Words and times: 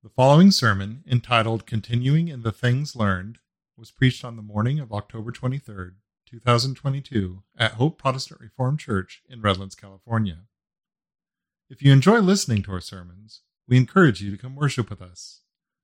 The 0.00 0.10
following 0.10 0.52
sermon, 0.52 1.02
entitled 1.10 1.66
Continuing 1.66 2.28
in 2.28 2.42
the 2.42 2.52
Things 2.52 2.94
Learned, 2.94 3.40
was 3.76 3.90
preached 3.90 4.24
on 4.24 4.36
the 4.36 4.42
morning 4.42 4.78
of 4.78 4.92
October 4.92 5.32
23rd, 5.32 5.94
2022, 6.24 7.42
at 7.58 7.72
Hope 7.72 7.98
Protestant 7.98 8.40
Reformed 8.40 8.78
Church 8.78 9.24
in 9.28 9.40
Redlands, 9.40 9.74
California. 9.74 10.42
If 11.68 11.82
you 11.82 11.92
enjoy 11.92 12.20
listening 12.20 12.62
to 12.62 12.72
our 12.74 12.80
sermons, 12.80 13.40
we 13.66 13.76
encourage 13.76 14.20
you 14.22 14.30
to 14.30 14.38
come 14.38 14.54
worship 14.54 14.88
with 14.88 15.02
us. 15.02 15.40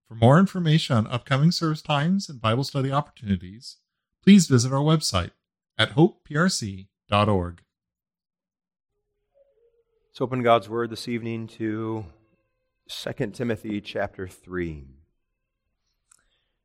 For 0.07 0.15
more 0.15 0.39
information 0.39 0.97
on 0.97 1.09
upcoming 1.09 1.51
service 1.51 1.83
times 1.83 2.29
and 2.29 2.41
Bible 2.41 2.63
study 2.63 2.93
opportunities, 2.93 3.79
please 4.23 4.47
visit 4.47 4.73
our 4.73 4.79
website 4.79 5.33
at 5.77 5.97
hopeprc.org. 5.97 7.63
Let's 10.09 10.21
open 10.21 10.45
God's 10.45 10.69
Word 10.69 10.91
this 10.91 11.09
evening 11.09 11.49
to 11.49 12.05
2 12.87 13.31
Timothy 13.31 13.81
chapter 13.81 14.29
3. 14.29 14.85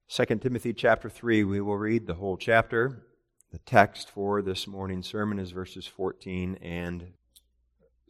2 0.09 0.25
Timothy 0.25 0.73
chapter 0.73 1.09
3, 1.09 1.45
we 1.45 1.61
will 1.61 1.77
read 1.77 2.07
the 2.07 2.15
whole 2.15 2.35
chapter. 2.35 3.05
The 3.53 3.59
text 3.59 4.09
for 4.09 4.41
this 4.41 4.67
morning's 4.67 5.07
sermon 5.07 5.39
is 5.39 5.51
verses 5.51 5.87
14 5.87 6.59
and 6.61 7.13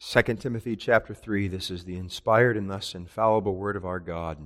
2 0.02 0.22
Timothy 0.38 0.76
chapter 0.76 1.14
3. 1.14 1.50
This 1.50 1.70
is 1.70 1.86
the 1.86 1.98
inspired 1.98 2.58
and 2.58 2.68
thus 2.68 2.96
infallible 2.96 3.56
word 3.56 3.76
of 3.76 3.86
our 3.86 4.00
God. 4.00 4.40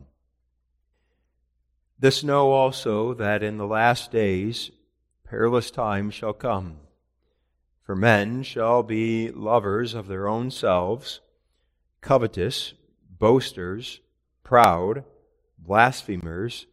This 1.98 2.22
know 2.22 2.52
also 2.52 3.14
that 3.14 3.44
in 3.44 3.58
the 3.58 3.68
last 3.68 4.12
days 4.12 4.72
perilous 5.23 5.72
times 5.72 6.14
shall 6.14 6.34
come. 6.34 6.80
For 7.82 7.95
men 7.95 8.44
shall 8.44 8.84
be 8.84 9.32
lovers 9.32 9.94
of 9.94 10.08
their 10.08 10.28
own 10.28 10.52
selves, 10.52 11.22
covetous 12.02 12.73
boasters, 13.23 14.02
proud, 14.44 15.02
blasphemers, 15.58 16.66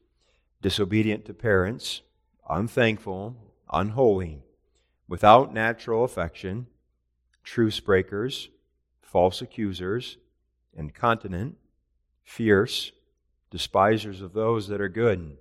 disobedient 0.60 1.24
to 1.24 1.32
parents, 1.32 2.02
unthankful, 2.48 3.36
unholy, 3.72 4.42
without 5.06 5.54
natural 5.54 6.02
affection, 6.02 6.66
truce 7.44 7.78
breakers, 7.78 8.48
false 9.00 9.40
accusers, 9.40 10.16
incontinent, 10.74 11.56
fierce, 12.24 12.90
despisers 13.52 14.20
of 14.20 14.32
those 14.32 14.66
that 14.66 14.80
are 14.80 14.88
good, 14.88 15.36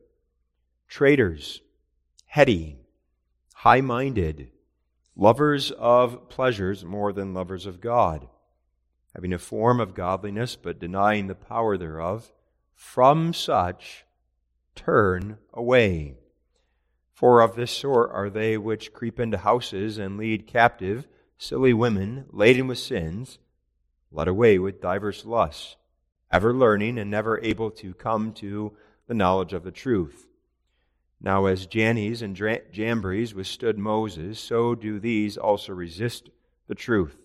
traitors, 0.87 1.61
heady, 2.27 2.77
high 3.55 3.81
minded, 3.81 4.51
lovers 5.15 5.71
of 5.71 6.29
pleasures 6.29 6.85
more 6.85 7.11
than 7.11 7.33
lovers 7.33 7.65
of 7.65 7.81
God 7.81 8.27
having 9.15 9.33
a 9.33 9.39
form 9.39 9.79
of 9.79 9.93
godliness, 9.93 10.55
but 10.55 10.79
denying 10.79 11.27
the 11.27 11.35
power 11.35 11.77
thereof, 11.77 12.31
from 12.75 13.33
such 13.33 14.05
turn 14.75 15.37
away. 15.53 16.15
For 17.11 17.41
of 17.41 17.55
this 17.55 17.71
sort 17.71 18.11
are 18.11 18.29
they 18.29 18.57
which 18.57 18.93
creep 18.93 19.19
into 19.19 19.37
houses 19.37 19.97
and 19.97 20.17
lead 20.17 20.47
captive 20.47 21.07
silly 21.37 21.73
women 21.73 22.25
laden 22.31 22.67
with 22.67 22.77
sins, 22.77 23.39
led 24.11 24.27
away 24.27 24.59
with 24.59 24.81
divers 24.81 25.25
lusts, 25.25 25.75
ever 26.31 26.53
learning 26.53 26.97
and 26.97 27.09
never 27.09 27.39
able 27.41 27.71
to 27.71 27.93
come 27.93 28.31
to 28.33 28.73
the 29.07 29.13
knowledge 29.13 29.53
of 29.53 29.63
the 29.63 29.71
truth. 29.71 30.27
Now, 31.21 31.47
as 31.47 31.65
Jannes 31.65 32.21
and 32.21 32.35
Jambres 32.71 33.33
withstood 33.33 33.77
Moses, 33.77 34.39
so 34.39 34.75
do 34.75 34.99
these 34.99 35.35
also 35.35 35.73
resist 35.73 36.29
the 36.67 36.75
truth 36.75 37.17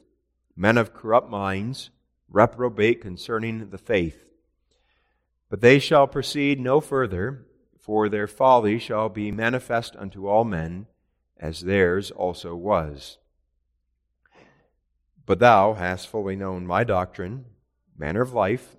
men 0.56 0.78
of 0.78 0.94
corrupt 0.94 1.28
minds, 1.28 1.91
reprobate 2.28 3.00
concerning 3.00 3.70
the 3.70 3.78
faith. 3.78 4.24
But 5.48 5.60
they 5.60 5.78
shall 5.78 6.06
proceed 6.06 6.60
no 6.60 6.80
further, 6.80 7.47
for 7.78 8.08
their 8.08 8.27
folly 8.27 8.78
shall 8.78 9.08
be 9.08 9.30
manifest 9.30 9.94
unto 9.97 10.27
all 10.27 10.44
men, 10.44 10.86
as 11.38 11.60
theirs 11.60 12.10
also 12.10 12.55
was. 12.55 13.19
But 15.26 15.38
thou 15.38 15.75
hast 15.75 16.09
fully 16.09 16.37
known 16.37 16.66
my 16.66 16.84
doctrine, 16.84 17.47
manner 17.97 18.22
of 18.22 18.32
life, 18.32 18.76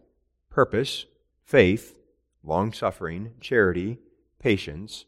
purpose, 0.50 1.06
faith, 1.44 1.96
long 2.44 2.72
suffering, 2.74 3.34
charity, 3.40 4.00
patience, 4.40 5.06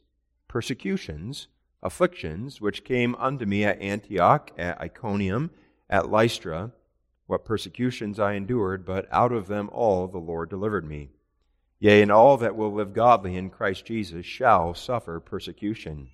persecutions, 0.48 1.48
afflictions, 1.84 2.60
which 2.60 2.84
came 2.84 3.16
unto 3.16 3.46
me 3.46 3.64
at 3.64 3.82
Antioch, 3.82 4.52
at 4.58 4.80
Iconium, 4.82 5.52
at 5.90 6.10
Lystra, 6.10 6.72
what 7.28 7.46
persecutions 7.46 8.20
I 8.20 8.34
endured, 8.34 8.86
but 8.86 9.08
out 9.12 9.32
of 9.32 9.48
them 9.48 9.70
all 9.72 10.08
the 10.08 10.18
Lord 10.18 10.50
delivered 10.50 10.88
me. 10.88 11.10
Yea, 11.80 12.02
and 12.02 12.12
all 12.12 12.38
that 12.38 12.56
will 12.56 12.74
live 12.74 12.94
godly 12.94 13.36
in 13.36 13.50
Christ 13.50 13.86
Jesus 13.86 14.26
shall 14.26 14.74
suffer 14.74 15.20
persecution. 15.20 16.10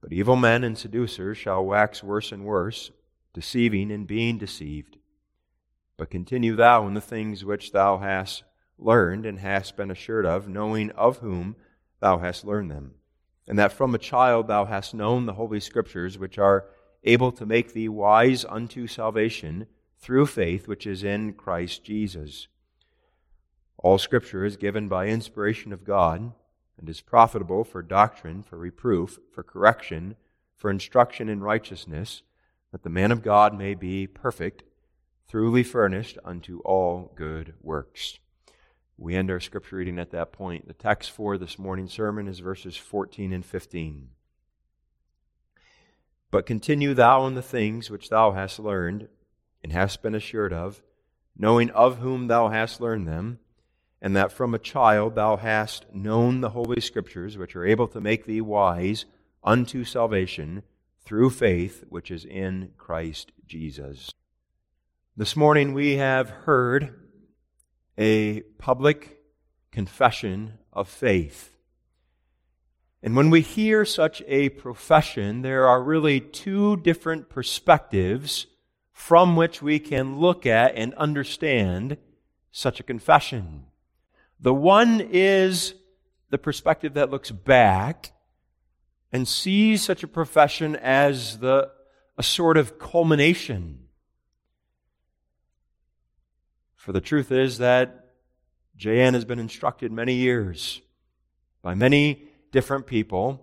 But 0.00 0.12
evil 0.12 0.36
men 0.36 0.62
and 0.62 0.76
seducers 0.76 1.38
shall 1.38 1.64
wax 1.64 2.02
worse 2.02 2.32
and 2.32 2.44
worse, 2.44 2.90
deceiving 3.32 3.90
and 3.90 4.06
being 4.06 4.38
deceived. 4.38 4.98
But 5.96 6.10
continue 6.10 6.54
thou 6.54 6.86
in 6.86 6.94
the 6.94 7.00
things 7.00 7.44
which 7.44 7.72
thou 7.72 7.98
hast 7.98 8.44
learned 8.78 9.24
and 9.24 9.38
hast 9.38 9.76
been 9.76 9.90
assured 9.90 10.26
of, 10.26 10.48
knowing 10.48 10.90
of 10.90 11.18
whom 11.18 11.56
thou 12.00 12.18
hast 12.18 12.44
learned 12.44 12.70
them, 12.70 12.94
and 13.48 13.58
that 13.58 13.72
from 13.72 13.94
a 13.94 13.98
child 13.98 14.48
thou 14.48 14.66
hast 14.66 14.94
known 14.94 15.24
the 15.24 15.32
holy 15.32 15.60
scriptures, 15.60 16.18
which 16.18 16.38
are 16.38 16.66
able 17.04 17.32
to 17.32 17.46
make 17.46 17.72
thee 17.72 17.88
wise 17.88 18.44
unto 18.44 18.86
salvation 18.86 19.66
through 19.98 20.26
faith 20.26 20.68
which 20.68 20.86
is 20.86 21.02
in 21.02 21.32
Christ 21.32 21.84
Jesus. 21.84 22.48
All 23.78 23.98
Scripture 23.98 24.44
is 24.44 24.56
given 24.56 24.88
by 24.88 25.06
inspiration 25.06 25.72
of 25.72 25.84
God 25.84 26.32
and 26.78 26.88
is 26.88 27.00
profitable 27.00 27.64
for 27.64 27.82
doctrine, 27.82 28.42
for 28.42 28.58
reproof, 28.58 29.18
for 29.32 29.42
correction, 29.42 30.16
for 30.54 30.70
instruction 30.70 31.28
in 31.28 31.40
righteousness, 31.40 32.22
that 32.72 32.82
the 32.82 32.90
man 32.90 33.12
of 33.12 33.22
God 33.22 33.56
may 33.56 33.74
be 33.74 34.06
perfect, 34.06 34.62
thoroughly 35.28 35.62
furnished 35.62 36.18
unto 36.24 36.60
all 36.60 37.12
good 37.14 37.54
works. 37.62 38.18
We 38.98 39.14
end 39.14 39.30
our 39.30 39.40
scripture 39.40 39.76
reading 39.76 39.98
at 39.98 40.10
that 40.12 40.32
point. 40.32 40.66
The 40.66 40.74
text 40.74 41.10
for 41.10 41.36
this 41.36 41.58
morning's 41.58 41.92
sermon 41.92 42.28
is 42.28 42.38
verses 42.38 42.76
14 42.76 43.32
and 43.32 43.44
15. 43.44 44.08
But 46.36 46.44
continue 46.44 46.92
thou 46.92 47.26
in 47.26 47.34
the 47.34 47.40
things 47.40 47.88
which 47.88 48.10
thou 48.10 48.32
hast 48.32 48.58
learned 48.58 49.08
and 49.64 49.72
hast 49.72 50.02
been 50.02 50.14
assured 50.14 50.52
of, 50.52 50.82
knowing 51.34 51.70
of 51.70 52.00
whom 52.00 52.26
thou 52.26 52.50
hast 52.50 52.78
learned 52.78 53.08
them, 53.08 53.38
and 54.02 54.14
that 54.14 54.32
from 54.32 54.52
a 54.52 54.58
child 54.58 55.14
thou 55.14 55.38
hast 55.38 55.86
known 55.94 56.42
the 56.42 56.50
Holy 56.50 56.82
Scriptures, 56.82 57.38
which 57.38 57.56
are 57.56 57.64
able 57.64 57.88
to 57.88 58.02
make 58.02 58.26
thee 58.26 58.42
wise 58.42 59.06
unto 59.42 59.82
salvation 59.82 60.62
through 61.06 61.30
faith 61.30 61.84
which 61.88 62.10
is 62.10 62.26
in 62.26 62.72
Christ 62.76 63.32
Jesus. 63.46 64.10
This 65.16 65.36
morning 65.36 65.72
we 65.72 65.96
have 65.96 66.28
heard 66.28 67.00
a 67.96 68.42
public 68.58 69.22
confession 69.72 70.58
of 70.70 70.86
faith. 70.86 71.55
And 73.02 73.14
when 73.14 73.30
we 73.30 73.40
hear 73.40 73.84
such 73.84 74.22
a 74.26 74.48
profession, 74.48 75.42
there 75.42 75.66
are 75.66 75.82
really 75.82 76.20
two 76.20 76.76
different 76.78 77.28
perspectives 77.28 78.46
from 78.92 79.36
which 79.36 79.60
we 79.60 79.78
can 79.78 80.18
look 80.18 80.46
at 80.46 80.74
and 80.74 80.94
understand 80.94 81.98
such 82.50 82.80
a 82.80 82.82
confession. 82.82 83.66
The 84.40 84.54
one 84.54 85.00
is 85.00 85.74
the 86.30 86.38
perspective 86.38 86.94
that 86.94 87.10
looks 87.10 87.30
back 87.30 88.12
and 89.12 89.28
sees 89.28 89.82
such 89.82 90.02
a 90.02 90.08
profession 90.08 90.76
as 90.76 91.38
the, 91.38 91.70
a 92.18 92.22
sort 92.22 92.56
of 92.56 92.78
culmination. 92.78 93.80
For 96.74 96.92
the 96.92 97.00
truth 97.00 97.30
is 97.30 97.58
that 97.58 98.14
Jan 98.76 99.14
has 99.14 99.24
been 99.24 99.38
instructed 99.38 99.92
many 99.92 100.14
years 100.14 100.80
by 101.62 101.74
many 101.74 102.28
different 102.56 102.86
people 102.86 103.38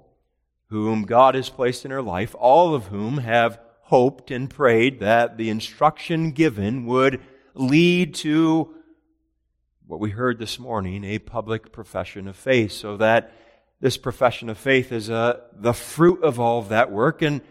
whom 0.70 1.04
God 1.04 1.36
has 1.36 1.48
placed 1.48 1.86
in 1.86 1.92
her 1.92 2.02
life, 2.02 2.34
all 2.40 2.74
of 2.74 2.88
whom 2.88 3.20
have 3.20 3.60
hoped 3.82 4.32
and 4.32 4.50
prayed 4.50 5.02
that 5.02 5.38
the 5.38 5.52
instruction 5.52 6.32
given 6.32 6.88
would 6.88 7.22
lead 7.54 8.16
to 8.16 8.74
what 9.86 10.00
we 10.00 10.10
heard 10.10 10.40
this 10.40 10.58
morning, 10.58 11.04
a 11.04 11.20
public 11.20 11.72
profession 11.72 12.28
of 12.28 12.36
faith, 12.36 12.72
so 12.72 12.98
that 12.98 13.32
this 13.80 13.98
profession 13.98 14.50
of 14.50 14.58
faith 14.58 14.92
is 14.92 15.12
uh, 15.12 15.42
the 15.54 15.74
fruit 15.74 16.24
of 16.24 16.40
all 16.40 16.58
of 16.58 16.70
that 16.70 16.92
work. 16.92 17.22
And 17.22 17.42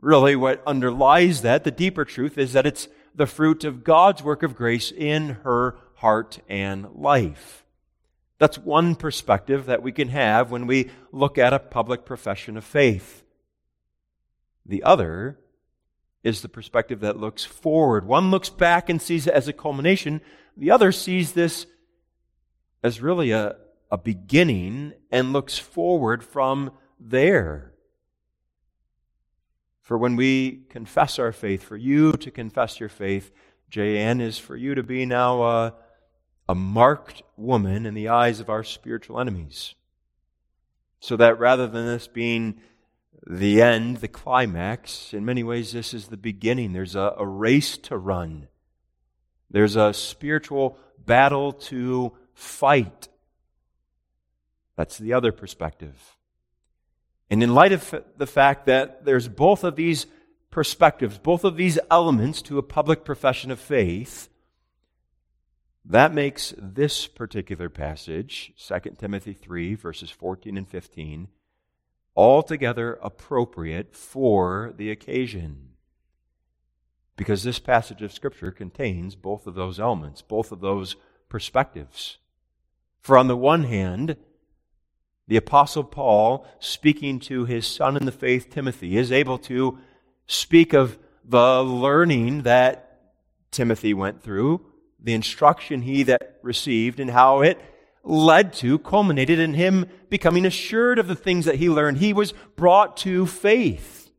really, 0.00 0.36
what 0.36 0.62
underlies 0.64 1.42
that, 1.42 1.64
the 1.64 1.72
deeper 1.72 2.04
truth, 2.04 2.38
is 2.38 2.52
that 2.52 2.66
it's 2.66 2.86
the 3.16 3.26
fruit 3.26 3.64
of 3.64 3.82
God's 3.82 4.22
work 4.22 4.44
of 4.44 4.54
grace 4.54 4.92
in 4.92 5.30
her 5.42 5.76
heart 5.96 6.38
and 6.48 6.86
life. 6.94 7.59
That's 8.40 8.56
one 8.56 8.94
perspective 8.94 9.66
that 9.66 9.82
we 9.82 9.92
can 9.92 10.08
have 10.08 10.50
when 10.50 10.66
we 10.66 10.90
look 11.12 11.36
at 11.36 11.52
a 11.52 11.58
public 11.58 12.06
profession 12.06 12.56
of 12.56 12.64
faith. 12.64 13.22
The 14.64 14.82
other 14.82 15.38
is 16.24 16.40
the 16.40 16.48
perspective 16.48 17.00
that 17.00 17.18
looks 17.18 17.44
forward. 17.44 18.06
One 18.06 18.30
looks 18.30 18.48
back 18.48 18.88
and 18.88 19.00
sees 19.00 19.26
it 19.26 19.34
as 19.34 19.46
a 19.46 19.52
culmination, 19.52 20.22
the 20.56 20.70
other 20.70 20.90
sees 20.90 21.32
this 21.32 21.66
as 22.82 23.02
really 23.02 23.30
a, 23.30 23.56
a 23.90 23.98
beginning 23.98 24.94
and 25.12 25.34
looks 25.34 25.58
forward 25.58 26.24
from 26.24 26.70
there. 26.98 27.74
For 29.82 29.98
when 29.98 30.16
we 30.16 30.62
confess 30.70 31.18
our 31.18 31.32
faith, 31.32 31.62
for 31.62 31.76
you 31.76 32.12
to 32.12 32.30
confess 32.30 32.80
your 32.80 32.88
faith, 32.88 33.32
JN, 33.70 34.22
is 34.22 34.38
for 34.38 34.56
you 34.56 34.74
to 34.74 34.82
be 34.82 35.04
now 35.04 35.42
a, 35.42 35.74
a 36.50 36.54
marked 36.54 37.22
woman 37.36 37.86
in 37.86 37.94
the 37.94 38.08
eyes 38.08 38.40
of 38.40 38.50
our 38.50 38.64
spiritual 38.64 39.20
enemies. 39.20 39.76
So 40.98 41.16
that 41.16 41.38
rather 41.38 41.68
than 41.68 41.86
this 41.86 42.08
being 42.08 42.60
the 43.24 43.62
end, 43.62 43.98
the 43.98 44.08
climax, 44.08 45.14
in 45.14 45.24
many 45.24 45.44
ways, 45.44 45.70
this 45.70 45.94
is 45.94 46.08
the 46.08 46.16
beginning. 46.16 46.72
There's 46.72 46.96
a, 46.96 47.14
a 47.16 47.24
race 47.24 47.78
to 47.78 47.96
run, 47.96 48.48
there's 49.48 49.76
a 49.76 49.94
spiritual 49.94 50.76
battle 50.98 51.52
to 51.52 52.16
fight. 52.34 53.08
That's 54.74 54.98
the 54.98 55.12
other 55.12 55.30
perspective. 55.30 56.16
And 57.30 57.44
in 57.44 57.54
light 57.54 57.70
of 57.70 58.02
the 58.16 58.26
fact 58.26 58.66
that 58.66 59.04
there's 59.04 59.28
both 59.28 59.62
of 59.62 59.76
these 59.76 60.06
perspectives, 60.50 61.16
both 61.16 61.44
of 61.44 61.56
these 61.56 61.78
elements 61.92 62.42
to 62.42 62.58
a 62.58 62.62
public 62.64 63.04
profession 63.04 63.52
of 63.52 63.60
faith, 63.60 64.29
that 65.84 66.14
makes 66.14 66.54
this 66.58 67.06
particular 67.06 67.68
passage, 67.68 68.52
2 68.58 68.96
Timothy 68.98 69.32
3, 69.32 69.74
verses 69.74 70.10
14 70.10 70.56
and 70.56 70.68
15, 70.68 71.28
altogether 72.16 72.98
appropriate 73.02 73.94
for 73.94 74.74
the 74.76 74.90
occasion. 74.90 75.70
Because 77.16 77.42
this 77.42 77.58
passage 77.58 78.02
of 78.02 78.12
Scripture 78.12 78.50
contains 78.50 79.14
both 79.14 79.46
of 79.46 79.54
those 79.54 79.80
elements, 79.80 80.22
both 80.22 80.52
of 80.52 80.60
those 80.60 80.96
perspectives. 81.28 82.18
For 83.00 83.16
on 83.16 83.28
the 83.28 83.36
one 83.36 83.64
hand, 83.64 84.16
the 85.28 85.36
Apostle 85.36 85.84
Paul, 85.84 86.46
speaking 86.58 87.20
to 87.20 87.44
his 87.44 87.66
son 87.66 87.96
in 87.96 88.04
the 88.04 88.12
faith, 88.12 88.50
Timothy, 88.50 88.96
is 88.96 89.12
able 89.12 89.38
to 89.38 89.78
speak 90.26 90.72
of 90.72 90.98
the 91.24 91.62
learning 91.62 92.42
that 92.42 93.12
Timothy 93.50 93.94
went 93.94 94.22
through, 94.22 94.66
the 95.02 95.14
instruction 95.14 95.82
he 95.82 96.02
that 96.04 96.38
received, 96.42 97.00
and 97.00 97.10
how 97.10 97.40
it 97.40 97.58
led 98.02 98.52
to, 98.54 98.78
culminated 98.78 99.38
in 99.38 99.54
him 99.54 99.86
becoming 100.08 100.46
assured 100.46 100.98
of 100.98 101.06
the 101.06 101.14
things 101.14 101.44
that 101.44 101.56
he 101.56 101.68
learned. 101.68 101.98
He 101.98 102.12
was 102.12 102.32
brought 102.56 102.96
to 102.98 103.26
faith. 103.26 104.10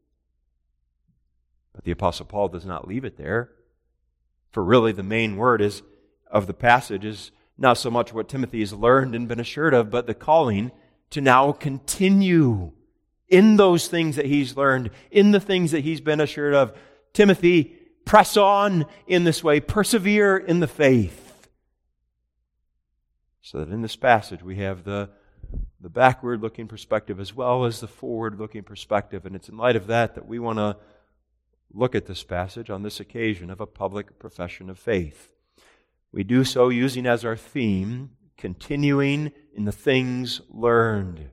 But 1.73 1.83
the 1.83 1.91
Apostle 1.91 2.25
Paul 2.25 2.49
does 2.49 2.65
not 2.65 2.87
leave 2.87 3.05
it 3.05 3.17
there. 3.17 3.51
For 4.51 4.63
really, 4.63 4.91
the 4.91 5.03
main 5.03 5.37
word 5.37 5.61
is 5.61 5.81
of 6.29 6.47
the 6.47 6.53
passage 6.53 7.05
is 7.05 7.31
not 7.57 7.77
so 7.77 7.89
much 7.89 8.13
what 8.13 8.29
Timothy 8.29 8.59
has 8.59 8.73
learned 8.73 9.15
and 9.15 9.27
been 9.27 9.39
assured 9.39 9.73
of, 9.73 9.89
but 9.89 10.07
the 10.07 10.13
calling 10.13 10.71
to 11.11 11.21
now 11.21 11.51
continue 11.51 12.71
in 13.27 13.55
those 13.55 13.87
things 13.87 14.15
that 14.17 14.25
he's 14.25 14.57
learned, 14.57 14.89
in 15.09 15.31
the 15.31 15.39
things 15.39 15.71
that 15.71 15.83
he's 15.83 16.01
been 16.01 16.19
assured 16.19 16.53
of. 16.53 16.77
Timothy, 17.13 17.77
press 18.05 18.37
on 18.37 18.85
in 19.07 19.23
this 19.23 19.43
way, 19.43 19.59
persevere 19.59 20.37
in 20.37 20.59
the 20.59 20.67
faith. 20.67 21.49
So 23.41 23.59
that 23.59 23.69
in 23.69 23.81
this 23.81 23.95
passage 23.95 24.43
we 24.43 24.57
have 24.57 24.83
the, 24.83 25.09
the 25.79 25.89
backward 25.89 26.41
looking 26.41 26.67
perspective 26.67 27.19
as 27.19 27.33
well 27.35 27.65
as 27.65 27.79
the 27.79 27.87
forward 27.87 28.39
looking 28.39 28.63
perspective. 28.63 29.25
And 29.25 29.35
it's 29.35 29.49
in 29.49 29.57
light 29.57 29.75
of 29.75 29.87
that 29.87 30.15
that 30.15 30.27
we 30.27 30.39
want 30.39 30.59
to 30.59 30.77
look 31.73 31.95
at 31.95 32.05
this 32.05 32.23
passage 32.23 32.69
on 32.69 32.83
this 32.83 32.99
occasion 32.99 33.49
of 33.49 33.61
a 33.61 33.65
public 33.65 34.19
profession 34.19 34.69
of 34.69 34.77
faith. 34.77 35.31
We 36.11 36.23
do 36.23 36.43
so 36.43 36.69
using 36.69 37.05
as 37.05 37.23
our 37.23 37.37
theme 37.37 38.11
continuing 38.37 39.31
in 39.53 39.65
the 39.65 39.71
things 39.71 40.41
learned. 40.49 41.29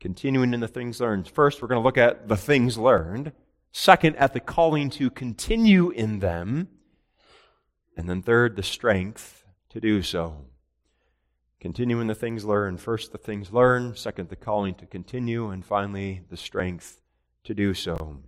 Continuing 0.00 0.54
in 0.54 0.60
the 0.60 0.68
things 0.68 1.00
learned. 1.00 1.28
First, 1.28 1.60
we're 1.60 1.68
going 1.68 1.80
to 1.80 1.84
look 1.84 1.98
at 1.98 2.28
the 2.28 2.36
things 2.36 2.78
learned. 2.78 3.32
Second, 3.72 4.16
at 4.16 4.34
the 4.34 4.40
calling 4.40 4.90
to 4.90 5.10
continue 5.10 5.90
in 5.90 6.18
them. 6.18 6.68
And 7.96 8.08
then 8.08 8.22
third, 8.22 8.56
the 8.56 8.62
strength 8.62 9.44
to 9.70 9.80
do 9.80 10.02
so. 10.02 10.44
Continuing 11.58 12.06
the 12.06 12.14
things 12.14 12.44
learned. 12.44 12.80
First, 12.80 13.12
the 13.12 13.18
things 13.18 13.52
learned. 13.52 13.96
Second, 13.96 14.28
the 14.28 14.36
calling 14.36 14.74
to 14.74 14.86
continue. 14.86 15.48
And 15.48 15.64
finally, 15.64 16.22
the 16.28 16.36
strength 16.36 17.00
to 17.44 17.54
do 17.54 17.72
so. 17.72 18.18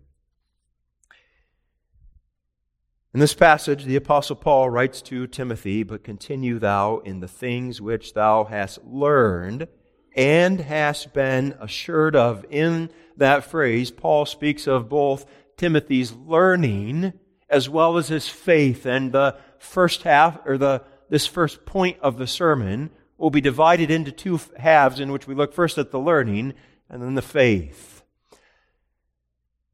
In 3.13 3.21
this 3.21 3.35
passage, 3.35 3.85
the 3.85 3.97
Apostle 3.97 4.37
Paul 4.37 4.71
writes 4.71 5.03
to 5.03 5.27
Timothy, 5.27 5.83
But 5.83 6.03
continue 6.03 6.59
thou 6.59 6.99
in 6.99 7.21
the 7.21 7.29
things 7.29 7.81
which 7.81 8.15
thou 8.15 8.45
hast 8.45 8.83
learned 8.85 9.69
and 10.17 10.61
hast 10.61 11.13
been 11.13 11.55
assured 11.61 12.17
of. 12.17 12.45
In 12.51 12.91
that 13.17 13.45
phrase, 13.45 13.91
Paul 13.91 14.27
speaks 14.27 14.67
of 14.67 14.89
both 14.89 15.27
Timothy's 15.57 16.13
learning 16.13 17.13
as 17.49 17.69
well 17.69 17.97
as 17.97 18.09
his 18.09 18.29
faith. 18.29 18.87
And 18.87 19.13
the 19.13 19.37
first 19.59 20.03
half, 20.03 20.39
or 20.45 20.59
the, 20.59 20.83
this 21.09 21.27
first 21.27 21.65
point 21.67 21.99
of 22.01 22.19
the 22.19 22.27
sermon, 22.27 22.91
will 23.17 23.31
be 23.31 23.41
divided 23.41 23.91
into 23.91 24.11
two 24.11 24.41
halves 24.59 25.01
in 25.01 25.13
which 25.13 25.27
we 25.27 25.35
look 25.35 25.53
first 25.53 25.79
at 25.79 25.91
the 25.91 26.01
learning 26.01 26.55
and 26.89 27.03
then 27.03 27.15
the 27.15 27.23
faith. 27.23 28.03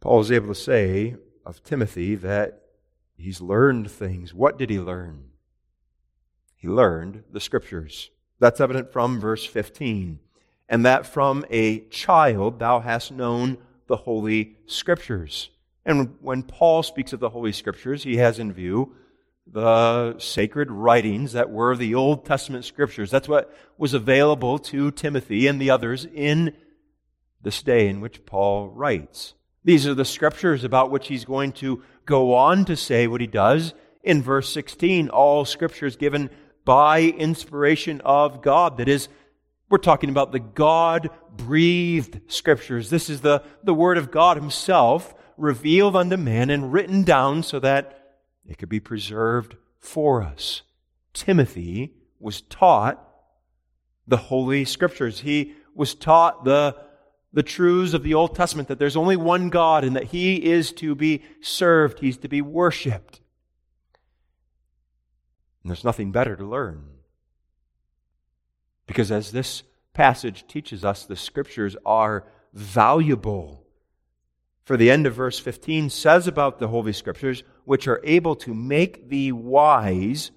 Paul 0.01 0.21
is 0.21 0.33
able 0.33 0.49
to 0.49 0.55
say 0.55 1.17
of 1.45 1.63
Timothy 1.63 2.15
that 2.17 2.61
He's 3.21 3.41
learned 3.41 3.91
things. 3.91 4.33
What 4.33 4.59
did 4.59 4.71
he 4.71 4.81
learn? 4.81 5.25
He 6.57 6.69
learned 6.69 7.25
the 7.31 7.41
scriptures. 7.41 8.11
That's 8.39 8.61
evident 8.61 8.93
from 8.93 9.21
verse 9.21 9.45
15. 9.45 10.21
And 10.71 10.87
that 10.87 11.05
from 11.05 11.45
a 11.51 11.81
child 11.89 12.61
thou 12.61 12.81
hast 12.81 13.11
known 13.13 13.59
the 13.89 13.97
holy 13.97 14.57
scriptures. 14.67 15.51
And 15.85 16.17
when 16.21 16.45
Paul 16.45 16.83
speaks 16.83 17.13
of 17.13 17.21
the 17.21 17.31
holy 17.31 17.53
scriptures, 17.53 18.05
he 18.05 18.17
has 18.19 18.39
in 18.39 18.53
view 18.53 18.95
the 19.53 20.17
sacred 20.19 20.71
writings 20.71 21.33
that 21.33 21.51
were 21.51 21.77
the 21.77 21.97
Old 21.97 22.25
Testament 22.25 22.65
scriptures. 22.65 23.11
That's 23.11 23.29
what 23.29 23.53
was 23.77 23.95
available 23.95 24.61
to 24.61 24.93
Timothy 24.93 25.49
and 25.49 25.61
the 25.61 25.71
others 25.71 26.07
in 26.15 26.55
this 27.43 27.63
day 27.63 27.89
in 27.89 28.01
which 28.01 28.25
Paul 28.25 28.69
writes. 28.69 29.35
These 29.65 29.89
are 29.89 29.95
the 29.95 30.05
scriptures 30.05 30.63
about 30.63 30.93
which 30.93 31.09
he's 31.09 31.25
going 31.25 31.53
to 31.55 31.83
go 32.07 32.35
on 32.35 32.65
to 32.67 32.77
say 32.77 33.09
what 33.09 33.21
he 33.21 33.27
does 33.27 33.75
in 34.05 34.23
verse 34.23 34.53
16. 34.53 35.09
All 35.09 35.45
scripture 35.45 35.87
is 35.87 35.97
given 35.97 36.31
by 36.65 37.01
inspiration 37.01 38.01
of 38.05 38.43
God. 38.43 38.77
That 38.77 38.89
is, 38.89 39.09
we're 39.71 39.79
talking 39.79 40.11
about 40.11 40.33
the 40.33 40.41
God 40.41 41.11
breathed 41.35 42.21
scriptures. 42.27 42.91
This 42.91 43.09
is 43.09 43.23
the, 43.23 43.43
the 43.63 43.73
word 43.73 43.97
of 43.97 44.11
God 44.11 44.37
himself 44.37 45.15
revealed 45.37 45.97
unto 45.97 46.17
man 46.17 46.51
and 46.51 46.73
written 46.73 47.05
down 47.05 47.43
so 47.43 47.59
that 47.61 48.19
it 48.47 48.59
could 48.59 48.69
be 48.69 48.81
preserved 48.81 49.57
for 49.79 50.23
us. 50.23 50.63
Timothy 51.15 51.95
was 52.19 52.43
taught 52.43 53.03
the 54.07 54.17
Holy 54.17 54.65
Scriptures. 54.65 55.21
He 55.21 55.55
was 55.75 55.95
taught 55.95 56.45
the 56.45 56.77
the 57.33 57.43
truths 57.43 57.95
of 57.95 58.03
the 58.03 58.15
Old 58.15 58.35
Testament 58.35 58.69
that 58.69 58.79
there's 58.79 58.97
only 58.97 59.17
one 59.17 59.51
God 59.51 59.85
and 59.85 59.95
that 59.95 60.05
He 60.05 60.51
is 60.51 60.73
to 60.73 60.95
be 60.95 61.23
served, 61.41 62.01
He's 62.01 62.19
to 62.19 62.29
be 62.29 62.43
worshiped. 62.43 63.21
And 65.63 65.71
there's 65.71 65.85
nothing 65.85 66.11
better 66.11 66.35
to 66.37 66.45
learn. 66.45 66.85
Because 68.91 69.13
as 69.13 69.31
this 69.31 69.63
passage 69.93 70.49
teaches 70.49 70.85
us, 70.85 71.05
the 71.05 71.15
Scriptures 71.15 71.77
are 71.87 72.27
valuable. 72.53 73.63
For 74.65 74.77
the 74.77 74.91
end 74.91 75.07
of 75.07 75.15
verse 75.15 75.39
15 75.39 75.91
says 75.91 76.27
about 76.27 76.59
the 76.59 76.67
Holy 76.67 76.93
Scriptures, 76.93 77.45
which 77.65 77.87
are 77.87 78.01
able 78.03 78.35
to 78.35 78.53
make 78.53 79.09
thee 79.09 79.31
wise 79.31 80.33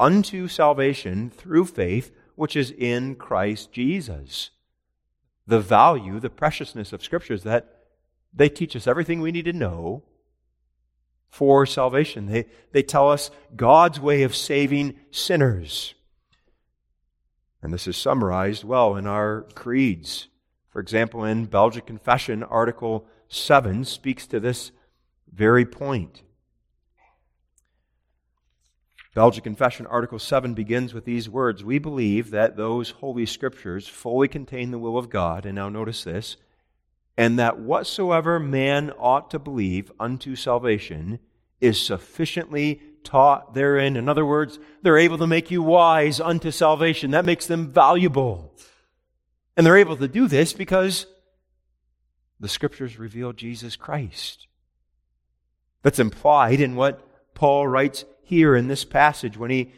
unto 0.00 0.48
salvation 0.48 1.28
through 1.28 1.66
faith, 1.66 2.10
which 2.34 2.56
is 2.56 2.70
in 2.70 3.14
Christ 3.14 3.72
Jesus 3.72 4.52
the 5.46 5.60
value, 5.60 6.18
the 6.18 6.30
preciousness 6.30 6.94
of 6.94 7.04
scriptures 7.04 7.42
that 7.42 7.74
they 8.32 8.48
teach 8.48 8.74
us 8.74 8.86
everything 8.86 9.20
we 9.20 9.32
need 9.32 9.44
to 9.44 9.52
know 9.52 10.02
for 11.28 11.66
salvation. 11.66 12.24
They, 12.24 12.46
they 12.72 12.82
tell 12.82 13.10
us 13.10 13.30
God's 13.54 14.00
way 14.00 14.22
of 14.22 14.34
saving 14.34 14.98
sinners. 15.10 15.94
And 17.62 17.72
this 17.72 17.86
is 17.86 17.96
summarized 17.96 18.64
well 18.64 18.96
in 18.96 19.06
our 19.06 19.46
creeds. 19.54 20.28
For 20.70 20.80
example, 20.80 21.24
in 21.24 21.46
Belgic 21.46 21.86
Confession, 21.86 22.42
Article 22.42 23.06
7 23.28 23.84
speaks 23.84 24.26
to 24.28 24.38
this 24.38 24.70
very 25.32 25.64
point. 25.64 26.22
Belgic 29.14 29.42
Confession, 29.42 29.86
Article 29.86 30.18
7 30.18 30.54
begins 30.54 30.94
with 30.94 31.04
these 31.04 31.28
words 31.28 31.64
We 31.64 31.78
believe 31.78 32.30
that 32.30 32.56
those 32.56 32.90
holy 32.90 33.26
scriptures 33.26 33.88
fully 33.88 34.28
contain 34.28 34.70
the 34.70 34.78
will 34.78 34.96
of 34.96 35.10
God. 35.10 35.44
And 35.44 35.56
now 35.56 35.68
notice 35.68 36.04
this 36.04 36.36
and 37.18 37.36
that 37.36 37.58
whatsoever 37.58 38.38
man 38.38 38.92
ought 38.96 39.28
to 39.32 39.40
believe 39.40 39.90
unto 39.98 40.36
salvation 40.36 41.18
is 41.60 41.84
sufficiently 41.84 42.80
taught 43.04 43.54
therein. 43.54 43.96
In 43.96 44.08
other 44.08 44.26
words, 44.26 44.58
they're 44.82 44.98
able 44.98 45.18
to 45.18 45.26
make 45.26 45.50
you 45.50 45.62
wise 45.62 46.20
unto 46.20 46.50
salvation. 46.50 47.10
That 47.10 47.24
makes 47.24 47.46
them 47.46 47.68
valuable. 47.68 48.54
And 49.56 49.66
they're 49.66 49.76
able 49.76 49.96
to 49.96 50.08
do 50.08 50.28
this 50.28 50.52
because 50.52 51.06
the 52.40 52.48
scriptures 52.48 52.98
reveal 52.98 53.32
Jesus 53.32 53.76
Christ. 53.76 54.46
That's 55.82 55.98
implied 55.98 56.60
in 56.60 56.76
what 56.76 57.34
Paul 57.34 57.66
writes 57.66 58.04
here 58.22 58.54
in 58.54 58.68
this 58.68 58.84
passage 58.84 59.36
when 59.36 59.50
he 59.50 59.72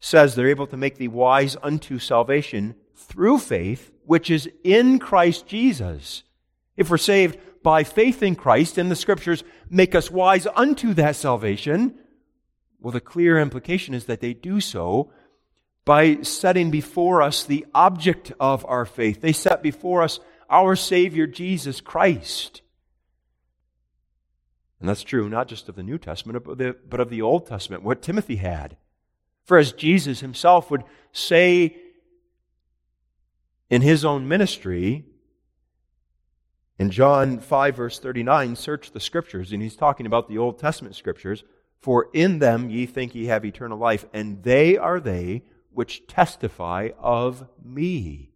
says 0.00 0.34
they're 0.34 0.48
able 0.48 0.66
to 0.66 0.76
make 0.76 0.96
thee 0.96 1.08
wise 1.08 1.56
unto 1.62 1.98
salvation 1.98 2.74
through 2.94 3.38
faith, 3.38 3.90
which 4.04 4.30
is 4.30 4.48
in 4.64 4.98
Christ 4.98 5.46
Jesus. 5.46 6.22
If 6.76 6.90
we're 6.90 6.98
saved 6.98 7.38
by 7.62 7.84
faith 7.84 8.22
in 8.22 8.34
Christ 8.34 8.78
and 8.78 8.90
the 8.90 8.96
scriptures 8.96 9.44
make 9.70 9.94
us 9.94 10.10
wise 10.10 10.46
unto 10.54 10.94
that 10.94 11.16
salvation, 11.16 11.94
well, 12.82 12.92
the 12.92 13.00
clear 13.00 13.38
implication 13.38 13.94
is 13.94 14.06
that 14.06 14.20
they 14.20 14.34
do 14.34 14.60
so 14.60 15.10
by 15.84 16.20
setting 16.22 16.70
before 16.70 17.22
us 17.22 17.44
the 17.44 17.64
object 17.74 18.32
of 18.40 18.66
our 18.66 18.84
faith. 18.84 19.20
They 19.20 19.32
set 19.32 19.62
before 19.62 20.02
us 20.02 20.20
our 20.50 20.76
Savior, 20.76 21.26
Jesus 21.26 21.80
Christ. 21.80 22.60
And 24.80 24.88
that's 24.88 25.04
true 25.04 25.28
not 25.28 25.46
just 25.46 25.68
of 25.68 25.76
the 25.76 25.82
New 25.82 25.98
Testament, 25.98 26.44
but 26.44 27.00
of 27.00 27.08
the 27.08 27.22
Old 27.22 27.46
Testament, 27.46 27.84
what 27.84 28.02
Timothy 28.02 28.36
had. 28.36 28.76
For 29.44 29.58
as 29.58 29.72
Jesus 29.72 30.20
himself 30.20 30.70
would 30.70 30.82
say 31.12 31.76
in 33.70 33.82
his 33.82 34.04
own 34.04 34.26
ministry, 34.28 35.04
in 36.78 36.90
John 36.90 37.38
5, 37.38 37.76
verse 37.76 37.98
39, 38.00 38.56
search 38.56 38.90
the 38.90 39.00
scriptures, 39.00 39.52
and 39.52 39.62
he's 39.62 39.76
talking 39.76 40.04
about 40.06 40.28
the 40.28 40.38
Old 40.38 40.58
Testament 40.58 40.96
scriptures, 40.96 41.44
for 41.82 42.08
in 42.14 42.38
them 42.38 42.70
ye 42.70 42.86
think 42.86 43.14
ye 43.14 43.26
have 43.26 43.44
eternal 43.44 43.76
life, 43.76 44.06
and 44.14 44.42
they 44.44 44.78
are 44.78 45.00
they 45.00 45.42
which 45.70 46.06
testify 46.06 46.90
of 46.98 47.48
me. 47.62 48.30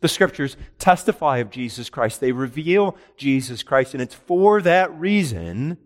The 0.00 0.08
scriptures 0.08 0.56
testify 0.78 1.38
of 1.38 1.50
Jesus 1.50 1.90
Christ. 1.90 2.20
They 2.20 2.32
reveal 2.32 2.96
Jesus 3.16 3.62
Christ, 3.62 3.94
and 3.94 4.02
it's 4.02 4.14
for 4.14 4.62
that 4.62 4.94
reason 4.94 5.76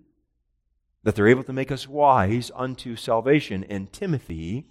that 1.02 1.14
they're 1.14 1.28
able 1.28 1.44
to 1.44 1.52
make 1.52 1.72
us 1.72 1.88
wise 1.88 2.50
unto 2.54 2.94
salvation. 2.94 3.64
And 3.64 3.92
Timothy 3.92 4.66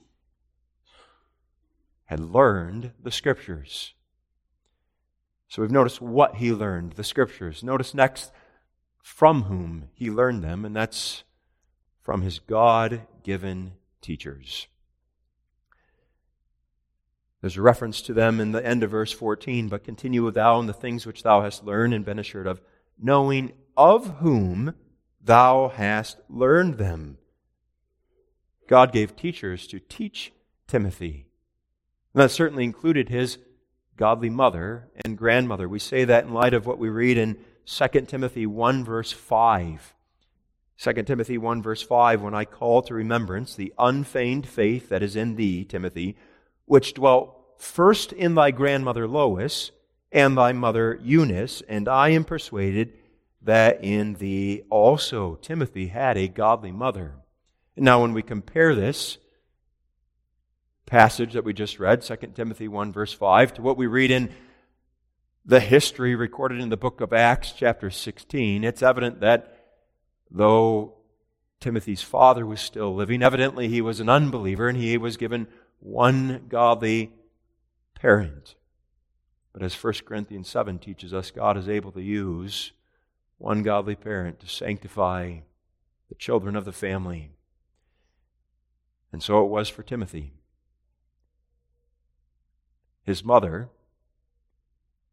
had 2.06 2.20
learned 2.20 2.91
the 3.01 3.12
scriptures. 3.12 3.94
So 5.48 5.62
we've 5.62 5.72
noticed 5.72 6.01
what 6.01 6.36
he 6.36 6.51
learned, 6.51 6.94
the 6.94 7.03
scriptures. 7.03 7.63
Notice 7.63 7.94
next 7.94 8.32
from 9.01 9.44
whom 9.44 9.86
he 9.94 10.12
learned 10.12 10.44
them, 10.44 10.65
and 10.65 10.75
that's 10.75 11.24
from 12.08 12.22
his 12.22 12.40
God 12.40 13.02
given 13.22 13.74
teachers. 14.00 14.68
There's 17.42 17.58
a 17.58 17.62
reference 17.62 18.02
to 18.04 18.14
them 18.14 18.40
in 18.40 18.54
the 18.54 18.66
end 18.66 18.82
of 18.82 18.92
verse 18.92 19.12
14, 19.12 19.68
but 19.68 19.84
continue 19.84 20.32
thou 20.32 20.58
in 20.62 20.68
the 20.68 20.74
things 20.74 21.06
which 21.06 21.24
thou 21.24 21.42
hast 21.42 21.66
learned 21.66 21.94
and 21.94 22.06
been 22.06 22.18
assured 22.18 22.48
of, 22.48 22.62
knowing 22.98 23.52
of 23.76 24.20
whom 24.20 24.74
thou 25.22 25.68
hast 25.68 26.20
learned 26.30 26.76
them. 26.78 27.18
God 28.70 28.94
gave 28.94 29.18
teachers 29.18 29.68
to 29.68 29.82
teach 29.82 30.32
Timothy. 30.66 31.28
And 32.14 32.24
that 32.24 32.32
certainly 32.32 32.64
included 32.64 33.10
his 33.10 33.38
godly 33.98 34.30
mother 34.30 34.88
and 35.04 35.18
grandmother. 35.18 35.68
We 35.68 35.80
say 35.80 36.06
that 36.06 36.24
in 36.24 36.34
light 36.34 36.54
of 36.54 36.66
what 36.66 36.80
we 36.80 36.88
read 36.88 37.18
in 37.18 37.38
2 37.66 37.88
Timothy 38.08 38.46
1, 38.46 38.86
verse 38.86 39.12
5. 39.12 39.94
2 40.80 40.94
Timothy 41.04 41.38
1, 41.38 41.62
verse 41.62 41.82
5 41.82 42.22
When 42.22 42.36
I 42.36 42.46
call 42.46 42.82
to 42.84 42.94
remembrance 42.94 43.56
the 43.56 43.74
unfeigned 43.80 44.48
faith 44.48 44.90
that 44.90 45.02
is 45.02 45.16
in 45.16 45.36
thee, 45.36 45.66
Timothy, 45.66 46.16
which 46.66 46.94
dwelt 46.94 47.36
first 47.58 48.14
in 48.14 48.36
thy 48.36 48.52
grandmother 48.52 49.08
Lois 49.08 49.72
and 50.12 50.38
thy 50.38 50.54
mother 50.54 51.00
Eunice, 51.02 51.64
and 51.68 51.88
I 51.88 52.10
am 52.10 52.24
persuaded 52.24 52.94
that 53.42 53.84
in 53.84 54.16
thee 54.16 54.64
also 54.70 55.36
Timothy 55.36 55.88
had 55.88 56.18
a 56.18 56.28
godly 56.28 56.72
mother. 56.72 57.16
Now, 57.76 58.02
when 58.02 58.14
we 58.14 58.22
compare 58.22 58.76
this 58.76 59.18
passage 60.86 61.34
that 61.34 61.44
we 61.44 61.54
just 61.54 61.80
read, 61.80 62.02
2 62.02 62.16
Timothy 62.36 62.68
1, 62.68 62.92
verse 62.92 63.14
5, 63.14 63.56
to 63.56 63.62
what 63.62 63.78
we 63.78 63.88
read 63.88 64.12
in 64.12 64.34
the 65.46 65.60
history 65.60 66.16
recorded 66.16 66.60
in 66.60 66.70
the 66.70 66.78
book 66.78 67.02
of 67.02 67.14
Acts, 67.14 67.52
chapter 67.52 67.90
16, 67.90 68.64
it's 68.64 68.84
evident 68.84 69.22
that 69.22 69.57
though 70.30 70.96
Timothy's 71.60 72.02
father 72.02 72.46
was 72.46 72.62
still 72.62 72.94
living, 72.94 73.24
evidently 73.24 73.68
he 73.68 73.82
was 73.82 74.00
an 74.00 74.10
unbeliever 74.10 74.68
and 74.68 74.78
he 74.78 74.98
was 74.98 75.18
given 75.18 75.48
one 75.80 76.46
godly 76.50 77.12
parent. 77.96 78.56
But 79.54 79.64
as 79.64 79.82
1 79.82 79.94
Corinthians 80.06 80.48
7 80.48 80.78
teaches 80.80 81.14
us, 81.14 81.32
God 81.32 81.58
is 81.58 81.68
able 81.68 81.92
to 81.94 82.02
use 82.02 82.74
one 83.38 83.64
godly 83.64 83.96
parent 83.96 84.40
to 84.40 84.48
sanctify 84.48 85.40
the 86.10 86.16
children 86.16 86.56
of 86.56 86.66
the 86.66 86.72
family. 86.72 87.32
And 89.12 89.24
so 89.24 89.44
it 89.44 89.50
was 89.50 89.70
for 89.70 89.84
Timothy. 89.84 90.34
His 93.04 93.24
mother 93.24 93.70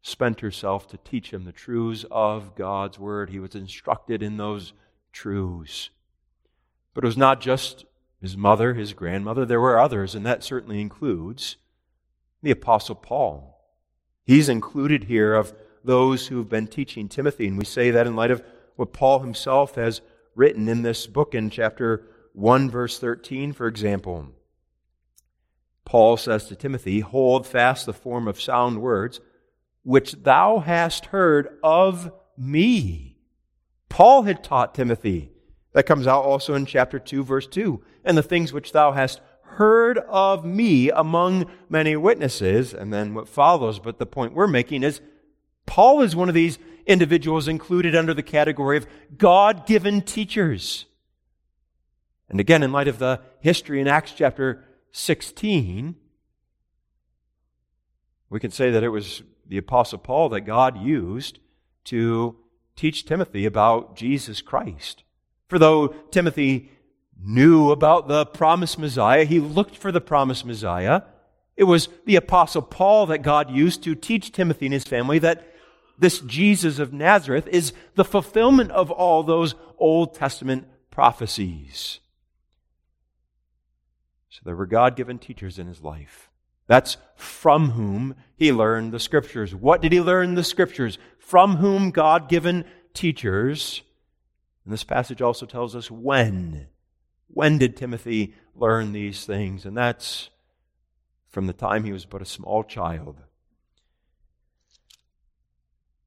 spent 0.01 0.41
herself 0.41 0.87
to 0.89 0.97
teach 0.97 1.31
him 1.31 1.45
the 1.45 1.51
truths 1.51 2.05
of 2.11 2.55
God's 2.55 2.99
Word. 2.99 3.29
He 3.29 3.39
was 3.39 3.55
instructed 3.55 4.21
in 4.21 4.37
those 4.37 4.73
truths. 5.15 5.89
But 6.93 7.03
it 7.03 7.07
was 7.07 7.17
not 7.17 7.41
just 7.41 7.85
his 8.21 8.37
mother, 8.37 8.73
his 8.73 8.93
grandmother, 8.93 9.45
there 9.45 9.61
were 9.61 9.79
others, 9.79 10.13
and 10.13 10.25
that 10.25 10.43
certainly 10.43 10.81
includes 10.81 11.55
the 12.43 12.51
Apostle 12.51 12.95
Paul. 12.95 13.59
He's 14.25 14.49
included 14.49 15.05
here 15.05 15.33
of 15.33 15.53
those 15.83 16.27
who've 16.27 16.49
been 16.49 16.67
teaching 16.67 17.07
Timothy, 17.07 17.47
and 17.47 17.57
we 17.57 17.65
say 17.65 17.91
that 17.91 18.07
in 18.07 18.15
light 18.15 18.31
of 18.31 18.43
what 18.75 18.93
Paul 18.93 19.19
himself 19.19 19.75
has 19.75 20.01
written 20.35 20.67
in 20.67 20.81
this 20.81 21.07
book 21.07 21.33
in 21.33 21.49
chapter 21.49 22.07
1, 22.33 22.69
verse 22.69 22.99
13, 22.99 23.53
for 23.53 23.67
example. 23.67 24.27
Paul 25.85 26.17
says 26.17 26.47
to 26.47 26.55
Timothy, 26.55 26.99
Hold 26.99 27.47
fast 27.47 27.85
the 27.85 27.93
form 27.93 28.27
of 28.27 28.41
sound 28.41 28.81
words, 28.81 29.21
which 29.83 30.13
thou 30.23 30.59
hast 30.59 31.07
heard 31.07 31.57
of 31.63 32.11
me. 32.37 33.14
Paul 33.95 34.23
had 34.23 34.43
taught 34.43 34.75
Timothy. 34.75 35.31
That 35.71 35.85
comes 35.85 36.05
out 36.05 36.25
also 36.25 36.53
in 36.53 36.65
chapter 36.65 36.99
2, 36.99 37.23
verse 37.23 37.47
2. 37.47 37.81
And 38.03 38.17
the 38.17 38.21
things 38.21 38.51
which 38.51 38.73
thou 38.73 38.91
hast 38.91 39.21
heard 39.43 39.99
of 39.99 40.43
me 40.43 40.89
among 40.89 41.49
many 41.69 41.95
witnesses. 41.95 42.73
And 42.73 42.91
then 42.91 43.13
what 43.13 43.29
follows, 43.29 43.79
but 43.79 43.97
the 43.97 44.05
point 44.05 44.33
we're 44.33 44.47
making 44.47 44.83
is 44.83 44.99
Paul 45.65 46.01
is 46.01 46.13
one 46.13 46.27
of 46.27 46.35
these 46.35 46.59
individuals 46.85 47.47
included 47.47 47.95
under 47.95 48.13
the 48.13 48.21
category 48.21 48.75
of 48.75 48.85
God 49.17 49.65
given 49.65 50.01
teachers. 50.01 50.87
And 52.27 52.41
again, 52.41 52.63
in 52.63 52.73
light 52.73 52.89
of 52.89 52.99
the 52.99 53.21
history 53.39 53.79
in 53.79 53.87
Acts 53.87 54.11
chapter 54.11 54.61
16, 54.91 55.95
we 58.29 58.39
can 58.41 58.51
say 58.51 58.71
that 58.71 58.83
it 58.83 58.89
was 58.89 59.23
the 59.47 59.57
Apostle 59.57 59.99
Paul 59.99 60.27
that 60.27 60.41
God 60.41 60.81
used 60.81 61.39
to 61.85 62.35
teach 62.75 63.05
Timothy 63.05 63.45
about 63.45 63.95
Jesus 63.95 64.41
Christ. 64.41 65.03
For 65.47 65.59
though 65.59 65.89
Timothy 66.11 66.71
knew 67.21 67.71
about 67.71 68.07
the 68.07 68.25
promised 68.25 68.77
Messiah, 68.77 69.23
he 69.23 69.39
looked 69.39 69.75
for 69.75 69.91
the 69.91 70.01
promised 70.01 70.45
Messiah. 70.45 71.03
It 71.55 71.63
was 71.65 71.87
the 72.05 72.17
Apostle 72.17 72.61
Paul 72.61 73.05
that 73.07 73.19
God 73.19 73.49
used 73.49 73.83
to 73.83 73.95
teach 73.95 74.31
Timothy 74.31 74.65
and 74.65 74.73
his 74.73 74.83
family 74.83 75.19
that 75.19 75.47
this 75.97 76.19
Jesus 76.19 76.79
of 76.79 76.91
Nazareth 76.91 77.47
is 77.47 77.71
the 77.95 78.03
fulfillment 78.03 78.71
of 78.71 78.91
all 78.91 79.23
those 79.23 79.55
Old 79.77 80.13
Testament 80.13 80.67
prophecies. 80.91 81.99
So 84.29 84.41
there 84.43 84.55
were 84.55 84.65
God 84.65 84.97
given 84.97 85.17
teachers 85.17 85.57
in 85.57 85.67
his 85.67 85.81
life. 85.81 86.29
That's 86.67 86.97
from 87.15 87.71
whom 87.71 88.15
he 88.35 88.51
learned 88.51 88.91
the 88.91 88.99
scriptures. 88.99 89.53
What 89.53 89.81
did 89.81 89.91
he 89.91 90.01
learn 90.01 90.35
the 90.35 90.43
scriptures? 90.43 90.97
From 91.19 91.57
whom 91.57 91.91
God 91.91 92.29
given 92.29 92.65
teachers 92.93 93.81
and 94.65 94.73
this 94.73 94.83
passage 94.83 95.21
also 95.21 95.45
tells 95.45 95.75
us 95.75 95.89
when. 95.89 96.67
When 97.27 97.59
did 97.59 97.77
Timothy 97.77 98.33
learn 98.55 98.91
these 98.91 99.25
things? 99.25 99.65
And 99.65 99.77
that's 99.77 100.29
from 101.29 101.45
the 101.45 101.53
time 101.53 101.83
he 101.83 101.93
was 101.93 102.05
but 102.05 102.21
a 102.21 102.25
small 102.25 102.63
child. 102.63 103.17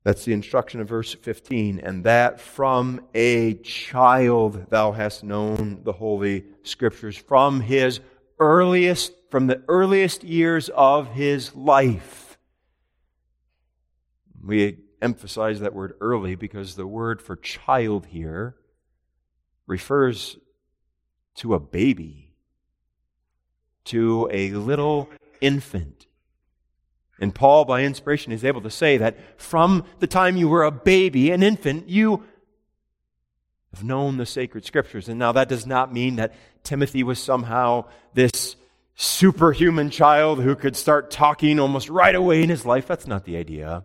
That's 0.03 0.25
the 0.25 0.33
instruction 0.33 0.81
of 0.81 0.89
verse 0.89 1.15
15. 1.15 1.79
And 1.81 2.03
that 2.05 2.41
from 2.41 3.03
a 3.15 3.55
child 3.55 4.71
thou 4.71 4.91
hast 4.91 5.23
known 5.23 5.83
the 5.85 5.93
Holy 5.93 6.45
Scriptures. 6.65 7.17
From 7.17 7.61
his 7.61 8.01
earliest, 8.41 9.13
from 9.29 9.47
the 9.47 9.63
earliest 9.69 10.25
years 10.25 10.71
of 10.71 11.13
his 11.13 11.55
life. 11.55 12.39
We 14.43 14.79
emphasize 15.03 15.61
that 15.61 15.75
word 15.75 15.95
early 16.01 16.35
because 16.35 16.75
the 16.75 16.87
word 16.87 17.21
for 17.21 17.37
child 17.37 18.07
here 18.07 18.57
refers 19.67 20.39
to 21.37 21.55
a 21.55 21.61
baby, 21.61 22.33
to 23.85 24.29
a 24.33 24.51
little 24.51 25.09
infant. 25.41 26.07
And 27.21 27.35
Paul, 27.35 27.65
by 27.65 27.83
inspiration, 27.83 28.33
is 28.33 28.45
able 28.45 28.61
to 28.63 28.71
say 28.71 28.97
that 28.97 29.41
from 29.41 29.85
the 29.99 30.07
time 30.07 30.37
you 30.37 30.49
were 30.49 30.65
a 30.65 30.71
baby, 30.71 31.31
an 31.31 31.43
infant, 31.43 31.89
you 31.89 32.25
have 33.75 33.85
known 33.85 34.17
the 34.17 34.27
sacred 34.27 34.65
scriptures. 34.65 35.09
And 35.09 35.19
now 35.19 35.33
that 35.33 35.49
does 35.49 35.67
not 35.67 35.93
mean 35.93 36.17
that 36.17 36.35
Timothy 36.65 37.03
was 37.03 37.19
somehow 37.19 37.87
this 38.15 38.57
superhuman 39.01 39.91
child 39.91 40.43
who 40.43 40.57
could 40.57 40.75
start 40.75 41.09
talking 41.09 41.61
almost 41.61 41.89
right 41.89 42.17
away 42.17 42.43
in 42.43 42.51
his 42.51 42.67
life. 42.67 42.89
That's 42.89 43.07
not 43.07 43.25
the 43.25 43.37
idea. 43.37 43.85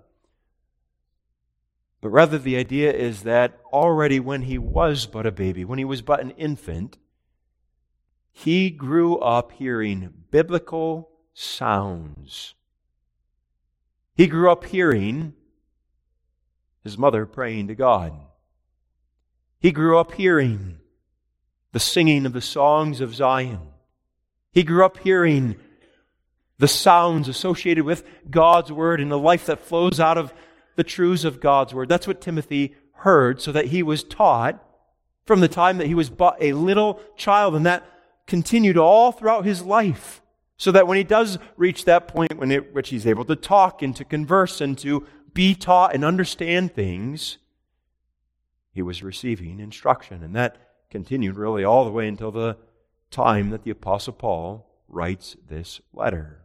But 2.02 2.10
rather, 2.10 2.40
the 2.40 2.58
idea 2.58 2.92
is 2.92 3.22
that 3.22 3.62
already 3.72 4.20
when 4.20 4.42
he 4.42 4.58
was 4.58 5.06
but 5.06 5.28
a 5.28 5.32
baby, 5.32 5.64
when 5.64 5.78
he 5.78 5.86
was 5.86 6.02
but 6.02 6.20
an 6.20 6.32
infant, 6.32 6.98
he 8.32 8.72
grew 8.72 9.18
up 9.20 9.52
hearing 9.52 10.12
biblical 10.32 11.12
sounds. 11.36 12.56
He 14.16 14.26
grew 14.26 14.52
up 14.52 14.66
hearing 14.66 15.34
his 16.84 16.98
mother 16.98 17.28
praying 17.28 17.68
to 17.68 17.76
God. 17.76 18.14
He 19.60 19.72
grew 19.72 20.00
up 20.00 20.14
hearing 20.14 20.80
the 21.72 21.80
singing 21.80 22.26
of 22.26 22.34
the 22.34 22.42
songs 22.42 23.00
of 23.00 23.14
Zion. 23.14 23.73
He 24.54 24.64
grew 24.64 24.86
up 24.86 25.00
hearing 25.00 25.56
the 26.60 26.68
sounds 26.68 27.28
associated 27.28 27.84
with 27.84 28.06
God's 28.30 28.72
Word 28.72 29.02
and 29.02 29.12
the 29.12 29.18
life 29.18 29.48
that 29.48 29.66
flows 29.66 30.00
out 30.00 30.18
of 30.18 30.34
the 30.76 30.84
truths 30.84 31.26
of 31.26 31.42
God's 31.42 31.74
Word. 31.74 31.90
That's 31.90 32.08
what 32.08 32.22
Timothy 32.22 32.76
heard, 32.98 33.42
so 33.42 33.52
that 33.52 33.66
he 33.66 33.84
was 33.84 34.04
taught 34.04 34.64
from 35.26 35.40
the 35.40 35.48
time 35.48 35.78
that 35.80 35.88
he 35.88 35.96
was 35.96 36.10
but 36.10 36.38
a 36.40 36.54
little 36.54 37.02
child, 37.18 37.56
and 37.56 37.66
that 37.66 37.84
continued 38.28 38.78
all 38.78 39.12
throughout 39.12 39.46
his 39.46 39.64
life. 39.64 40.22
So 40.56 40.72
that 40.72 40.88
when 40.88 40.98
he 40.98 41.04
does 41.04 41.40
reach 41.58 41.86
that 41.86 42.08
point 42.08 42.38
when 42.38 42.52
it, 42.52 42.74
which 42.74 42.90
he's 42.90 43.08
able 43.08 43.26
to 43.26 43.36
talk 43.36 43.82
and 43.82 43.96
to 43.96 44.06
converse 44.06 44.62
and 44.62 44.78
to 44.78 45.06
be 45.34 45.56
taught 45.56 45.96
and 45.96 46.06
understand 46.06 46.76
things, 46.76 47.40
he 48.72 48.82
was 48.82 49.04
receiving 49.04 49.60
instruction. 49.60 50.24
And 50.24 50.36
that 50.36 50.58
continued 50.90 51.38
really 51.38 51.64
all 51.64 51.84
the 51.84 51.92
way 51.92 52.08
until 52.08 52.32
the 52.32 52.56
time 53.14 53.52
that 53.52 53.64
the 53.64 53.72
Apostle 53.72 54.14
Paul 54.14 54.68
writes 54.88 55.38
this 55.48 55.80
letter. 55.94 56.42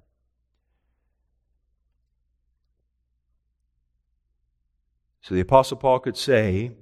So 5.23 5.35
the 5.35 5.41
Apostle 5.41 5.79
Paul 5.79 5.99
could 5.99 6.17
say 6.17 6.73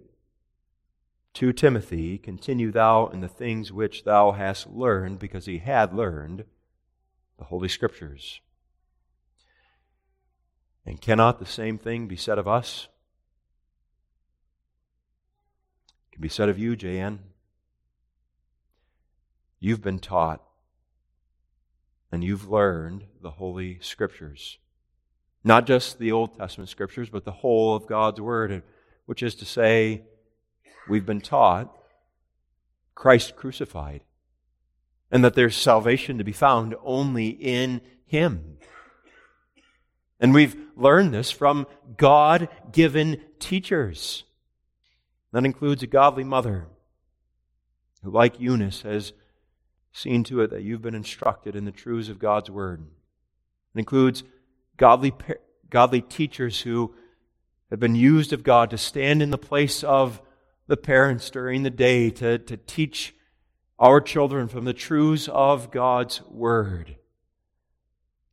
to 1.35 1.53
Timothy, 1.53 2.19
Continue 2.19 2.71
thou 2.71 3.07
in 3.07 3.21
the 3.21 3.29
things 3.29 3.73
which 3.73 4.05
thou 4.05 4.33
hast 4.33 4.69
learned, 4.69 5.19
because 5.19 5.47
he 5.47 5.59
had 5.59 5.95
learned 5.95 6.45
the 7.39 7.45
Holy 7.45 7.69
Scriptures. 7.69 8.41
And 10.85 11.01
cannot 11.01 11.39
the 11.39 11.47
same 11.47 11.79
thing 11.79 12.07
be 12.07 12.17
said 12.17 12.39
of 12.39 12.47
us? 12.47 12.89
It 16.09 16.15
can 16.15 16.23
be 16.23 16.29
said 16.29 16.49
of 16.49 16.59
you, 16.59 16.77
Jan. 16.77 17.21
You've 19.59 19.83
been 19.83 19.99
taught 19.99 20.43
and 22.13 22.23
you've 22.23 22.49
learned 22.49 23.05
the 23.23 23.33
Holy 23.33 23.79
Scriptures. 23.81 24.59
Not 25.43 25.67
just 25.67 25.99
the 25.99 26.13
Old 26.13 26.37
Testament 26.37 26.71
Scriptures, 26.71 27.09
but 27.09 27.25
the 27.25 27.33
whole 27.33 27.75
of 27.75 27.87
God's 27.87 28.21
Word, 28.21 28.63
which 29.07 29.23
is 29.23 29.35
to 29.37 29.45
say, 29.45 30.03
we've 30.89 31.07
been 31.07 31.21
taught 31.21 31.77
Christ 32.95 33.37
crucified 33.37 34.03
and 35.11 35.25
that 35.25 35.35
there's 35.35 35.57
salvation 35.57 36.19
to 36.19 36.25
be 36.25 36.33
found 36.33 36.75
only 36.83 37.29
in 37.29 37.81
Him. 38.07 38.59
And 40.19 40.33
we've 40.33 40.57
learned 40.77 41.13
this 41.13 41.31
from 41.31 41.67
God 41.97 42.49
given 42.73 43.21
teachers. 43.39 44.25
That 45.33 45.45
includes 45.45 45.83
a 45.83 45.87
godly 45.87 46.25
mother 46.25 46.67
who, 48.03 48.11
like 48.11 48.41
Eunice, 48.41 48.83
has 48.83 49.13
seen 49.97 50.23
to 50.25 50.43
it 50.43 50.51
that 50.51 50.63
you've 50.63 50.83
been 50.83 50.95
instructed 50.95 51.57
in 51.57 51.65
the 51.65 51.73
truths 51.73 52.11
of 52.11 52.19
God's 52.19 52.51
Word. 52.51 52.87
It 53.75 53.79
includes 53.79 54.25
godly, 54.77 55.15
godly 55.71 56.03
teachers 56.03 56.61
who 56.61 56.95
have 57.71 57.81
been 57.81 57.95
used 57.95 58.33
of 58.33 58.43
God 58.43 58.71
to 58.71 58.79
stand 58.79 59.23
in 59.23 59.31
the 59.31 59.39
place 59.39 59.83
of 59.83 60.21
the 60.67 60.77
parents 60.77 61.31
during 61.31 61.63
the 61.63 61.71
day 61.71 62.11
to, 62.11 62.39
to 62.39 62.57
teach 62.59 63.15
our 63.79 64.01
children 64.01 64.49
from 64.49 64.67
the 64.67 64.75
truths 64.75 65.29
of 65.29 65.71
God's 65.71 66.21
Word. 66.23 66.97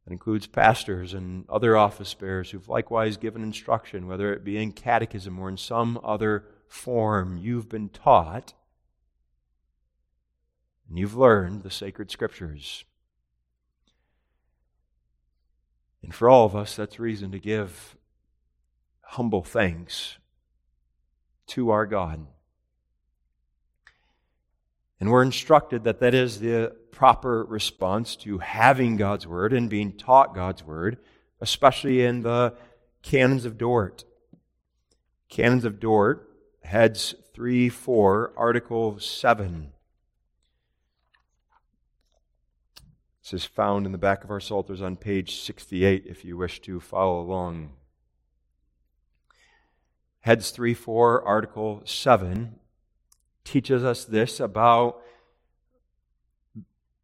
It 0.05 0.11
includes 0.11 0.47
pastors 0.47 1.13
and 1.13 1.45
other 1.47 1.77
office 1.77 2.13
bearers 2.13 2.51
who've 2.51 2.67
likewise 2.67 3.15
given 3.15 3.41
instruction, 3.41 4.07
whether 4.07 4.33
it 4.33 4.43
be 4.43 4.61
in 4.61 4.73
catechism 4.73 5.39
or 5.39 5.47
in 5.47 5.55
some 5.55 5.97
other 6.03 6.43
form 6.67 7.37
you've 7.37 7.69
been 7.69 7.87
taught 7.87 8.53
and 10.93 10.99
you've 10.99 11.17
learned 11.17 11.63
the 11.63 11.71
sacred 11.71 12.11
scriptures. 12.11 12.85
And 16.03 16.13
for 16.13 16.29
all 16.29 16.45
of 16.45 16.55
us, 16.55 16.75
that's 16.75 16.99
reason 16.99 17.31
to 17.31 17.39
give 17.39 17.97
humble 19.01 19.41
thanks 19.41 20.19
to 21.47 21.71
our 21.71 21.87
God. 21.87 22.27
And 24.99 25.09
we're 25.09 25.23
instructed 25.23 25.83
that 25.85 25.99
that 26.01 26.13
is 26.13 26.39
the 26.39 26.75
proper 26.91 27.43
response 27.43 28.15
to 28.17 28.37
having 28.37 28.95
God's 28.95 29.25
Word 29.25 29.51
and 29.51 29.71
being 29.71 29.93
taught 29.93 30.35
God's 30.35 30.63
Word, 30.63 30.99
especially 31.41 32.05
in 32.05 32.21
the 32.21 32.53
canons 33.01 33.45
of 33.45 33.57
Dort. 33.57 34.03
Canons 35.27 35.65
of 35.65 35.79
Dort 35.79 36.29
heads 36.61 37.15
3, 37.33 37.67
4, 37.69 38.33
Article 38.37 38.99
7. 38.99 39.72
This 43.23 43.33
is 43.33 43.45
found 43.45 43.85
in 43.85 43.93
the 43.93 43.97
back 43.97 44.25
of 44.25 44.31
our 44.31 44.41
Psalters 44.41 44.81
on 44.81 44.97
page 44.97 45.39
68 45.39 46.03
if 46.05 46.25
you 46.25 46.35
wish 46.35 46.59
to 46.63 46.81
follow 46.81 47.21
along. 47.21 47.71
Heads 50.19 50.51
3, 50.51 50.73
4, 50.73 51.23
Article 51.23 51.81
7 51.85 52.59
teaches 53.45 53.81
us 53.81 54.03
this 54.03 54.41
about 54.41 55.01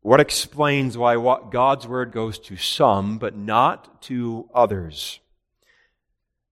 what 0.02 0.20
explains 0.20 0.98
why 0.98 1.16
God's 1.52 1.88
word 1.88 2.12
goes 2.12 2.38
to 2.40 2.58
some 2.58 3.18
but 3.18 3.38
not 3.38 4.02
to 4.04 4.50
others. 4.54 5.22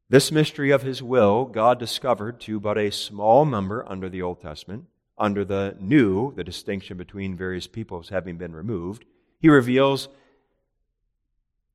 This 0.08 0.32
mystery 0.32 0.72
of 0.72 0.84
his 0.84 1.04
will, 1.04 1.44
God 1.44 1.78
discovered 1.78 2.40
to 2.42 2.62
but 2.62 2.78
a 2.78 2.90
small 2.90 3.44
number 3.46 3.84
under 3.86 4.08
the 4.08 4.22
Old 4.22 4.42
Testament. 4.42 4.86
Under 5.18 5.44
the 5.44 5.76
New, 5.78 6.34
the 6.36 6.44
distinction 6.46 6.96
between 6.96 7.36
various 7.36 7.68
peoples 7.68 8.08
having 8.08 8.38
been 8.38 8.54
removed, 8.54 9.04
he 9.40 9.50
reveals 9.50 10.10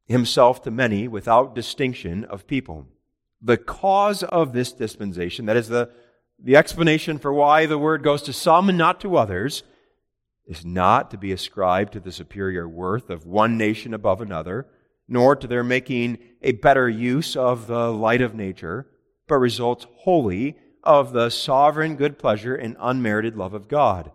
himself 0.07 0.63
to 0.63 0.71
many 0.71 1.09
without 1.09 1.55
distinction 1.55 2.25
of 2.25 2.47
people. 2.47 2.87
The 3.41 3.57
cause 3.57 4.23
of 4.23 4.53
this 4.53 4.73
dispensation, 4.73 5.47
that 5.47 5.57
is 5.57 5.69
the, 5.69 5.91
the 6.39 6.57
explanation 6.57 7.19
for 7.19 7.33
why 7.33 7.67
the 7.67 7.79
word 7.79 8.03
goes 8.03 8.23
to 8.23 8.33
some 8.33 8.69
and 8.69 8.79
not 8.79 9.01
to 9.01 9.17
others, 9.17 9.63
is 10.47 10.65
not 10.65 11.11
to 11.11 11.19
be 11.19 11.33
ascribed 11.33 11.93
to 11.93 12.01
the 12.01 12.13
superior 12.13 12.69
worth 12.69 13.11
of 13.11 13.27
one 13.27 13.57
nation 13.57 13.95
above 13.95 14.21
another 14.21 14.67
nor 15.09 15.37
to 15.37 15.47
their 15.47 15.65
making 15.65 16.19
a 16.41 16.53
better 16.53 16.89
use 16.89 17.37
of 17.37 17.67
the 17.67 17.93
light 17.93 18.23
of 18.23 18.35
nature, 18.35 18.87
but 19.29 19.37
results 19.37 19.87
wholly 19.99 20.57
of 20.83 21.13
the 21.13 21.29
sovereign 21.29 21.97
good 21.97 22.19
pleasure 22.19 22.55
and 22.55 22.77
unmerited 22.81 23.37
love 23.37 23.55
of 23.55 23.69
God. 23.69 24.11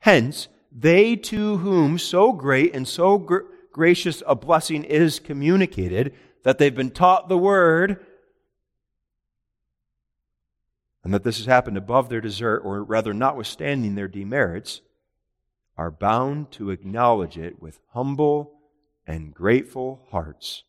Hence, 0.00 0.48
they 0.70 1.16
to 1.16 1.58
whom 1.58 1.98
so 1.98 2.32
great 2.32 2.74
and 2.74 2.86
so 2.86 3.18
gr- 3.18 3.38
gracious 3.72 4.22
a 4.26 4.34
blessing 4.34 4.84
is 4.84 5.18
communicated 5.18 6.14
that 6.42 6.58
they've 6.58 6.74
been 6.74 6.90
taught 6.90 7.28
the 7.28 7.38
word, 7.38 8.04
and 11.02 11.14
that 11.14 11.24
this 11.24 11.38
has 11.38 11.46
happened 11.46 11.76
above 11.76 12.08
their 12.08 12.20
desert, 12.20 12.60
or 12.60 12.82
rather, 12.82 13.14
notwithstanding 13.14 13.94
their 13.94 14.08
demerits, 14.08 14.80
are 15.76 15.90
bound 15.90 16.50
to 16.50 16.70
acknowledge 16.70 17.38
it 17.38 17.62
with 17.62 17.80
humble 17.92 18.60
and 19.06 19.32
grateful 19.32 20.06
hearts. 20.10 20.64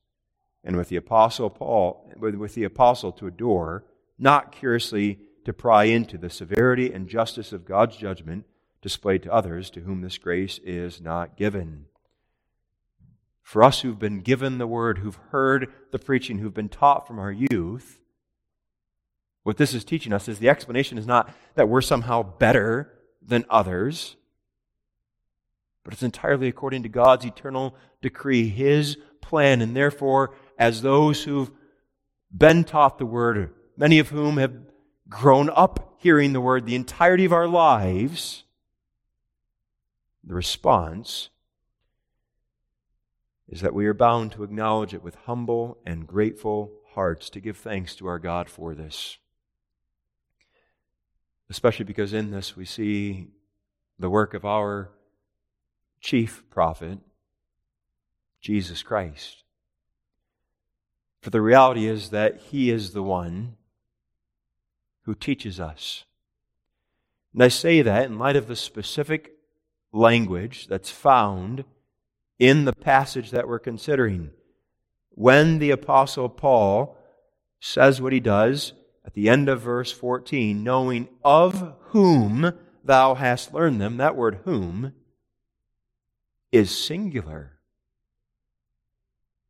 And 0.63 0.77
with 0.77 0.89
the 0.89 0.97
apostle 0.97 1.49
Paul, 1.49 2.12
with 2.17 2.53
the 2.53 2.63
apostle 2.63 3.12
to 3.13 3.27
adore, 3.27 3.85
not 4.17 4.51
curiously 4.51 5.19
to 5.45 5.53
pry 5.53 5.85
into 5.85 6.17
the 6.17 6.29
severity 6.29 6.93
and 6.93 7.07
justice 7.07 7.51
of 7.51 7.65
God's 7.65 7.97
judgment 7.97 8.45
displayed 8.81 9.23
to 9.23 9.33
others 9.33 9.69
to 9.71 9.81
whom 9.81 10.01
this 10.01 10.17
grace 10.17 10.59
is 10.63 11.01
not 11.01 11.37
given. 11.37 11.85
For 13.41 13.63
us 13.63 13.81
who've 13.81 13.99
been 13.99 14.21
given 14.21 14.57
the 14.57 14.67
word, 14.67 14.99
who've 14.99 15.19
heard 15.31 15.73
the 15.91 15.99
preaching, 15.99 16.37
who've 16.37 16.53
been 16.53 16.69
taught 16.69 17.07
from 17.07 17.19
our 17.19 17.31
youth, 17.31 17.99
what 19.43 19.57
this 19.57 19.73
is 19.73 19.83
teaching 19.83 20.13
us 20.13 20.27
is 20.27 20.39
the 20.39 20.49
explanation 20.49 20.97
is 20.97 21.07
not 21.07 21.33
that 21.55 21.67
we're 21.67 21.81
somehow 21.81 22.21
better 22.21 22.93
than 23.21 23.45
others, 23.49 24.15
but 25.83 25.93
it's 25.93 26.03
entirely 26.03 26.47
according 26.47 26.83
to 26.83 26.89
God's 26.89 27.25
eternal 27.25 27.75
decree, 28.01 28.49
His 28.49 28.97
plan. 29.21 29.61
And 29.61 29.75
therefore, 29.75 30.35
as 30.57 30.81
those 30.81 31.23
who've 31.23 31.49
been 32.35 32.63
taught 32.63 32.99
the 32.99 33.05
Word, 33.05 33.51
many 33.75 33.97
of 33.97 34.09
whom 34.09 34.37
have 34.37 34.53
grown 35.07 35.49
up 35.49 35.95
hearing 35.97 36.33
the 36.33 36.41
Word 36.41 36.65
the 36.65 36.75
entirety 36.75 37.25
of 37.25 37.33
our 37.33 37.47
lives, 37.47 38.43
the 40.23 40.34
response 40.34 41.29
is 43.47 43.62
that 43.62 43.73
we 43.73 43.88
are 43.88 43.93
bound 43.93 44.32
to 44.34 44.43
acknowledge 44.43 44.93
it 44.93 45.03
with 45.03 45.15
humble 45.25 45.79
and 45.86 46.05
grateful 46.05 46.71
hearts 46.93 47.29
to 47.32 47.39
give 47.39 47.58
thanks 47.58 47.95
to 47.95 48.08
our 48.08 48.19
God 48.19 48.49
for 48.49 48.75
this. 48.75 49.17
Especially 51.49 51.86
because 51.86 52.13
in 52.13 52.29
this 52.29 52.55
we 52.55 52.65
see 52.65 53.27
the 53.97 54.10
work 54.10 54.34
of 54.34 54.45
our 54.45 54.91
chief 55.99 56.43
prophet, 56.49 56.99
Jesus 58.39 58.84
Christ. 58.84 59.43
For 61.21 61.32
the 61.32 61.41
reality 61.41 61.88
is 61.88 62.12
that 62.12 62.38
He 62.51 62.69
is 62.69 62.91
the 62.91 63.03
one 63.03 63.58
who 65.03 65.15
teaches 65.15 65.60
us. 65.60 66.05
And 67.34 67.43
I 67.43 67.47
say 67.47 67.82
that 67.82 68.05
in 68.05 68.19
light 68.19 68.36
of 68.36 68.47
the 68.47 68.55
specific 68.55 69.38
language 69.91 70.67
that's 70.67 70.91
found 70.91 71.63
in 72.38 72.65
the 72.65 72.73
passage 72.73 73.32
that 73.32 73.47
we're 73.47 73.60
considering. 73.60 74.32
When 75.12 75.60
the 75.60 75.71
Apostle 75.71 76.30
Paul 76.30 76.97
says 77.60 78.02
what 78.02 78.13
he 78.13 78.19
does 78.19 78.73
at 79.06 79.13
the 79.13 79.30
end 79.30 79.49
of 79.49 79.62
verse 79.62 79.91
14, 79.91 80.63
knowing 80.63 81.10
of 81.23 81.75
whom 81.88 82.54
thou 82.84 83.15
hast 83.15 83.54
learned 83.54 83.82
them, 83.82 83.97
that 83.97 84.15
word 84.15 84.39
whom 84.45 84.93
is 86.52 86.75
singular. 86.75 87.60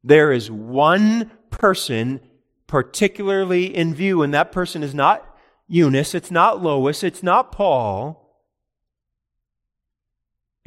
There 0.03 0.31
is 0.31 0.49
one 0.49 1.31
person 1.49 2.21
particularly 2.67 3.75
in 3.75 3.93
view, 3.93 4.21
and 4.21 4.33
that 4.33 4.51
person 4.51 4.83
is 4.83 4.93
not 4.93 5.25
Eunice, 5.67 6.15
it's 6.15 6.31
not 6.31 6.61
Lois, 6.63 7.03
it's 7.03 7.21
not 7.21 7.51
Paul. 7.51 8.28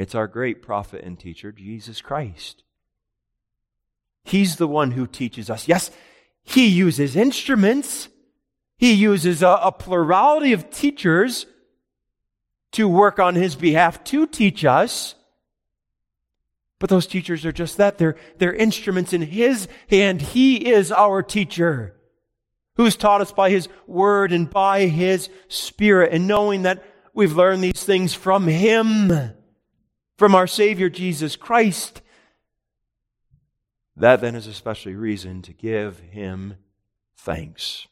It's 0.02 0.16
our 0.16 0.26
great 0.26 0.62
prophet 0.62 1.04
and 1.04 1.16
teacher, 1.16 1.52
Jesus 1.52 2.00
Christ. 2.00 2.64
He's 4.24 4.56
the 4.56 4.66
one 4.66 4.90
who 4.90 5.06
teaches 5.06 5.48
us. 5.48 5.68
Yes, 5.68 5.92
he 6.42 6.66
uses 6.66 7.14
instruments, 7.14 8.08
he 8.76 8.94
uses 8.94 9.44
a, 9.44 9.60
a 9.62 9.70
plurality 9.70 10.52
of 10.52 10.70
teachers 10.70 11.46
to 12.72 12.88
work 12.88 13.20
on 13.20 13.36
his 13.36 13.54
behalf 13.54 14.02
to 14.02 14.26
teach 14.26 14.64
us. 14.64 15.14
But 16.80 16.90
those 16.90 17.06
teachers 17.06 17.46
are 17.46 17.52
just 17.52 17.76
that. 17.76 17.98
They're, 17.98 18.16
they're 18.38 18.52
instruments 18.52 19.12
in 19.12 19.22
His 19.22 19.68
hand. 19.88 20.20
He 20.20 20.68
is 20.68 20.90
our 20.90 21.22
teacher 21.22 21.94
who's 22.74 22.96
taught 22.96 23.20
us 23.20 23.30
by 23.30 23.50
His 23.50 23.68
Word 23.86 24.32
and 24.32 24.50
by 24.50 24.86
His 24.86 25.30
Spirit. 25.46 26.12
And 26.12 26.26
knowing 26.26 26.62
that 26.62 26.82
we've 27.14 27.36
learned 27.36 27.62
these 27.62 27.84
things 27.84 28.14
from 28.14 28.48
Him, 28.48 29.36
from 30.16 30.34
our 30.34 30.46
Savior 30.46 30.88
Jesus 30.88 31.36
Christ, 31.36 32.02
that 33.96 34.20
then 34.20 34.34
is 34.34 34.46
especially 34.46 34.94
reason 34.94 35.42
to 35.42 35.52
give 35.52 36.00
Him 36.00 36.56
thanks. 37.16 37.86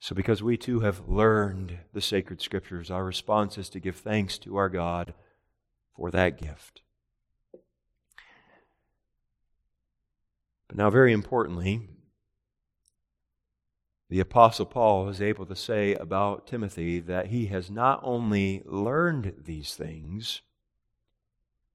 So, 0.00 0.14
because 0.14 0.42
we 0.42 0.58
too 0.58 0.80
have 0.80 1.08
learned 1.08 1.78
the 1.94 2.00
sacred 2.02 2.42
scriptures, 2.42 2.90
our 2.90 3.04
response 3.04 3.56
is 3.56 3.70
to 3.70 3.80
give 3.80 3.96
thanks 3.96 4.36
to 4.38 4.56
our 4.56 4.68
God 4.68 5.14
for 5.96 6.10
that 6.10 6.38
gift. 6.38 6.82
But 10.68 10.76
now, 10.76 10.90
very 10.90 11.12
importantly, 11.12 11.88
the 14.14 14.20
Apostle 14.20 14.64
Paul 14.64 15.08
is 15.08 15.20
able 15.20 15.44
to 15.44 15.56
say 15.56 15.96
about 15.96 16.46
Timothy 16.46 17.00
that 17.00 17.26
he 17.26 17.46
has 17.46 17.68
not 17.68 17.98
only 18.04 18.62
learned 18.64 19.42
these 19.44 19.74
things, 19.74 20.40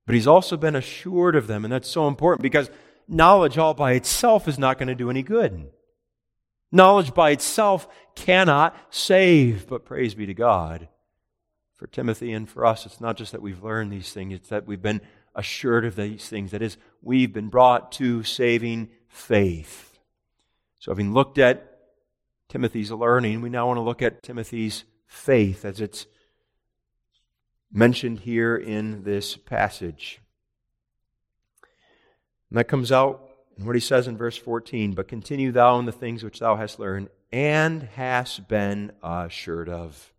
but 0.05 0.15
he's 0.15 0.25
also 0.25 0.55
been 0.55 0.73
assured 0.73 1.35
of 1.35 1.47
them. 1.47 1.65
And 1.65 1.73
that's 1.73 1.89
so 1.89 2.07
important 2.07 2.41
because 2.41 2.69
knowledge 3.09 3.57
all 3.57 3.73
by 3.73 3.91
itself 3.91 4.47
is 4.47 4.57
not 4.57 4.77
going 4.77 4.87
to 4.87 4.95
do 4.95 5.09
any 5.09 5.21
good. 5.21 5.69
Knowledge 6.71 7.13
by 7.13 7.31
itself 7.31 7.89
cannot 8.15 8.73
save, 8.89 9.67
but 9.67 9.83
praise 9.83 10.15
be 10.15 10.25
to 10.25 10.33
God 10.33 10.87
for 11.75 11.87
Timothy 11.87 12.31
and 12.31 12.47
for 12.47 12.65
us, 12.65 12.85
it's 12.85 13.01
not 13.01 13.17
just 13.17 13.33
that 13.33 13.41
we've 13.41 13.61
learned 13.61 13.91
these 13.91 14.13
things, 14.13 14.33
it's 14.33 14.47
that 14.47 14.65
we've 14.65 14.81
been 14.81 15.01
assured 15.35 15.83
of 15.83 15.97
these 15.97 16.29
things. 16.29 16.51
That 16.51 16.61
is, 16.61 16.77
we've 17.01 17.33
been 17.33 17.49
brought 17.49 17.91
to 17.93 18.23
saving 18.23 18.91
faith. 19.09 19.99
So, 20.77 20.91
having 20.91 21.13
looked 21.13 21.37
at 21.37 21.68
Timothy's 22.49 22.91
learning, 22.91 23.41
we 23.41 23.49
now 23.49 23.67
want 23.67 23.77
to 23.77 23.81
look 23.81 24.01
at 24.01 24.23
Timothy's 24.23 24.83
faith 25.07 25.63
as 25.63 25.79
it's 25.79 26.07
mentioned 27.71 28.21
here 28.21 28.55
in 28.55 29.03
this 29.03 29.37
passage. 29.37 30.19
And 32.49 32.57
that 32.57 32.67
comes 32.67 32.91
out 32.91 33.23
in 33.57 33.65
what 33.65 33.75
he 33.75 33.79
says 33.79 34.07
in 34.07 34.17
verse 34.17 34.35
14 34.35 34.93
But 34.93 35.07
continue 35.07 35.51
thou 35.51 35.77
in 35.77 35.85
the 35.85 35.91
things 35.91 36.23
which 36.23 36.39
thou 36.39 36.55
hast 36.55 36.79
learned 36.79 37.09
and 37.31 37.83
hast 37.83 38.47
been 38.47 38.91
assured 39.03 39.69
of. 39.69 40.11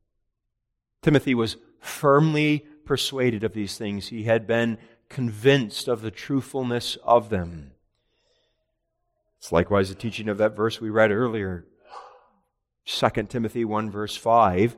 Timothy 1.02 1.34
was 1.34 1.56
firmly 1.80 2.64
persuaded 2.84 3.42
of 3.42 3.54
these 3.54 3.76
things. 3.76 4.08
He 4.08 4.24
had 4.24 4.46
been 4.46 4.78
convinced 5.08 5.88
of 5.88 6.02
the 6.02 6.10
truthfulness 6.12 6.96
of 7.02 7.30
them. 7.30 7.72
It's 9.38 9.50
likewise 9.50 9.88
the 9.88 9.94
teaching 9.96 10.28
of 10.28 10.38
that 10.38 10.54
verse 10.54 10.80
we 10.80 10.90
read 10.90 11.10
earlier. 11.10 11.64
2 12.90 13.08
Timothy 13.28 13.64
1, 13.64 13.90
verse 13.90 14.16
5. 14.16 14.76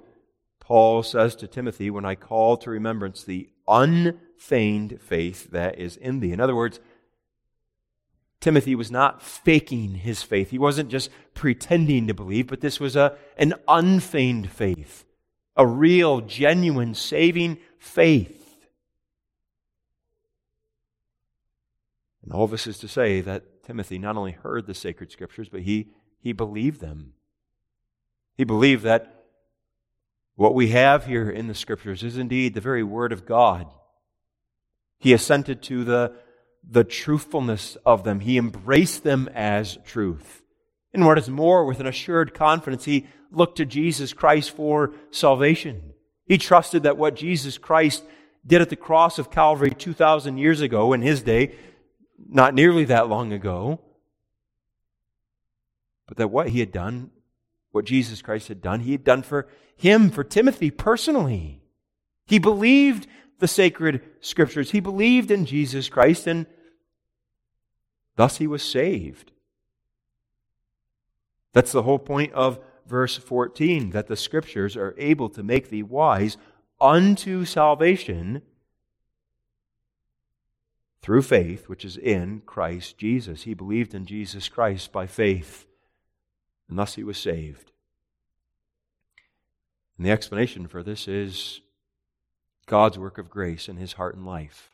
Paul 0.61 1.03
says 1.03 1.35
to 1.37 1.47
Timothy, 1.47 1.91
When 1.91 2.05
I 2.05 2.15
call 2.15 2.57
to 2.59 2.71
remembrance 2.71 3.25
the 3.25 3.49
unfeigned 3.67 5.01
faith 5.01 5.51
that 5.51 5.79
is 5.79 5.97
in 5.97 6.21
thee. 6.21 6.33
In 6.33 6.41
other 6.41 6.55
words, 6.55 6.79
Timothy 8.41 8.75
was 8.75 8.91
not 8.91 9.23
faking 9.23 9.95
his 9.95 10.23
faith. 10.23 10.51
He 10.51 10.59
wasn't 10.59 10.91
just 10.91 11.11
pretending 11.35 12.07
to 12.09 12.15
believe, 12.15 12.49
but 12.49 12.61
this 12.61 12.81
was 12.81 12.97
a, 12.97 13.17
an 13.37 13.55
unfeigned 13.69 14.51
faith 14.51 15.05
a 15.55 15.67
real, 15.67 16.23
genuine, 16.23 16.95
saving 16.95 17.59
faith. 17.79 18.67
And 22.23 22.33
all 22.33 22.47
this 22.47 22.67
is 22.67 22.79
to 22.79 22.89
say 22.89 23.21
that 23.21 23.63
Timothy 23.63 23.99
not 23.99 24.17
only 24.17 24.33
heard 24.33 24.67
the 24.67 24.75
sacred 24.75 25.13
scriptures, 25.13 25.51
but 25.51 25.61
he, 25.61 25.91
he 26.19 26.33
believed 26.33 26.81
them. 26.81 27.13
He 28.37 28.45
believed 28.45 28.85
that 28.85 29.25
what 30.35 30.55
we 30.55 30.69
have 30.69 31.07
here 31.07 31.31
in 31.31 31.49
the 31.49 31.55
scriptures 31.55 32.03
is 32.03 32.17
indeed 32.17 32.55
the 32.55 32.61
very 32.61 32.83
word 32.83 33.13
of 33.13 33.27
God. 33.27 33.67
He 34.99 35.13
assented 35.13 35.63
to 35.65 35.85
the, 35.85 36.15
the 36.69 36.85
truthfulness 36.85 37.77
of 37.85 38.05
them. 38.05 38.21
He 38.21 38.39
embraced 38.39 39.05
them 39.05 39.29
as 39.35 39.79
truth. 39.85 40.43
And 40.95 41.07
what 41.07 41.19
is 41.19 41.29
more, 41.29 41.65
with 41.65 41.81
an 41.81 41.87
assured 41.87 42.35
confidence, 42.35 42.85
he 42.85 43.07
looked 43.31 43.57
to 43.57 43.65
Jesus 43.65 44.13
Christ 44.13 44.51
for 44.51 44.93
salvation. 45.11 45.93
He 46.27 46.39
trusted 46.39 46.85
that 46.85 46.97
what 46.97 47.17
Jesus 47.17 47.59
Christ 47.59 48.05
did 48.47 48.61
at 48.61 48.71
the 48.71 48.77
cross 48.77 49.19
of 49.19 49.31
Calvary 49.31 49.71
2,000 49.71 50.39
years 50.39 50.61
ago 50.61 50.93
in 50.93 51.03
his 51.03 51.23
day, 51.23 51.55
not 52.29 52.55
nearly 52.55 52.85
that 52.87 53.09
long 53.09 53.33
ago, 53.33 53.81
but 56.07 56.17
that 56.17 56.29
what 56.29 56.49
he 56.49 56.61
had 56.61 56.73
done, 56.73 57.11
what 57.73 57.85
Jesus 57.85 58.23
Christ 58.23 58.49
had 58.49 58.63
done, 58.63 58.81
he 58.81 58.93
had 58.93 59.05
done 59.05 59.23
for 59.23 59.49
him, 59.77 60.11
for 60.11 60.23
Timothy 60.23 60.71
personally. 60.71 61.63
He 62.27 62.39
believed 62.39 63.07
the 63.41 63.49
sacred 63.49 64.03
scriptures. 64.21 64.71
He 64.71 64.81
believed 64.81 65.31
in 65.31 65.45
Jesus 65.45 65.89
Christ, 65.89 66.27
and 66.27 66.47
thus 68.17 68.37
he 68.37 68.47
was 68.47 68.63
saved. 68.63 69.33
That's 71.53 71.73
the 71.73 71.83
whole 71.83 71.99
point 71.99 72.33
of 72.33 72.61
verse 72.87 73.17
14 73.17 73.91
that 73.91 74.07
the 74.07 74.17
scriptures 74.17 74.77
are 74.77 74.95
able 74.99 75.29
to 75.31 75.43
make 75.43 75.71
thee 75.71 75.83
wise 75.83 76.37
unto 76.81 77.45
salvation 77.45 78.43
through 81.01 81.23
faith, 81.23 81.69
which 81.69 81.85
is 81.85 81.97
in 81.97 82.43
Christ 82.47 82.97
Jesus. 82.97 83.43
He 83.43 83.55
believed 83.55 83.95
in 83.95 84.07
Jesus 84.07 84.49
Christ 84.49 84.93
by 84.93 85.07
faith, 85.07 85.67
and 86.73 86.79
thus 86.79 86.95
he 86.95 87.05
was 87.05 87.19
saved. 87.19 87.71
And 89.99 90.07
the 90.07 90.11
explanation 90.11 90.67
for 90.67 90.83
this 90.83 91.07
is 91.07 91.61
God's 92.65 92.99
work 92.99 93.19
of 93.19 93.29
grace 93.29 93.69
in 93.69 93.77
his 93.77 93.93
heart 93.93 94.17
and 94.17 94.25
life. 94.25 94.71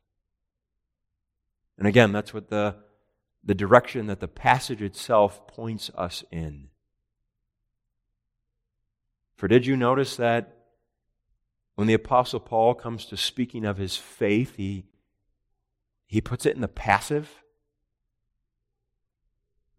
And 1.76 1.88
again, 1.88 2.12
that's 2.12 2.32
what 2.32 2.50
the, 2.50 2.76
the 3.42 3.56
direction 3.56 4.06
that 4.06 4.20
the 4.20 4.28
passage 4.28 4.80
itself 4.80 5.48
points 5.48 5.90
us 5.96 6.22
in. 6.30 6.68
For 9.34 9.48
did 9.48 9.66
you 9.66 9.76
notice 9.76 10.14
that 10.18 10.56
when 11.74 11.88
the 11.88 11.94
Apostle 11.94 12.38
Paul 12.38 12.74
comes 12.74 13.06
to 13.06 13.16
speaking 13.16 13.64
of 13.64 13.76
his 13.76 13.96
faith, 13.96 14.54
he, 14.54 14.84
he 16.06 16.20
puts 16.20 16.46
it 16.46 16.54
in 16.54 16.61
the 16.61 16.68
passive. 16.68 17.42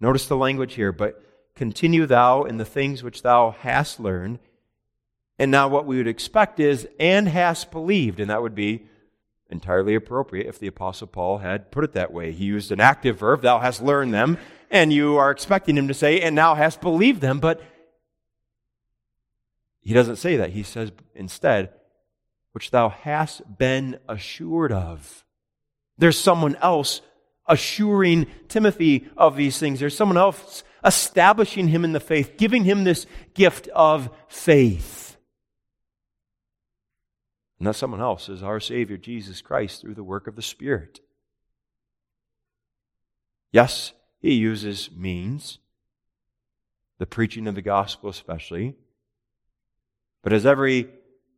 Notice 0.02 0.28
the 0.28 0.36
language 0.36 0.74
here, 0.74 0.92
but 0.92 1.24
continue 1.60 2.06
thou 2.06 2.44
in 2.46 2.56
the 2.56 2.64
things 2.64 3.04
which 3.04 3.22
thou 3.22 3.54
hast 3.60 4.00
learned. 4.00 4.40
And 5.38 5.52
now, 5.52 5.68
what 5.68 5.86
we 5.86 5.98
would 5.98 6.08
expect 6.08 6.58
is, 6.58 6.88
and 6.98 7.28
hast 7.28 7.70
believed. 7.70 8.22
And 8.22 8.30
that 8.30 8.42
would 8.42 8.56
be 8.56 8.86
entirely 9.50 9.94
appropriate 9.94 10.48
if 10.48 10.58
the 10.58 10.68
Apostle 10.68 11.08
Paul 11.08 11.40
had 11.40 11.70
put 11.70 11.84
it 11.84 11.92
that 11.94 12.14
way. 12.14 12.32
He 12.32 12.46
used 12.46 12.72
an 12.72 12.80
active 12.80 13.20
verb, 13.20 13.42
thou 13.42 13.60
hast 13.60 13.82
learned 13.82 14.14
them, 14.14 14.38
and 14.72 14.94
you 14.94 15.18
are 15.18 15.32
expecting 15.32 15.76
him 15.76 15.90
to 15.90 15.94
say, 15.94 16.22
and 16.22 16.34
now 16.34 16.56
hast 16.56 16.80
believed 16.80 17.20
them. 17.20 17.42
But 17.42 17.62
he 19.82 19.94
doesn't 19.94 20.16
say 20.16 20.38
that. 20.38 20.52
He 20.52 20.64
says 20.64 20.94
instead, 21.14 21.74
which 22.54 22.72
thou 22.72 22.88
hast 22.88 23.58
been 23.58 24.00
assured 24.08 24.72
of. 24.72 25.26
There's 25.98 26.18
someone 26.18 26.56
else 26.62 27.02
assuring 27.46 28.28
Timothy 28.48 29.10
of 29.18 29.36
these 29.36 29.60
things. 29.60 29.82
There's 29.82 29.98
someone 29.98 30.18
else 30.18 30.64
establishing 30.84 31.68
him 31.68 31.84
in 31.84 31.92
the 31.92 32.00
faith, 32.00 32.38
giving 32.38 32.64
him 32.64 32.84
this 32.84 33.06
gift 33.34 33.68
of 33.70 34.10
faith. 34.28 35.18
And 37.60 37.68
that 37.68 37.74
someone 37.74 38.02
else 38.02 38.30
is 38.30 38.42
our 38.42 38.60
Savior, 38.60 38.98
Jesus 38.98 39.42
Christ, 39.42 39.82
through 39.82 39.96
the 39.96 40.04
work 40.04 40.28
of 40.28 40.36
the 40.36 40.42
Spirit. 40.42 41.02
Yes, 43.52 43.94
he 44.22 44.34
uses 44.34 44.90
means, 44.96 45.60
the 47.00 47.06
preaching 47.06 47.48
of 47.48 47.56
the 47.56 47.62
gospel 47.62 48.10
especially. 48.10 48.76
But 50.22 50.34
as 50.34 50.46
every 50.46 50.90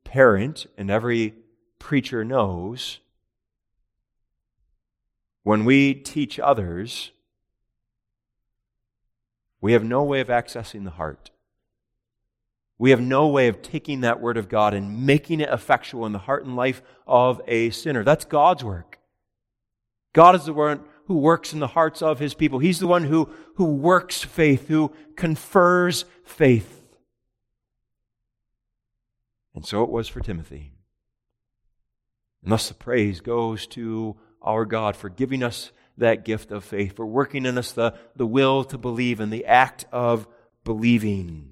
parent 0.04 0.66
and 0.78 0.92
every 0.92 1.36
preacher 1.80 2.26
knows, 2.26 3.00
when 5.44 5.66
we 5.66 5.94
teach 5.94 6.40
others, 6.40 7.12
we 9.62 9.74
have 9.74 9.84
no 9.84 10.04
way 10.04 10.20
of 10.20 10.28
accessing 10.28 10.84
the 10.84 10.92
heart. 10.92 11.30
We 12.80 12.90
have 12.90 13.00
no 13.00 13.28
way 13.28 13.48
of 13.48 13.62
taking 13.62 14.02
that 14.02 14.20
word 14.20 14.38
of 14.38 14.50
God 14.50 14.74
and 14.74 15.06
making 15.06 15.40
it 15.40 15.50
effectual 15.50 16.08
in 16.08 16.14
the 16.14 16.20
heart 16.20 16.46
and 16.46 16.56
life 16.56 16.82
of 17.06 17.40
a 17.48 17.70
sinner. 17.70 18.04
That's 18.04 18.26
God's 18.26 18.64
work. 18.64 18.98
God 20.14 20.34
is 20.34 20.46
the 20.46 20.54
one 20.54 20.84
who 21.06 21.18
works 21.18 21.54
in 21.54 21.60
the 21.60 21.68
hearts 21.68 22.02
of 22.02 22.18
his 22.18 22.34
people. 22.34 22.58
He's 22.58 22.80
the 22.80 22.88
one 22.88 23.04
who, 23.04 23.30
who 23.56 23.66
works 23.66 24.24
faith, 24.24 24.68
who 24.68 24.92
confers 25.16 26.06
faith. 26.24 26.82
And 29.54 29.66
so 29.66 29.84
it 29.84 29.90
was 29.92 30.08
for 30.08 30.22
Timothy. 30.22 30.72
And 32.42 32.52
thus 32.52 32.68
the 32.68 32.74
praise 32.74 33.22
goes 33.22 33.68
to 33.68 34.16
our 34.42 34.66
God 34.66 34.96
for 34.96 35.10
giving 35.10 35.44
us 35.44 35.72
that 35.98 36.26
gift 36.26 36.52
of 36.52 36.64
faith, 36.64 36.96
for 36.96 37.06
working 37.06 37.46
in 37.46 37.58
us 37.58 37.72
the, 37.72 37.94
the 38.16 38.26
will 38.26 38.64
to 38.66 38.78
believe 38.78 39.20
and 39.20 39.32
the 39.32 39.46
act 39.46 39.86
of 39.92 40.28
believing. 40.64 41.52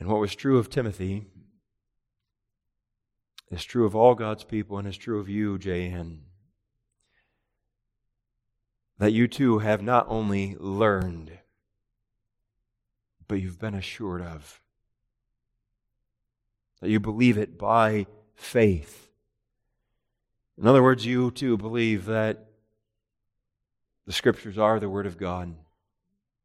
And 0.00 0.08
what 0.08 0.20
was 0.20 0.34
true 0.34 0.58
of 0.58 0.70
Timothy 0.70 1.26
is 3.50 3.64
true 3.64 3.86
of 3.86 3.96
all 3.96 4.14
God's 4.14 4.44
people 4.44 4.78
and 4.78 4.86
is 4.86 4.96
true 4.96 5.18
of 5.18 5.28
you, 5.28 5.58
J.N. 5.58 6.22
That 8.98 9.12
you 9.12 9.28
too 9.28 9.60
have 9.60 9.82
not 9.82 10.06
only 10.08 10.56
learned, 10.58 11.38
but 13.26 13.36
you've 13.36 13.58
been 13.58 13.74
assured 13.74 14.22
of. 14.22 14.60
That 16.80 16.90
you 16.90 17.00
believe 17.00 17.38
it 17.38 17.58
by 17.58 18.06
faith. 18.38 19.10
In 20.56 20.66
other 20.66 20.82
words, 20.82 21.04
you 21.04 21.30
too 21.30 21.56
believe 21.56 22.06
that 22.06 22.46
the 24.06 24.12
Scriptures 24.12 24.56
are 24.56 24.80
the 24.80 24.88
Word 24.88 25.06
of 25.06 25.18
God. 25.18 25.54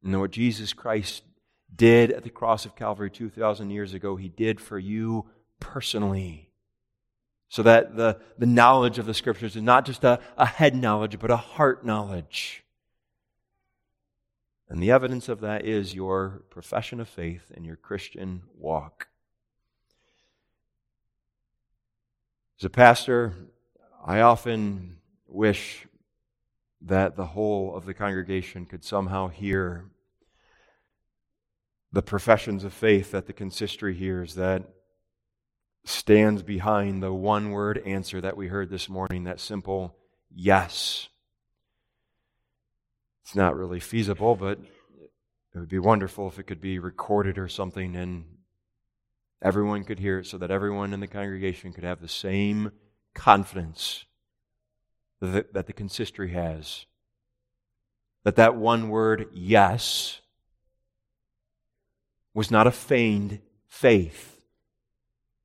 And 0.04 0.20
what 0.20 0.32
Jesus 0.32 0.74
Christ 0.74 1.24
did 1.74 2.12
at 2.12 2.24
the 2.24 2.30
cross 2.30 2.66
of 2.66 2.76
Calvary 2.76 3.10
2,000 3.10 3.70
years 3.70 3.94
ago, 3.94 4.16
He 4.16 4.28
did 4.28 4.60
for 4.60 4.78
you 4.78 5.26
personally. 5.60 6.50
So 7.48 7.64
that 7.64 7.96
the, 7.96 8.20
the 8.38 8.48
knowledge 8.48 8.98
of 8.98 9.06
the 9.06 9.14
Scriptures 9.14 9.56
is 9.56 9.62
not 9.62 9.86
just 9.86 10.04
a, 10.04 10.20
a 10.36 10.46
head 10.46 10.76
knowledge, 10.76 11.20
but 11.20 11.32
a 11.32 11.38
heart 11.38 11.86
knowledge. 11.86 12.64
And 14.68 14.82
the 14.82 14.92
evidence 14.92 15.30
of 15.30 15.42
that 15.42 15.64
is 15.64 15.94
your 15.94 16.42
profession 16.50 17.00
of 17.00 17.08
faith 17.08 17.52
and 17.56 17.66
your 17.66 17.76
Christian 17.76 18.42
walk. 18.58 19.08
As 22.64 22.68
a 22.68 22.70
pastor, 22.70 23.34
I 24.06 24.22
often 24.22 24.96
wish 25.28 25.86
that 26.80 27.18
the 27.18 27.26
whole 27.26 27.76
of 27.76 27.86
the 27.86 27.94
congregation 27.94 28.66
could 28.66 28.86
somehow 28.86 29.28
hear 29.28 29.90
the 31.92 32.02
professions 32.02 32.64
of 32.64 32.72
faith 32.72 33.12
that 33.12 33.28
the 33.28 33.34
consistory 33.34 33.94
hears 33.94 34.36
that 34.36 34.64
stands 35.84 36.42
behind 36.42 37.04
the 37.04 37.12
one 37.12 37.52
word 37.52 37.80
answer 37.86 38.22
that 38.22 38.38
we 38.38 38.48
heard 38.48 38.70
this 38.70 38.88
morning, 38.88 39.26
that 39.26 39.42
simple 39.42 39.98
yes. 40.34 41.10
It's 43.26 43.36
not 43.36 43.58
really 43.58 43.82
feasible, 43.82 44.38
but 44.38 44.58
it 45.54 45.60
would 45.60 45.68
be 45.68 45.80
wonderful 45.80 46.30
if 46.30 46.40
it 46.40 46.44
could 46.44 46.62
be 46.62 46.80
recorded 46.80 47.38
or 47.38 47.50
something 47.50 47.98
and 47.98 48.24
everyone 49.44 49.84
could 49.84 50.00
hear 50.00 50.20
it 50.20 50.26
so 50.26 50.38
that 50.38 50.50
everyone 50.50 50.94
in 50.94 51.02
the 51.02 51.08
congregation 51.08 51.74
could 51.74 51.84
have 51.84 52.02
the 52.02 52.08
same 52.08 52.72
confidence 53.14 54.06
that, 55.20 55.54
that 55.54 55.68
the 55.68 55.74
consistory 55.74 56.32
has. 56.32 56.86
That 58.24 58.38
that 58.38 58.56
one 58.56 58.88
word, 58.88 59.28
yes, 59.34 60.22
was 62.34 62.50
not 62.50 62.68
a 62.68 62.72
feigned 62.72 63.42
faith. 63.68 64.42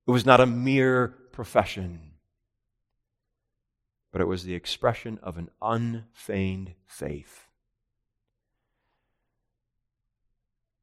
It 0.07 0.13
was 0.13 0.25
not 0.25 0.41
a 0.41 0.47
mere 0.47 1.09
profession, 1.33 2.13
but 4.13 4.21
it 4.21 4.27
was 4.27 4.45
the 4.45 4.55
expression 4.55 5.19
of 5.23 5.37
an 5.37 5.51
unfeigned 5.61 6.75
faith. 6.87 7.49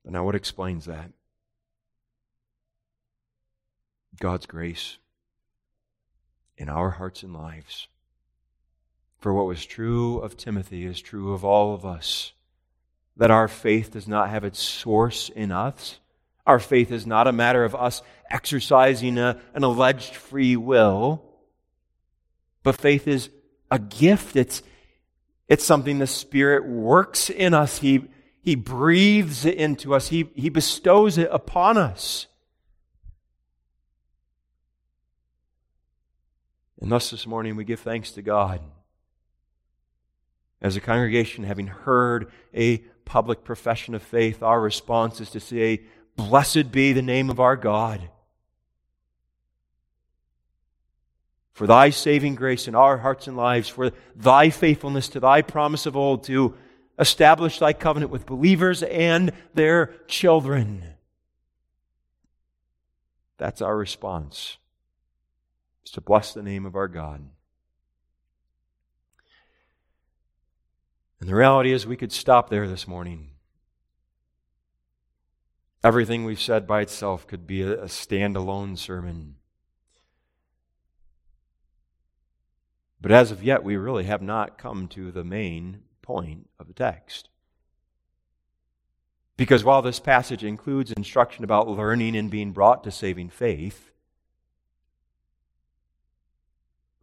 Now, 0.04 0.24
what 0.24 0.36
explains 0.36 0.86
that? 0.86 1.12
God's 4.20 4.46
grace 4.46 4.98
in 6.58 6.70
our 6.70 6.92
hearts 6.92 7.24
and 7.24 7.34
lives. 7.34 7.88
For 9.18 9.34
what 9.34 9.48
was 9.48 9.66
true 9.66 10.20
of 10.20 10.38
Timothy 10.38 10.86
is 10.86 11.02
true 11.02 11.34
of 11.34 11.44
all 11.44 11.74
of 11.74 11.86
us. 11.86 12.34
That 13.18 13.32
our 13.32 13.48
faith 13.48 13.92
does 13.92 14.08
not 14.08 14.30
have 14.30 14.44
its 14.44 14.60
source 14.60 15.30
in 15.30 15.52
us. 15.52 16.00
Our 16.46 16.60
faith 16.60 16.92
is 16.92 17.08
not 17.08 17.28
a 17.28 17.32
matter 17.32 17.64
of 17.64 17.74
us 17.74 18.02
exercising 18.30 19.18
a, 19.18 19.40
an 19.54 19.64
alleged 19.64 20.16
free 20.16 20.56
will, 20.56 21.24
but 22.62 22.76
faith 22.76 23.08
is 23.08 23.30
a 23.72 23.80
gift. 23.80 24.36
It's, 24.36 24.62
it's 25.48 25.64
something 25.64 25.98
the 25.98 26.08
Spirit 26.08 26.66
works 26.68 27.30
in 27.30 27.54
us. 27.54 27.80
He, 27.80 28.06
he 28.42 28.56
breathes 28.56 29.46
it 29.46 29.56
into 29.56 29.96
us, 29.96 30.10
He, 30.10 30.30
he 30.36 30.50
bestows 30.50 31.18
it 31.18 31.30
upon 31.32 31.78
us. 31.78 32.28
And 36.82 36.92
thus 36.92 37.10
this 37.10 37.26
morning 37.26 37.56
we 37.56 37.64
give 37.64 37.80
thanks 37.80 38.12
to 38.12 38.22
God. 38.22 38.62
As 40.62 40.76
a 40.76 40.82
congregation, 40.82 41.44
having 41.44 41.68
heard 41.68 42.32
a 42.54 42.78
public 43.06 43.44
profession 43.44 43.94
of 43.94 44.02
faith, 44.02 44.42
our 44.42 44.60
response 44.60 45.22
is 45.22 45.30
to 45.32 45.40
say, 45.40 45.82
Blessed 46.16 46.72
be 46.72 46.94
the 46.94 47.02
name 47.02 47.30
of 47.30 47.40
our 47.40 47.56
God. 47.56 48.10
For 51.54 51.68
thy 51.68 51.90
saving 51.90 52.36
grace 52.36 52.68
in 52.68 52.76
our 52.76 52.98
hearts 52.98 53.28
and 53.28 53.38
lives, 53.38 53.70
for 53.70 53.92
thy 54.16 54.50
faithfulness 54.50 55.08
to 55.10 55.20
thy 55.20 55.42
promise 55.42 55.86
of 55.86 55.96
old 55.96 56.24
to 56.26 56.56
establish 57.00 57.60
thy 57.60 57.74
covenant 57.74 58.12
with 58.12 58.26
believers 58.26 58.84
and 58.84 59.32
their 59.54 59.94
children. 60.08 60.84
That's 63.38 63.62
our 63.62 63.76
response, 63.76 64.58
is 65.86 65.92
to 65.92 66.02
bless 66.02 66.34
the 66.34 66.44
name 66.44 66.66
of 66.66 66.76
our 66.76 66.88
God. 66.88 67.30
And 71.20 71.30
the 71.30 71.36
reality 71.36 71.72
is, 71.72 71.88
we 71.88 71.98
could 71.98 72.12
stop 72.12 72.50
there 72.50 72.68
this 72.68 72.88
morning. 72.88 73.32
Everything 75.84 76.26
we've 76.26 76.42
said 76.42 76.68
by 76.68 76.82
itself 76.82 77.28
could 77.28 77.48
be 77.48 77.62
a, 77.62 77.86
standalone 77.86 78.78
sermon. 78.78 79.36
But 83.00 83.12
as 83.12 83.32
of 83.32 83.44
yet, 83.44 83.64
we 83.64 83.78
really 83.78 84.06
have 84.06 84.22
not 84.22 84.58
come 84.58 84.88
to 84.90 85.12
the 85.12 85.24
main 85.24 85.84
point 86.02 86.50
of 86.60 86.68
the 86.68 86.74
text. 86.74 87.30
Because 89.38 89.64
while 89.64 89.82
this 89.82 90.00
passage 90.00 90.44
includes 90.44 90.92
instruction 90.92 91.44
about 91.44 91.68
learning 91.68 92.16
and 92.16 92.32
being 92.32 92.52
brought 92.52 92.84
to 92.84 92.92
saving 92.92 93.30
faith, 93.30 93.92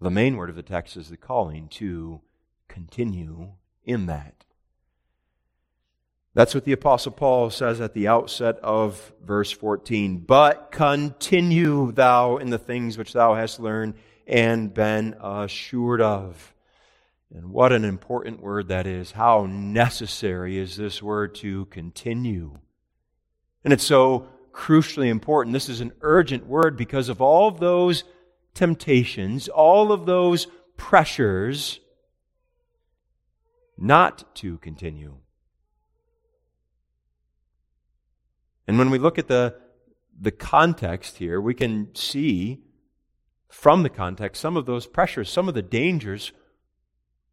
the 0.02 0.10
main 0.10 0.36
word 0.36 0.50
of 0.50 0.56
the 0.56 0.62
text 0.62 0.96
is 0.96 1.08
the 1.08 1.16
calling 1.16 1.68
to 1.68 2.20
continue 2.68 3.52
in 3.84 4.06
that. 4.06 4.44
That's 6.34 6.54
what 6.54 6.64
the 6.64 6.72
Apostle 6.72 7.12
Paul 7.12 7.50
says 7.50 7.80
at 7.80 7.92
the 7.92 8.08
outset 8.08 8.58
of 8.62 9.12
verse 9.22 9.50
14. 9.50 10.18
But 10.18 10.70
continue 10.72 11.92
thou 11.92 12.38
in 12.38 12.48
the 12.48 12.58
things 12.58 12.96
which 12.96 13.12
thou 13.12 13.34
hast 13.34 13.60
learned 13.60 13.94
and 14.26 14.72
been 14.72 15.14
assured 15.20 16.00
of. 16.00 16.54
And 17.34 17.50
what 17.50 17.72
an 17.72 17.84
important 17.84 18.40
word 18.42 18.68
that 18.68 18.86
is. 18.86 19.12
How 19.12 19.46
necessary 19.46 20.58
is 20.58 20.76
this 20.76 21.02
word 21.02 21.34
to 21.36 21.66
continue? 21.66 22.58
And 23.64 23.72
it's 23.72 23.84
so 23.84 24.28
crucially 24.52 25.08
important. 25.08 25.52
This 25.52 25.68
is 25.68 25.80
an 25.80 25.92
urgent 26.00 26.46
word 26.46 26.76
because 26.76 27.08
of 27.08 27.20
all 27.20 27.48
of 27.48 27.60
those 27.60 28.04
temptations, 28.54 29.48
all 29.48 29.92
of 29.92 30.06
those 30.06 30.46
pressures 30.76 31.80
not 33.78 34.34
to 34.36 34.58
continue. 34.58 35.16
And 38.66 38.78
when 38.78 38.90
we 38.90 38.98
look 38.98 39.18
at 39.18 39.28
the, 39.28 39.56
the 40.20 40.30
context 40.30 41.16
here, 41.18 41.40
we 41.40 41.54
can 41.54 41.94
see 41.94 42.62
from 43.48 43.82
the 43.82 43.90
context 43.90 44.40
some 44.40 44.56
of 44.56 44.66
those 44.66 44.86
pressures, 44.86 45.28
some 45.30 45.48
of 45.48 45.54
the 45.54 45.62
dangers 45.62 46.32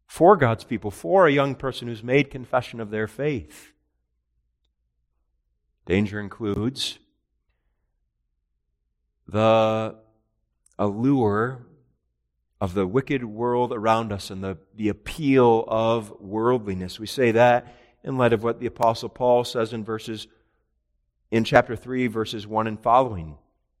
for 0.06 0.36
God's 0.36 0.64
people, 0.64 0.90
for 0.90 1.26
a 1.26 1.32
young 1.32 1.54
person 1.54 1.88
who's 1.88 2.02
made 2.02 2.30
confession 2.30 2.80
of 2.80 2.90
their 2.90 3.06
faith. 3.06 3.72
Danger 5.86 6.20
includes 6.20 6.98
the 9.26 9.96
allure 10.80 11.60
of 12.60 12.74
the 12.74 12.86
wicked 12.86 13.24
world 13.24 13.72
around 13.72 14.12
us 14.12 14.30
and 14.30 14.42
the, 14.42 14.58
the 14.74 14.88
appeal 14.88 15.64
of 15.68 16.10
worldliness. 16.20 16.98
We 16.98 17.06
say 17.06 17.30
that 17.32 17.76
in 18.02 18.16
light 18.16 18.32
of 18.32 18.42
what 18.42 18.58
the 18.58 18.66
Apostle 18.66 19.10
Paul 19.10 19.44
says 19.44 19.72
in 19.72 19.84
verses 19.84 20.26
in 21.30 21.44
chapter 21.44 21.76
3, 21.76 22.08
verses 22.08 22.46
1 22.46 22.66
and 22.66 22.80
following. 22.80 23.36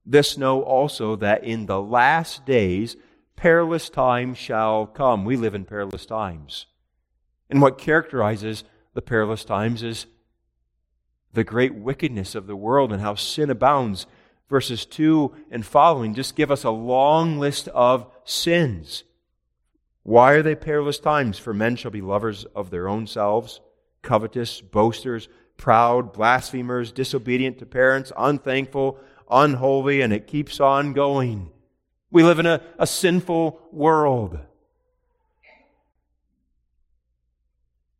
This 0.06 0.38
know 0.38 0.62
also 0.62 1.16
that 1.16 1.42
in 1.42 1.66
the 1.66 1.80
last 1.80 2.46
days 2.46 2.96
perilous 3.34 3.88
times 3.88 4.38
shall 4.38 4.86
come. 4.86 5.24
We 5.24 5.36
live 5.36 5.54
in 5.54 5.64
perilous 5.64 6.06
times. 6.06 6.66
And 7.48 7.60
what 7.60 7.78
characterizes 7.78 8.62
the 8.94 9.02
perilous 9.02 9.44
times 9.44 9.82
is 9.82 10.06
the 11.32 11.44
great 11.44 11.74
wickedness 11.74 12.34
of 12.34 12.46
the 12.46 12.56
world 12.56 12.92
and 12.92 13.00
how 13.00 13.14
sin 13.14 13.50
abounds. 13.50 14.06
Verses 14.50 14.84
2 14.84 15.32
and 15.50 15.64
following 15.64 16.12
just 16.12 16.36
give 16.36 16.50
us 16.50 16.64
a 16.64 16.70
long 16.70 17.38
list 17.38 17.68
of 17.68 18.06
sins. 18.24 19.04
Why 20.02 20.32
are 20.32 20.42
they 20.42 20.54
perilous 20.54 20.98
times? 20.98 21.38
For 21.38 21.54
men 21.54 21.76
shall 21.76 21.90
be 21.90 22.00
lovers 22.00 22.44
of 22.46 22.70
their 22.70 22.88
own 22.88 23.06
selves, 23.06 23.60
covetous, 24.02 24.60
boasters, 24.60 25.28
proud, 25.56 26.12
blasphemers, 26.12 26.90
disobedient 26.90 27.58
to 27.58 27.66
parents, 27.66 28.12
unthankful, 28.18 28.98
unholy, 29.30 30.00
and 30.00 30.12
it 30.12 30.26
keeps 30.26 30.58
on 30.58 30.94
going. 30.94 31.50
We 32.10 32.24
live 32.24 32.40
in 32.40 32.46
a, 32.46 32.60
a 32.78 32.86
sinful 32.86 33.60
world. 33.70 34.38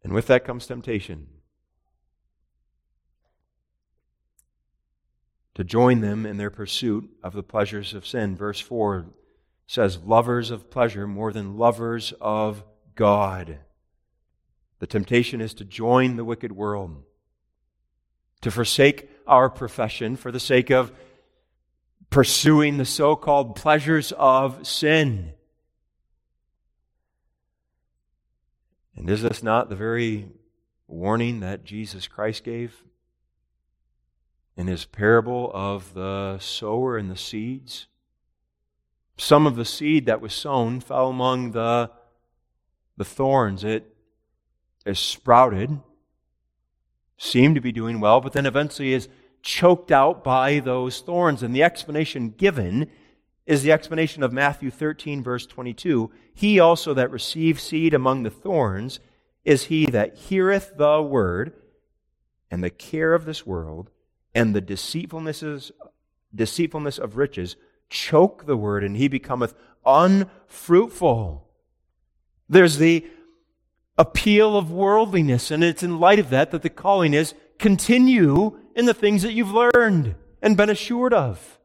And 0.03 0.13
with 0.13 0.27
that 0.27 0.45
comes 0.45 0.67
temptation. 0.67 1.29
To 5.55 5.65
join 5.65 6.01
them 6.01 6.27
in 6.27 6.37
their 6.37 6.51
pursuit 6.51 7.11
of 7.23 7.33
the 7.33 7.43
pleasures 7.43 7.93
of 7.93 8.07
sin. 8.07 8.37
Verse 8.37 8.61
4 8.61 9.07
says, 9.67 9.99
Lovers 10.05 10.51
of 10.51 10.71
pleasure 10.71 11.07
more 11.07 11.33
than 11.33 11.57
lovers 11.57 12.13
of 12.21 12.65
God. 12.95 13.59
The 14.79 14.87
temptation 14.87 15.41
is 15.41 15.55
to 15.55 15.65
join 15.65 16.17
the 16.17 16.25
wicked 16.25 16.53
world 16.53 17.03
to 18.41 18.51
forsake 18.51 19.11
our 19.27 19.51
profession 19.51 20.17
for 20.17 20.33
the 20.33 20.41
sake 20.41 20.71
of 20.71 20.93
pursuing 22.09 22.77
the 22.77 22.85
so 22.85 23.15
called 23.15 23.55
pleasures 23.55 24.13
of 24.13 24.67
sin. 24.67 25.33
And 28.97 29.09
is 29.09 29.23
this 29.23 29.43
not 29.43 29.69
the 29.69 29.77
very 29.77 30.29
warning 30.89 31.41
that 31.41 31.65
Jesus 31.65 32.09
Christ 32.09 32.45
gave 32.45 32.83
in 34.61 34.67
his 34.67 34.85
parable 34.85 35.51
of 35.55 35.95
the 35.95 36.39
sower 36.39 36.99
and 36.99 37.11
the 37.11 37.17
seeds? 37.17 37.87
Some 39.17 39.47
of 39.47 39.57
the 39.57 39.65
seed 39.65 40.05
that 40.07 40.21
was 40.21 40.35
sown 40.35 40.81
fell 40.81 41.09
among 41.09 41.53
the, 41.53 41.91
the 42.97 43.05
thorns. 43.05 43.65
It 43.65 43.97
is 44.85 44.99
sprouted 44.99 45.81
seemed 47.17 47.55
to 47.55 47.61
be 47.61 47.73
doing 47.73 48.01
well, 48.01 48.21
but 48.21 48.33
then 48.33 48.47
eventually 48.47 48.95
is 48.95 49.09
choked 49.43 49.93
out 49.93 50.25
by 50.25 50.59
those 50.59 51.01
thorns. 51.01 51.43
And 51.43 51.55
the 51.55 51.63
explanation 51.63 52.31
given 52.31 52.91
is 53.47 53.63
the 53.63 53.73
explanation 53.73 54.23
of 54.23 54.33
Matthew 54.33 54.71
13, 54.71 55.23
verse 55.23 55.47
22. 55.47 56.11
He 56.33 56.61
also 56.61 56.95
that 56.95 57.11
received 57.11 57.61
seed 57.61 57.93
among 57.93 58.23
the 58.23 58.31
thorns 58.31 59.01
is 59.45 59.65
he 59.65 59.87
that 59.87 60.17
heareth 60.17 60.77
the 60.77 61.03
word, 61.03 61.53
and 62.51 62.65
the 62.65 62.71
care 62.71 63.15
of 63.15 63.25
this 63.25 63.47
world, 63.47 63.91
and 64.35 64.55
the 64.55 64.63
deceitfulnesses, 64.63 65.71
deceitfulness 66.35 66.99
of 66.99 67.17
riches 67.17 67.57
choke 67.89 68.47
the 68.47 68.57
word, 68.57 68.85
and 68.85 68.97
he 68.97 69.09
becometh 69.09 69.55
unfruitful. 69.85 71.49
There's 72.49 72.79
the 72.79 73.07
appeal 74.01 74.57
of 74.57 74.73
worldliness. 74.73 75.51
And 75.51 75.63
it's 75.63 75.83
in 75.83 76.01
light 76.01 76.19
of 76.19 76.31
that 76.31 76.51
that 76.51 76.63
the 76.63 76.71
calling 76.71 77.13
is 77.13 77.35
continue 77.59 78.59
in 78.75 78.87
the 78.87 78.95
things 78.95 79.23
that 79.23 79.35
you've 79.35 79.53
learned 79.53 80.15
and 80.41 80.57
been 80.57 80.71
assured 80.71 81.13
of. 81.13 81.59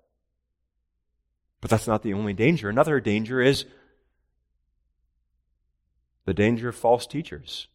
But 1.61 1.71
that's 1.71 1.87
not 1.87 2.03
the 2.03 2.13
only 2.13 2.33
danger. 2.33 2.69
Another 2.69 2.99
danger 2.99 3.41
is 3.41 3.65
the 6.25 6.33
danger 6.33 6.69
of 6.69 6.75
false 6.75 7.07
teachers. 7.07 7.67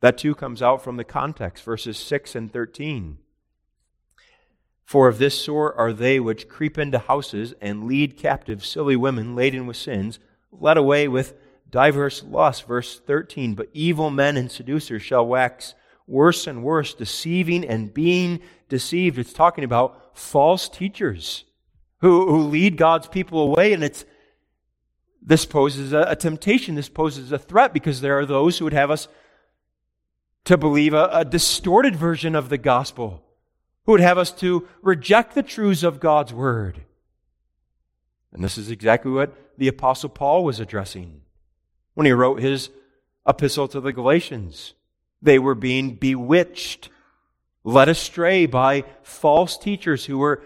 That 0.00 0.16
too 0.16 0.34
comes 0.34 0.62
out 0.62 0.82
from 0.82 0.96
the 0.96 1.04
context, 1.04 1.62
verses 1.62 1.98
6 1.98 2.34
and 2.34 2.52
13. 2.52 3.18
For 4.88 5.06
of 5.06 5.18
this 5.18 5.38
sort 5.38 5.74
are 5.76 5.92
they 5.92 6.18
which 6.18 6.48
creep 6.48 6.78
into 6.78 6.98
houses 6.98 7.52
and 7.60 7.86
lead 7.86 8.16
captive 8.16 8.64
silly 8.64 8.96
women 8.96 9.36
laden 9.36 9.66
with 9.66 9.76
sins, 9.76 10.18
led 10.50 10.78
away 10.78 11.08
with 11.08 11.34
diverse 11.68 12.24
lusts. 12.24 12.62
Verse 12.62 12.98
13, 12.98 13.54
but 13.54 13.68
evil 13.74 14.08
men 14.08 14.38
and 14.38 14.50
seducers 14.50 15.02
shall 15.02 15.26
wax 15.26 15.74
worse 16.06 16.46
and 16.46 16.64
worse, 16.64 16.94
deceiving 16.94 17.66
and 17.66 17.92
being 17.92 18.40
deceived. 18.70 19.18
It's 19.18 19.34
talking 19.34 19.62
about 19.62 20.16
false 20.16 20.70
teachers 20.70 21.44
who, 22.00 22.30
who 22.30 22.44
lead 22.44 22.78
God's 22.78 23.08
people 23.08 23.40
away, 23.40 23.74
and 23.74 23.84
it's 23.84 24.06
this 25.20 25.44
poses 25.44 25.92
a, 25.92 26.00
a, 26.08 26.16
temptation. 26.16 26.76
This 26.76 26.88
poses 26.88 27.30
a 27.30 27.38
threat 27.38 27.74
because 27.74 28.00
there 28.00 28.18
are 28.18 28.24
those 28.24 28.56
who 28.56 28.64
would 28.64 28.72
have 28.72 28.90
us 28.90 29.06
to 30.46 30.56
believe 30.56 30.94
a, 30.94 31.10
a 31.12 31.24
distorted 31.26 31.94
version 31.94 32.34
of 32.34 32.48
the 32.48 32.56
gospel, 32.56 33.27
who 33.88 33.92
would 33.92 34.00
have 34.02 34.18
us 34.18 34.30
to 34.30 34.68
reject 34.82 35.34
the 35.34 35.42
truths 35.42 35.82
of 35.82 35.98
God's 35.98 36.30
word. 36.30 36.82
And 38.34 38.44
this 38.44 38.58
is 38.58 38.70
exactly 38.70 39.10
what 39.10 39.32
the 39.56 39.68
Apostle 39.68 40.10
Paul 40.10 40.44
was 40.44 40.60
addressing 40.60 41.22
when 41.94 42.04
he 42.04 42.12
wrote 42.12 42.42
his 42.42 42.68
epistle 43.26 43.66
to 43.68 43.80
the 43.80 43.94
Galatians. 43.94 44.74
They 45.22 45.38
were 45.38 45.54
being 45.54 45.94
bewitched, 45.94 46.90
led 47.64 47.88
astray 47.88 48.44
by 48.44 48.84
false 49.02 49.56
teachers 49.56 50.04
who 50.04 50.18
were 50.18 50.42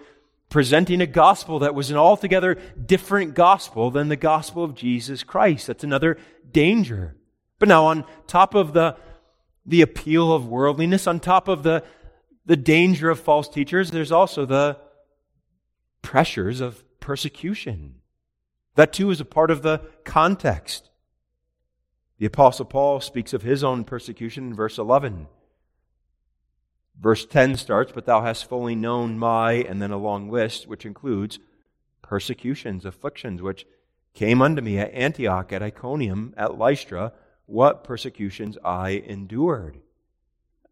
presenting 0.48 1.00
a 1.00 1.06
gospel 1.08 1.58
that 1.58 1.74
was 1.74 1.90
an 1.90 1.96
altogether 1.96 2.54
different 2.86 3.34
gospel 3.34 3.90
than 3.90 4.06
the 4.06 4.14
gospel 4.14 4.62
of 4.62 4.76
Jesus 4.76 5.24
Christ. 5.24 5.66
That's 5.66 5.82
another 5.82 6.16
danger. 6.52 7.16
But 7.58 7.68
now, 7.68 7.86
on 7.86 8.04
top 8.28 8.54
of 8.54 8.72
the, 8.72 8.96
the 9.66 9.82
appeal 9.82 10.32
of 10.32 10.46
worldliness, 10.46 11.08
on 11.08 11.18
top 11.18 11.48
of 11.48 11.64
the, 11.64 11.82
the 12.44 12.56
danger 12.56 13.10
of 13.10 13.20
false 13.20 13.48
teachers, 13.48 13.90
there's 13.90 14.12
also 14.12 14.44
the 14.44 14.78
pressures 16.02 16.60
of 16.60 16.84
persecution. 17.00 17.96
That 18.74 18.92
too 18.92 19.10
is 19.10 19.20
a 19.20 19.24
part 19.24 19.50
of 19.50 19.62
the 19.62 19.82
context. 20.04 20.90
The 22.18 22.26
Apostle 22.26 22.64
Paul 22.66 23.00
speaks 23.00 23.32
of 23.32 23.42
his 23.42 23.64
own 23.64 23.84
persecution 23.84 24.48
in 24.48 24.54
verse 24.54 24.78
11. 24.78 25.26
Verse 27.00 27.26
10 27.26 27.56
starts, 27.56 27.92
But 27.92 28.06
thou 28.06 28.22
hast 28.22 28.48
fully 28.48 28.74
known 28.74 29.18
my, 29.18 29.54
and 29.54 29.82
then 29.82 29.90
a 29.90 29.96
long 29.96 30.30
list, 30.30 30.68
which 30.68 30.86
includes 30.86 31.38
persecutions, 32.02 32.84
afflictions, 32.84 33.42
which 33.42 33.66
came 34.14 34.42
unto 34.42 34.62
me 34.62 34.78
at 34.78 34.92
Antioch, 34.92 35.52
at 35.52 35.62
Iconium, 35.62 36.34
at 36.36 36.58
Lystra, 36.58 37.12
what 37.46 37.84
persecutions 37.84 38.56
I 38.64 38.90
endured. 38.90 39.80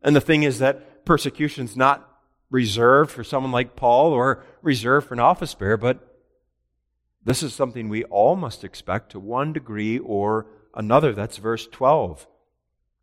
And 0.03 0.17
the 0.17 0.21
thing 0.21 0.43
is 0.43 0.59
that 0.59 1.05
persecution 1.05 1.65
is 1.65 1.77
not 1.77 2.07
reserved 2.51 3.11
for 3.11 3.25
someone 3.25 3.53
like 3.53 3.77
Paul 3.77 4.13
or 4.13 4.45
reserved 4.63 5.09
for 5.09 5.15
an 5.15 5.21
office 5.21 5.55
bearer, 5.55 5.77
but 5.77 6.07
this 7.25 7.43
is 7.43 7.55
something 7.55 7.89
we 7.89 8.05
all 8.05 8.35
must 8.37 8.65
expect 8.65 9.13
to 9.13 9.21
one 9.21 9.53
degree 9.53 9.99
or 9.99 10.47
another. 10.75 11.13
That's 11.13 11.37
verse 11.37 11.67
12. 11.67 12.27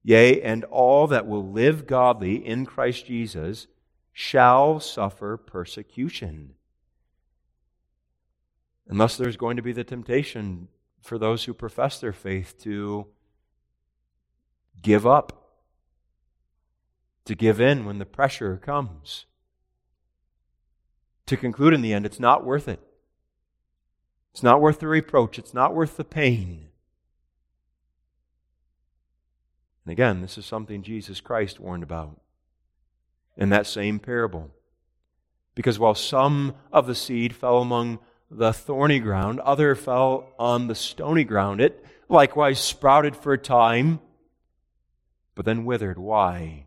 Yea, 0.03 0.41
and 0.41 0.63
all 0.65 1.07
that 1.07 1.27
will 1.27 1.51
live 1.51 1.85
godly 1.85 2.45
in 2.45 2.65
Christ 2.65 3.05
Jesus 3.05 3.67
shall 4.11 4.79
suffer 4.79 5.37
persecution. 5.37 6.53
Unless 8.87 9.17
there's 9.17 9.37
going 9.37 9.57
to 9.57 9.61
be 9.61 9.73
the 9.73 9.83
temptation 9.83 10.69
for 11.01 11.17
those 11.17 11.43
who 11.43 11.53
profess 11.53 11.99
their 11.99 12.13
faith 12.13 12.55
to 12.63 13.07
give 14.81 15.05
up, 15.05 15.46
to 17.27 17.35
give 17.35 17.61
in 17.61 17.85
when 17.85 17.99
the 17.99 18.05
pressure 18.05 18.57
comes, 18.57 19.25
to 21.25 21.37
conclude 21.37 21.73
in 21.73 21.81
the 21.81 21.93
end, 21.93 22.05
it's 22.05 22.19
not 22.19 22.45
worth 22.45 22.67
it. 22.67 22.79
It's 24.33 24.43
not 24.43 24.61
worth 24.61 24.79
the 24.79 24.87
reproach. 24.87 25.37
It's 25.37 25.53
not 25.53 25.75
worth 25.75 25.97
the 25.97 26.03
pain. 26.03 26.69
And 29.83 29.91
again, 29.91 30.21
this 30.21 30.37
is 30.37 30.45
something 30.45 30.83
Jesus 30.83 31.21
Christ 31.21 31.59
warned 31.59 31.83
about 31.83 32.19
in 33.35 33.49
that 33.49 33.67
same 33.67 33.99
parable. 33.99 34.51
Because 35.55 35.79
while 35.79 35.95
some 35.95 36.55
of 36.71 36.87
the 36.87 36.95
seed 36.95 37.35
fell 37.35 37.59
among 37.59 37.99
the 38.29 38.53
thorny 38.53 38.99
ground, 38.99 39.39
other 39.39 39.75
fell 39.75 40.33
on 40.37 40.67
the 40.67 40.75
stony 40.75 41.23
ground, 41.23 41.59
it 41.59 41.83
likewise 42.07 42.59
sprouted 42.59 43.15
for 43.15 43.33
a 43.33 43.37
time, 43.37 43.99
but 45.35 45.45
then 45.45 45.65
withered. 45.65 45.97
Why? 45.97 46.66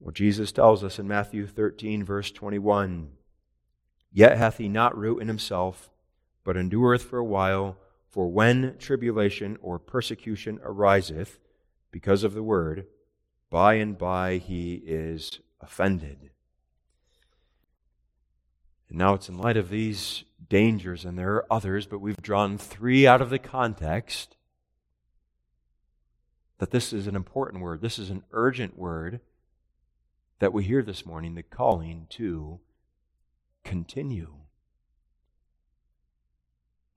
Well, 0.00 0.12
Jesus 0.12 0.52
tells 0.52 0.84
us 0.84 0.98
in 0.98 1.08
Matthew 1.08 1.46
13, 1.46 2.04
verse 2.04 2.30
21 2.30 3.10
Yet 4.12 4.36
hath 4.36 4.58
he 4.58 4.68
not 4.68 4.96
root 4.96 5.18
in 5.18 5.26
himself, 5.26 5.90
but 6.44 6.56
endureth 6.56 7.02
for 7.02 7.18
a 7.18 7.24
while. 7.24 7.76
For 8.08 8.28
when 8.28 8.76
tribulation 8.78 9.58
or 9.60 9.80
persecution 9.80 10.60
ariseth 10.62 11.40
because 11.90 12.22
of 12.22 12.32
the 12.32 12.44
word, 12.44 12.86
by 13.50 13.74
and 13.74 13.98
by 13.98 14.38
he 14.38 14.74
is 14.86 15.40
offended. 15.60 16.30
And 18.88 18.98
now 18.98 19.14
it's 19.14 19.28
in 19.28 19.36
light 19.36 19.56
of 19.56 19.68
these 19.68 20.22
dangers, 20.48 21.04
and 21.04 21.18
there 21.18 21.34
are 21.34 21.52
others, 21.52 21.86
but 21.86 21.98
we've 21.98 22.22
drawn 22.22 22.56
three 22.56 23.08
out 23.08 23.20
of 23.20 23.30
the 23.30 23.38
context, 23.40 24.36
that 26.58 26.70
this 26.70 26.92
is 26.92 27.08
an 27.08 27.16
important 27.16 27.64
word. 27.64 27.80
This 27.80 27.98
is 27.98 28.10
an 28.10 28.22
urgent 28.30 28.78
word 28.78 29.20
that 30.38 30.52
we 30.52 30.64
hear 30.64 30.82
this 30.82 31.06
morning 31.06 31.34
the 31.34 31.42
calling 31.42 32.06
to 32.10 32.60
continue. 33.62 34.34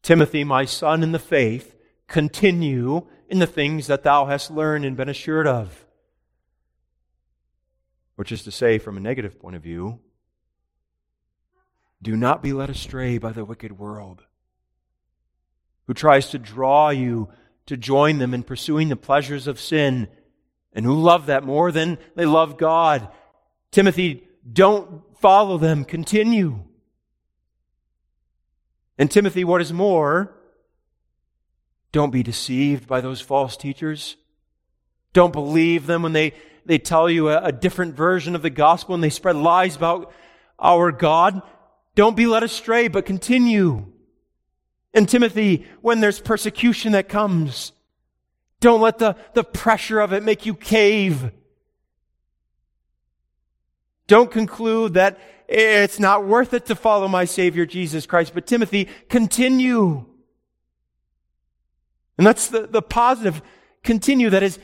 Timothy, 0.02 0.44
my 0.44 0.66
son 0.66 1.04
in 1.04 1.12
the 1.12 1.20
faith, 1.20 1.76
continue 2.08 3.06
in 3.30 3.40
the 3.40 3.48
things 3.48 3.88
that 3.88 4.04
thou 4.04 4.26
hast 4.26 4.50
learned 4.50 4.86
and 4.86 4.96
been 4.96 5.10
assured 5.10 5.48
of. 5.48 5.86
Which 8.16 8.32
is 8.32 8.44
to 8.44 8.52
say, 8.52 8.78
from 8.78 8.98
a 8.98 9.02
negative 9.02 9.40
point 9.40 9.56
of 9.56 9.62
view, 9.62 10.00
do 12.02 12.16
not 12.16 12.42
be 12.42 12.54
led 12.54 12.70
astray 12.70 13.18
by 13.18 13.32
the 13.32 13.46
wicked 13.46 13.78
world, 13.78 14.24
who 15.88 15.94
tries 15.94 16.30
to 16.30 16.40
draw 16.40 16.90
you 16.90 17.30
to 17.66 17.76
join 17.76 18.18
them 18.18 18.34
in 18.34 18.44
pursuing 18.44 18.90
the 18.90 18.96
pleasures 18.96 19.46
of 19.46 19.60
sin, 19.60 20.08
and 20.74 20.86
who 20.86 20.94
love 20.94 21.26
that 21.26 21.44
more 21.44 21.72
than 21.72 21.98
they 22.16 22.26
love 22.26 22.58
God. 22.58 23.10
Timothy, 23.72 24.24
don't 24.52 25.04
follow 25.20 25.58
them, 25.58 25.84
continue. 25.84 26.60
And 28.98 29.12
Timothy, 29.12 29.44
what 29.44 29.62
is 29.62 29.72
more, 29.72 30.34
don't 31.92 32.12
be 32.12 32.24
deceived 32.24 32.88
by 32.88 33.02
those 33.02 33.22
false 33.22 33.58
teachers. 33.58 34.16
Don't 35.14 35.34
believe 35.34 35.88
them 35.88 36.04
when 36.04 36.14
they, 36.14 36.34
they 36.66 36.78
tell 36.78 37.10
you 37.10 37.30
a, 37.30 37.44
a 37.44 37.52
different 37.52 37.96
version 37.96 38.36
of 38.36 38.42
the 38.42 38.50
gospel 38.50 38.96
and 38.96 39.04
they 39.04 39.10
spread 39.10 39.36
lies 39.36 39.76
about 39.76 40.12
our 40.60 40.92
God. 40.92 41.42
Don't 41.96 42.16
be 42.16 42.28
led 42.28 42.44
astray, 42.44 42.88
but 42.88 43.06
continue. 43.06 43.86
And 44.94 45.08
Timothy, 45.08 45.66
when 45.82 46.00
there's 46.00 46.20
persecution 46.20 46.92
that 46.94 47.10
comes, 47.10 47.72
don't 48.60 48.82
let 48.82 48.98
the, 48.98 49.16
the 49.34 49.44
pressure 49.44 50.00
of 50.00 50.14
it 50.14 50.24
make 50.24 50.46
you 50.46 50.56
cave. 50.56 51.32
Don't 54.08 54.32
conclude 54.32 54.96
that 54.96 55.20
it's 55.48 56.00
not 56.00 56.26
worth 56.26 56.54
it 56.54 56.66
to 56.66 56.76
follow 56.76 57.08
my 57.08 57.26
Savior 57.26 57.66
Jesus 57.66 58.06
Christ. 58.06 58.34
But 58.34 58.48
Timothy, 58.48 58.90
continue. 59.10 60.06
And 62.18 62.26
that's 62.26 62.48
the, 62.48 62.68
the 62.68 62.82
positive. 62.82 63.42
Continue. 63.84 64.30
That 64.30 64.44
is, 64.44 64.60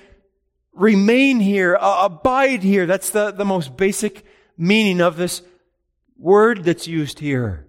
remain 0.73 1.39
here, 1.39 1.77
uh, 1.79 2.05
abide 2.05 2.63
here. 2.63 2.85
That's 2.85 3.11
the, 3.11 3.31
the 3.31 3.45
most 3.45 3.77
basic 3.77 4.25
meaning 4.57 5.01
of 5.01 5.17
this 5.17 5.41
word 6.17 6.63
that's 6.63 6.87
used 6.87 7.19
here. 7.19 7.67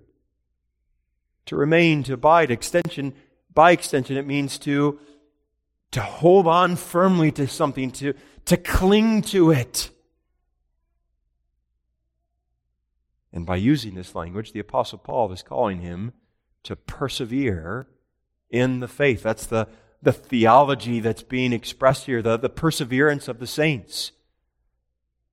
To 1.46 1.56
remain, 1.56 2.02
to 2.04 2.14
abide, 2.14 2.50
extension, 2.50 3.14
by 3.52 3.72
extension, 3.72 4.16
it 4.16 4.26
means 4.26 4.58
to, 4.60 4.98
to 5.90 6.00
hold 6.00 6.46
on 6.46 6.76
firmly 6.76 7.30
to 7.32 7.46
something, 7.46 7.90
to, 7.92 8.14
to 8.46 8.56
cling 8.56 9.22
to 9.22 9.50
it. 9.50 9.90
And 13.34 13.44
by 13.44 13.56
using 13.56 13.96
this 13.96 14.14
language, 14.14 14.52
the 14.52 14.60
Apostle 14.60 14.98
Paul 14.98 15.32
is 15.32 15.42
calling 15.42 15.80
him 15.80 16.12
to 16.62 16.76
persevere 16.76 17.88
in 18.48 18.78
the 18.78 18.86
faith. 18.86 19.24
That's 19.24 19.44
the, 19.44 19.66
the 20.00 20.12
theology 20.12 21.00
that's 21.00 21.24
being 21.24 21.52
expressed 21.52 22.06
here, 22.06 22.22
the, 22.22 22.36
the 22.36 22.48
perseverance 22.48 23.26
of 23.26 23.40
the 23.40 23.48
saints. 23.48 24.12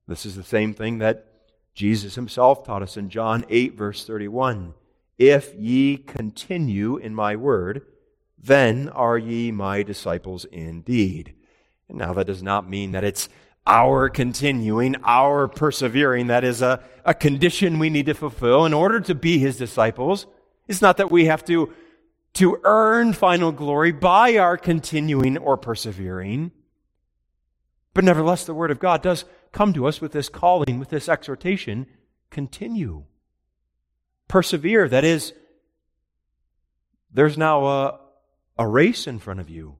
This 0.07 0.25
is 0.25 0.35
the 0.35 0.43
same 0.43 0.73
thing 0.73 0.97
that 0.97 1.27
Jesus 1.75 2.15
himself 2.15 2.65
taught 2.65 2.81
us 2.81 2.97
in 2.97 3.11
John 3.11 3.45
8, 3.47 3.75
verse 3.75 4.03
31. 4.03 4.73
If 5.19 5.53
ye 5.53 5.97
continue 5.97 6.97
in 6.97 7.13
my 7.13 7.35
word, 7.35 7.85
then 8.35 8.89
are 8.89 9.19
ye 9.19 9.51
my 9.51 9.83
disciples 9.83 10.45
indeed. 10.45 11.35
And 11.87 11.99
now 11.99 12.13
that 12.13 12.25
does 12.25 12.41
not 12.41 12.67
mean 12.67 12.93
that 12.93 13.03
it's 13.03 13.29
our 13.66 14.09
continuing, 14.09 14.95
our 15.03 15.47
persevering. 15.47 16.28
That 16.28 16.43
is 16.43 16.62
a, 16.62 16.84
a 17.05 17.14
condition 17.14 17.80
we 17.80 17.89
need 17.89 18.07
to 18.07 18.14
fulfill 18.14 18.66
in 18.66 18.74
order 18.74 18.99
to 19.01 19.16
be 19.16 19.38
his 19.38 19.57
disciples. 19.57 20.26
It's 20.68 20.82
not 20.82 20.97
that 20.97 21.12
we 21.12 21.26
have 21.26 21.45
to, 21.45 21.74
to 22.34 22.59
earn 22.64 23.14
final 23.14 23.51
glory 23.51 23.91
by 23.91 24.38
our 24.38 24.57
continuing 24.57 25.38
or 25.38 25.57
persevering. 25.57 26.51
But 27.93 28.03
nevertheless, 28.03 28.45
the 28.45 28.53
Word 28.53 28.72
of 28.72 28.80
God 28.80 29.01
does 29.01 29.26
come 29.51 29.74
to 29.74 29.86
us 29.86 29.99
with 29.99 30.14
this 30.14 30.30
calling, 30.30 30.80
with 30.80 30.89
this 30.89 31.09
exhortation 31.09 31.88
continue. 32.30 33.03
Persevere. 34.28 34.88
That 34.88 35.03
is, 35.03 35.34
there's 37.14 37.38
now 37.38 37.66
a, 37.66 37.99
a 38.57 38.68
race 38.68 39.07
in 39.07 39.20
front 39.20 39.41
of 39.41 39.49
you. 39.49 39.78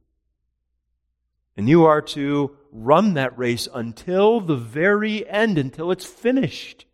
And 1.58 1.68
you 1.68 1.86
are 1.86 2.02
to 2.02 2.56
run 2.72 3.16
that 3.16 3.38
race 3.38 3.68
until 3.74 4.40
the 4.40 4.56
very 4.56 5.28
end, 5.28 5.58
until 5.58 5.92
it's 5.92 6.06
finished. 6.06 6.86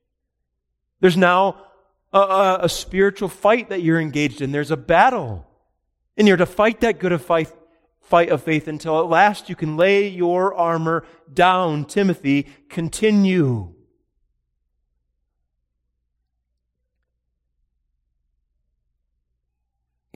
There's 0.99 1.17
now 1.17 1.61
a, 2.11 2.19
a, 2.19 2.59
a, 2.63 2.69
spiritual 2.69 3.29
fight 3.29 3.69
that 3.69 3.83
you're 3.83 4.01
engaged 4.01 4.41
in. 4.41 4.51
There's 4.51 4.71
a 4.71 4.77
battle. 4.77 5.45
And 6.15 6.27
you're 6.27 6.37
to 6.37 6.47
fight 6.47 6.81
that 6.81 6.99
good 6.99 7.11
of 7.11 7.21
fight, 7.21 7.51
fight 8.01 8.29
of 8.29 8.41
faith 8.41 8.67
until 8.67 8.99
at 8.99 9.05
last 9.05 9.49
you 9.49 9.55
can 9.55 9.77
lay 9.77 10.07
your 10.07 10.55
armor 10.55 11.05
down. 11.31 11.85
Timothy, 11.85 12.47
continue. 12.69 13.73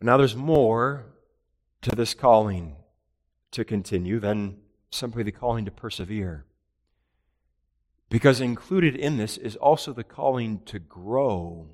Now 0.01 0.17
there's 0.17 0.35
more 0.35 1.05
to 1.83 1.95
this 1.95 2.15
calling 2.15 2.75
to 3.51 3.65
continue 3.65 4.19
than 4.19 4.57
simply 4.89 5.23
the 5.23 5.31
calling 5.31 5.65
to 5.65 5.71
persevere. 5.71 6.45
Because 8.09 8.41
included 8.41 8.95
in 8.95 9.17
this 9.17 9.37
is 9.37 9.55
also 9.55 9.93
the 9.93 10.03
calling 10.03 10.61
to 10.65 10.79
grow. 10.79 11.67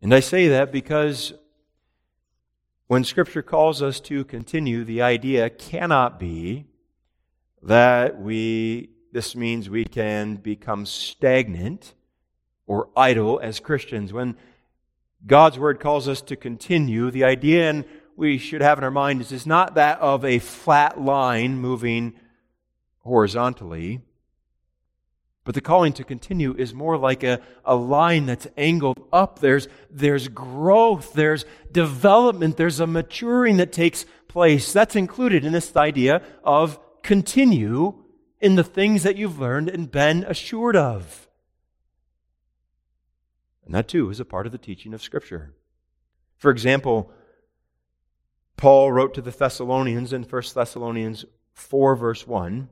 And 0.00 0.14
I 0.14 0.20
say 0.20 0.48
that 0.48 0.72
because 0.72 1.34
when 2.86 3.04
Scripture 3.04 3.42
calls 3.42 3.82
us 3.82 4.00
to 4.00 4.24
continue, 4.24 4.84
the 4.84 5.02
idea 5.02 5.50
cannot 5.50 6.18
be 6.18 6.66
that 7.62 8.20
we, 8.20 8.90
this 9.12 9.34
means 9.34 9.70
we 9.70 9.84
can 9.84 10.36
become 10.36 10.84
stagnant 10.84 11.94
or 12.66 12.88
idle 12.96 13.40
as 13.42 13.60
Christians. 13.60 14.12
When 14.12 14.36
God's 15.26 15.58
Word 15.58 15.80
calls 15.80 16.08
us 16.08 16.20
to 16.22 16.36
continue, 16.36 17.10
the 17.10 17.24
idea 17.24 17.70
in 17.70 17.84
we 18.16 18.38
should 18.38 18.60
have 18.60 18.78
in 18.78 18.84
our 18.84 18.90
mind 18.90 19.20
is, 19.20 19.46
not 19.46 19.74
that 19.74 20.00
of 20.00 20.24
a 20.24 20.38
flat 20.38 21.00
line 21.00 21.58
moving 21.58 22.14
horizontally. 22.98 24.00
But 25.44 25.54
the 25.54 25.60
calling 25.60 25.92
to 25.94 26.04
continue 26.04 26.54
is 26.56 26.72
more 26.72 26.96
like 26.96 27.22
a, 27.22 27.40
a 27.64 27.74
line 27.74 28.24
that's 28.26 28.46
angled 28.56 29.06
up. 29.12 29.40
There's, 29.40 29.68
there's 29.90 30.28
growth, 30.28 31.12
there's 31.12 31.44
development, 31.70 32.56
there's 32.56 32.80
a 32.80 32.86
maturing 32.86 33.58
that 33.58 33.72
takes 33.72 34.06
place. 34.26 34.72
That's 34.72 34.96
included 34.96 35.44
in 35.44 35.52
this 35.52 35.76
idea 35.76 36.22
of 36.42 36.78
continue 37.02 38.02
in 38.40 38.54
the 38.54 38.64
things 38.64 39.02
that 39.02 39.16
you've 39.16 39.38
learned 39.38 39.68
and 39.68 39.90
been 39.90 40.24
assured 40.24 40.76
of. 40.76 41.28
And 43.66 43.74
that 43.74 43.88
too 43.88 44.10
is 44.10 44.20
a 44.20 44.24
part 44.24 44.46
of 44.46 44.52
the 44.52 44.58
teaching 44.58 44.94
of 44.94 45.02
Scripture. 45.02 45.54
For 46.36 46.50
example, 46.50 47.10
Paul 48.56 48.92
wrote 48.92 49.14
to 49.14 49.22
the 49.22 49.30
Thessalonians 49.30 50.12
in 50.12 50.22
1 50.22 50.42
Thessalonians 50.54 51.24
4, 51.52 51.96
verse 51.96 52.26
1 52.26 52.68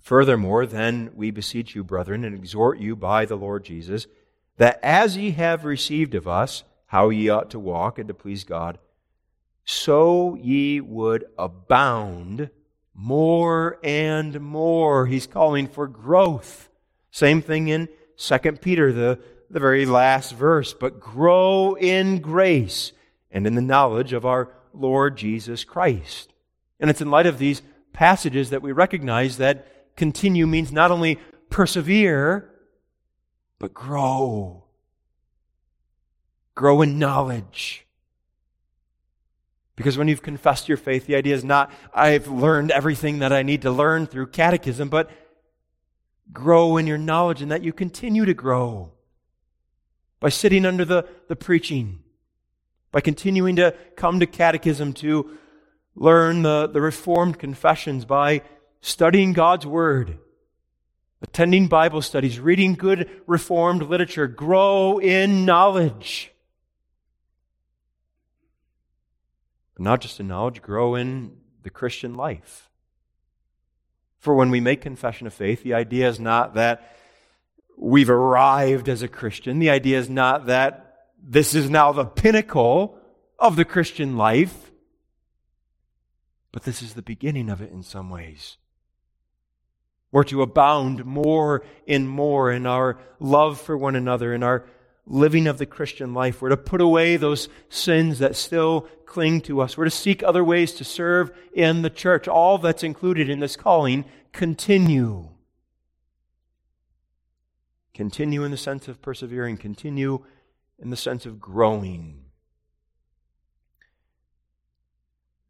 Furthermore, 0.00 0.66
then 0.66 1.10
we 1.16 1.32
beseech 1.32 1.74
you, 1.74 1.82
brethren, 1.82 2.24
and 2.24 2.32
exhort 2.32 2.78
you 2.78 2.94
by 2.94 3.24
the 3.24 3.34
Lord 3.34 3.64
Jesus, 3.64 4.06
that 4.56 4.78
as 4.80 5.16
ye 5.16 5.32
have 5.32 5.64
received 5.64 6.14
of 6.14 6.28
us 6.28 6.62
how 6.86 7.08
ye 7.08 7.28
ought 7.28 7.50
to 7.50 7.58
walk 7.58 7.98
and 7.98 8.06
to 8.06 8.14
please 8.14 8.44
God, 8.44 8.78
so 9.64 10.36
ye 10.36 10.80
would 10.80 11.24
abound 11.36 12.50
more 12.94 13.78
and 13.82 14.40
more. 14.40 15.06
He's 15.06 15.26
calling 15.26 15.66
for 15.66 15.88
growth. 15.88 16.68
Same 17.10 17.42
thing 17.42 17.68
in 17.68 17.88
2 18.16 18.38
Peter, 18.60 18.92
the, 18.92 19.18
the 19.50 19.60
very 19.60 19.86
last 19.86 20.34
verse. 20.34 20.72
But 20.72 21.00
grow 21.00 21.74
in 21.74 22.20
grace 22.20 22.92
and 23.30 23.46
in 23.46 23.54
the 23.54 23.60
knowledge 23.60 24.12
of 24.12 24.24
our 24.24 24.46
Lord 24.76 25.16
Jesus 25.16 25.64
Christ. 25.64 26.32
And 26.78 26.90
it's 26.90 27.00
in 27.00 27.10
light 27.10 27.26
of 27.26 27.38
these 27.38 27.62
passages 27.92 28.50
that 28.50 28.62
we 28.62 28.72
recognize 28.72 29.38
that 29.38 29.96
continue 29.96 30.46
means 30.46 30.70
not 30.72 30.90
only 30.90 31.18
persevere, 31.50 32.50
but 33.58 33.72
grow. 33.72 34.64
Grow 36.54 36.82
in 36.82 36.98
knowledge. 36.98 37.86
Because 39.76 39.98
when 39.98 40.08
you've 40.08 40.22
confessed 40.22 40.68
your 40.68 40.78
faith, 40.78 41.06
the 41.06 41.16
idea 41.16 41.34
is 41.34 41.44
not, 41.44 41.70
I've 41.92 42.28
learned 42.28 42.70
everything 42.70 43.18
that 43.18 43.32
I 43.32 43.42
need 43.42 43.62
to 43.62 43.70
learn 43.70 44.06
through 44.06 44.28
catechism, 44.28 44.88
but 44.88 45.10
grow 46.32 46.76
in 46.76 46.86
your 46.86 46.98
knowledge 46.98 47.42
and 47.42 47.50
that 47.50 47.62
you 47.62 47.72
continue 47.72 48.24
to 48.24 48.34
grow 48.34 48.92
by 50.18 50.30
sitting 50.30 50.64
under 50.64 50.84
the, 50.84 51.06
the 51.28 51.36
preaching, 51.36 52.00
by 52.96 53.02
continuing 53.02 53.56
to 53.56 53.74
come 53.94 54.20
to 54.20 54.26
catechism 54.26 54.94
to 54.94 55.36
learn 55.94 56.40
the, 56.40 56.66
the 56.66 56.80
Reformed 56.80 57.38
confessions, 57.38 58.06
by 58.06 58.40
studying 58.80 59.34
God's 59.34 59.66
Word, 59.66 60.16
attending 61.20 61.68
Bible 61.68 62.00
studies, 62.00 62.40
reading 62.40 62.72
good 62.72 63.10
Reformed 63.26 63.82
literature, 63.82 64.26
grow 64.26 64.96
in 64.96 65.44
knowledge. 65.44 66.32
But 69.74 69.82
not 69.82 70.00
just 70.00 70.18
in 70.18 70.26
knowledge, 70.26 70.62
grow 70.62 70.94
in 70.94 71.36
the 71.64 71.68
Christian 71.68 72.14
life. 72.14 72.70
For 74.16 74.34
when 74.34 74.48
we 74.48 74.60
make 74.60 74.80
confession 74.80 75.26
of 75.26 75.34
faith, 75.34 75.62
the 75.62 75.74
idea 75.74 76.08
is 76.08 76.18
not 76.18 76.54
that 76.54 76.96
we've 77.76 78.08
arrived 78.08 78.88
as 78.88 79.02
a 79.02 79.08
Christian. 79.08 79.58
The 79.58 79.68
idea 79.68 79.98
is 79.98 80.08
not 80.08 80.46
that 80.46 80.85
this 81.28 81.54
is 81.54 81.68
now 81.68 81.92
the 81.92 82.04
pinnacle 82.04 82.98
of 83.38 83.56
the 83.56 83.64
Christian 83.64 84.16
life. 84.16 84.70
But 86.52 86.62
this 86.62 86.80
is 86.82 86.94
the 86.94 87.02
beginning 87.02 87.50
of 87.50 87.60
it 87.60 87.72
in 87.72 87.82
some 87.82 88.08
ways. 88.08 88.56
We're 90.12 90.24
to 90.24 90.40
abound 90.40 91.04
more 91.04 91.64
and 91.86 92.08
more 92.08 92.50
in 92.50 92.64
our 92.64 92.98
love 93.18 93.60
for 93.60 93.76
one 93.76 93.96
another, 93.96 94.32
in 94.32 94.42
our 94.42 94.64
living 95.04 95.48
of 95.48 95.58
the 95.58 95.66
Christian 95.66 96.14
life. 96.14 96.40
We're 96.40 96.50
to 96.50 96.56
put 96.56 96.80
away 96.80 97.16
those 97.16 97.48
sins 97.68 98.20
that 98.20 98.36
still 98.36 98.88
cling 99.04 99.40
to 99.42 99.60
us. 99.60 99.76
We're 99.76 99.84
to 99.84 99.90
seek 99.90 100.22
other 100.22 100.44
ways 100.44 100.72
to 100.74 100.84
serve 100.84 101.32
in 101.52 101.82
the 101.82 101.90
church. 101.90 102.28
All 102.28 102.56
that's 102.56 102.84
included 102.84 103.28
in 103.28 103.40
this 103.40 103.56
calling, 103.56 104.04
continue. 104.32 105.28
Continue 107.92 108.44
in 108.44 108.50
the 108.52 108.56
sense 108.56 108.88
of 108.88 109.02
persevering, 109.02 109.56
continue 109.56 110.24
in 110.78 110.90
the 110.90 110.96
sense 110.96 111.26
of 111.26 111.40
growing. 111.40 112.24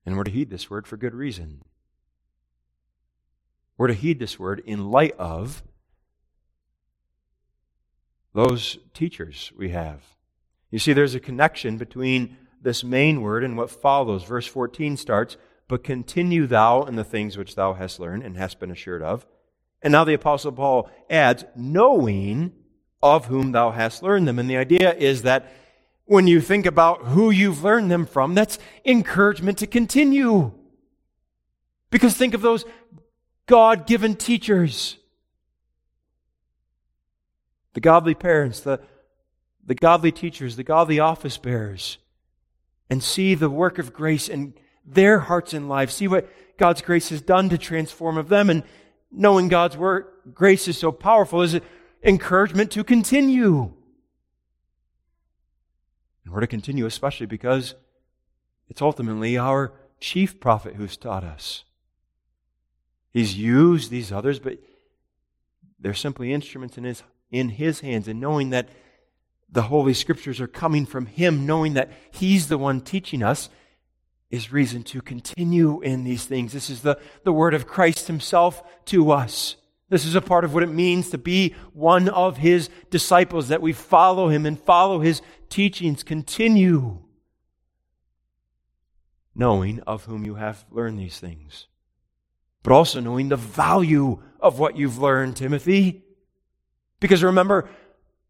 And 0.04 0.16
we're 0.16 0.24
to 0.24 0.30
heed 0.30 0.50
this 0.50 0.70
word 0.70 0.86
for 0.86 0.96
good 0.96 1.14
reason. 1.14 1.62
We're 3.76 3.88
to 3.88 3.94
heed 3.94 4.18
this 4.18 4.38
word 4.38 4.62
in 4.64 4.90
light 4.90 5.14
of 5.18 5.62
those 8.32 8.78
teachers 8.94 9.52
we 9.56 9.70
have. 9.70 10.02
You 10.70 10.78
see, 10.78 10.92
there's 10.92 11.14
a 11.14 11.20
connection 11.20 11.76
between 11.76 12.36
this 12.62 12.84
main 12.84 13.22
word 13.22 13.44
and 13.44 13.56
what 13.56 13.70
follows. 13.70 14.24
Verse 14.24 14.46
14 14.46 14.96
starts, 14.96 15.36
But 15.68 15.84
continue 15.84 16.46
thou 16.46 16.82
in 16.82 16.96
the 16.96 17.04
things 17.04 17.36
which 17.36 17.54
thou 17.54 17.74
hast 17.74 17.98
learned 17.98 18.22
and 18.22 18.36
hast 18.36 18.60
been 18.60 18.70
assured 18.70 19.02
of. 19.02 19.26
And 19.82 19.92
now 19.92 20.04
the 20.04 20.14
Apostle 20.14 20.52
Paul 20.52 20.90
adds, 21.08 21.44
knowing 21.54 22.52
of 23.02 23.26
whom 23.26 23.52
thou 23.52 23.70
hast 23.70 24.02
learned 24.02 24.26
them. 24.26 24.38
And 24.38 24.48
the 24.48 24.56
idea 24.56 24.94
is 24.94 25.22
that 25.22 25.52
when 26.06 26.26
you 26.26 26.40
think 26.40 26.66
about 26.66 27.02
who 27.02 27.30
you've 27.30 27.64
learned 27.64 27.90
them 27.90 28.06
from, 28.06 28.34
that's 28.34 28.58
encouragement 28.84 29.58
to 29.58 29.66
continue. 29.66 30.52
Because 31.90 32.14
think 32.14 32.34
of 32.34 32.42
those 32.42 32.64
God 33.46 33.86
given 33.86 34.14
teachers, 34.14 34.96
the 37.74 37.80
godly 37.80 38.14
parents, 38.14 38.60
the, 38.60 38.80
the 39.64 39.74
godly 39.74 40.12
teachers, 40.12 40.56
the 40.56 40.64
godly 40.64 40.98
office 40.98 41.38
bearers, 41.38 41.98
and 42.88 43.02
see 43.02 43.34
the 43.34 43.50
work 43.50 43.78
of 43.78 43.92
grace 43.92 44.28
in 44.28 44.54
their 44.84 45.18
hearts 45.18 45.52
and 45.52 45.68
lives. 45.68 45.94
See 45.94 46.08
what 46.08 46.28
God's 46.56 46.82
grace 46.82 47.08
has 47.10 47.20
done 47.20 47.48
to 47.48 47.58
transform 47.58 48.16
of 48.16 48.28
them. 48.28 48.48
And 48.48 48.62
knowing 49.10 49.48
God's 49.48 49.76
work, 49.76 50.34
grace 50.34 50.68
is 50.68 50.78
so 50.78 50.92
powerful 50.92 51.42
is 51.42 51.54
it 51.54 51.64
encouragement 52.06 52.70
to 52.70 52.84
continue. 52.84 53.72
And 56.24 56.32
we're 56.32 56.40
to 56.40 56.46
continue, 56.46 56.86
especially 56.86 57.26
because 57.26 57.74
it's 58.68 58.80
ultimately 58.80 59.36
our 59.36 59.72
chief 60.00 60.40
prophet 60.40 60.76
who's 60.76 60.96
taught 60.96 61.24
us. 61.24 61.64
He's 63.10 63.36
used 63.36 63.90
these 63.90 64.12
others, 64.12 64.38
but 64.38 64.58
they're 65.78 65.94
simply 65.94 66.32
instruments 66.32 66.78
in 66.78 66.84
his, 66.84 67.02
in 67.30 67.50
his 67.50 67.80
hands. 67.80 68.08
And 68.08 68.20
knowing 68.20 68.50
that 68.50 68.68
the 69.50 69.62
Holy 69.62 69.94
Scriptures 69.94 70.40
are 70.40 70.46
coming 70.46 70.86
from 70.86 71.06
him, 71.06 71.46
knowing 71.46 71.74
that 71.74 71.90
he's 72.10 72.48
the 72.48 72.58
one 72.58 72.80
teaching 72.80 73.22
us, 73.22 73.48
is 74.30 74.52
reason 74.52 74.82
to 74.82 75.00
continue 75.00 75.80
in 75.80 76.04
these 76.04 76.24
things. 76.24 76.52
This 76.52 76.68
is 76.68 76.82
the, 76.82 76.98
the 77.24 77.32
word 77.32 77.54
of 77.54 77.66
Christ 77.66 78.08
himself 78.08 78.62
to 78.86 79.12
us. 79.12 79.56
This 79.88 80.04
is 80.04 80.14
a 80.14 80.20
part 80.20 80.44
of 80.44 80.52
what 80.52 80.62
it 80.62 80.68
means 80.68 81.10
to 81.10 81.18
be 81.18 81.54
one 81.72 82.08
of 82.08 82.38
his 82.38 82.68
disciples, 82.90 83.48
that 83.48 83.62
we 83.62 83.72
follow 83.72 84.28
him 84.28 84.44
and 84.44 84.58
follow 84.58 85.00
his 85.00 85.22
teachings. 85.48 86.02
Continue 86.02 86.98
knowing 89.34 89.80
of 89.80 90.04
whom 90.06 90.24
you 90.24 90.34
have 90.34 90.64
learned 90.70 90.98
these 90.98 91.20
things 91.20 91.68
but 92.66 92.74
also 92.74 92.98
knowing 92.98 93.28
the 93.28 93.36
value 93.36 94.20
of 94.40 94.58
what 94.58 94.76
you've 94.76 94.98
learned, 94.98 95.36
Timothy. 95.36 96.02
Because 96.98 97.22
remember, 97.22 97.68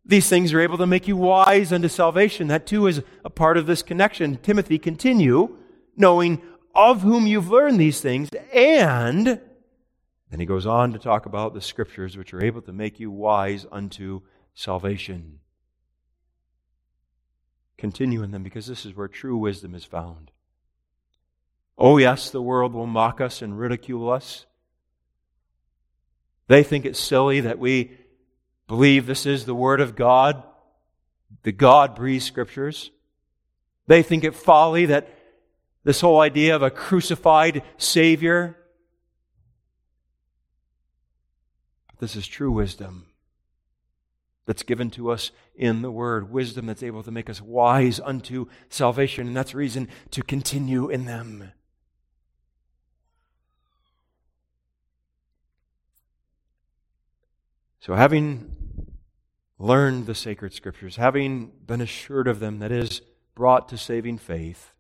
these 0.05 0.29
things 0.29 0.53
are 0.53 0.61
able 0.61 0.77
to 0.77 0.87
make 0.87 1.09
you 1.09 1.17
wise 1.17 1.73
unto 1.73 1.89
salvation. 1.89 2.49
That 2.49 2.67
too 2.67 2.87
is 2.87 3.01
a 3.25 3.31
part 3.31 3.57
of 3.57 3.65
this 3.65 3.81
connection. 3.81 4.37
Timothy, 4.37 4.79
continue 4.79 5.57
knowing 5.97 6.43
of 6.75 7.01
whom 7.01 7.27
you've 7.27 7.49
learned 7.49 7.81
these 7.81 8.03
things, 8.03 8.29
and 8.53 9.41
then 10.31 10.41
he 10.41 10.47
goes 10.47 10.67
on 10.67 10.93
to 10.93 10.99
talk 10.99 11.27
about 11.27 11.55
the 11.55 11.61
scriptures 11.61 12.17
which 12.17 12.35
are 12.35 12.43
able 12.43 12.63
to 12.63 12.73
make 12.73 12.99
you 12.99 13.11
wise 13.11 13.65
unto 13.71 14.23
salvation. 14.55 15.39
Continue 17.79 18.23
in 18.23 18.31
them 18.31 18.43
because 18.43 18.67
this 18.67 18.87
is 18.87 18.97
where 18.97 19.09
true 19.09 19.37
wisdom 19.37 19.75
is 19.75 19.85
found. 19.85 20.31
Oh, 21.79 21.99
yes, 21.99 22.31
the 22.31 22.43
world 22.43 22.73
will 22.73 22.87
mock 22.87 23.21
us 23.21 23.43
and 23.43 23.59
ridicule 23.59 24.11
us. 24.11 24.47
They 26.49 26.63
think 26.63 26.85
it's 26.85 26.99
silly 26.99 27.41
that 27.41 27.59
we 27.59 27.93
believe 28.67 29.07
this 29.07 29.27
is 29.27 29.45
the 29.45 29.55
Word 29.55 29.81
of 29.81 29.95
God, 29.95 30.43
the 31.43 31.53
God 31.53 31.95
breathed 31.95 32.25
Scriptures. 32.25 32.91
They 33.87 34.03
think 34.03 34.25
it 34.25 34.35
folly 34.35 34.87
that 34.87 35.09
this 35.85 36.01
whole 36.01 36.21
idea 36.21 36.57
of 36.57 36.63
a 36.63 36.71
crucified 36.71 37.63
Savior. 37.77 38.57
But 41.86 41.86
this 41.99 42.17
is 42.17 42.27
true 42.27 42.51
wisdom 42.51 43.07
that's 44.47 44.63
given 44.63 44.91
to 44.91 45.11
us 45.11 45.33
in 45.55 45.83
the 45.83 45.91
Word, 45.91 46.31
wisdom 46.31 46.67
that's 46.67 46.83
able 46.83 47.03
to 47.03 47.11
make 47.11 47.29
us 47.29 47.41
wise 47.41 48.01
unto 48.01 48.47
salvation, 48.69 49.27
and 49.27 49.37
that's 49.37 49.55
reason 49.55 49.89
to 50.13 50.23
continue 50.23 50.89
in 50.89 51.05
them. 51.05 51.53
So, 57.81 57.95
having 57.95 58.55
learned 59.59 60.07
the 60.07 60.15
sacred 60.15 60.53
scriptures, 60.53 60.97
having 60.97 61.53
been 61.65 61.81
assured 61.81 62.29
of 62.29 62.41
them, 62.41 62.59
that 62.59 62.73
is, 62.73 63.01
brought 63.35 63.69
to 63.69 63.79
saving 63.79 64.19
faith, 64.19 64.73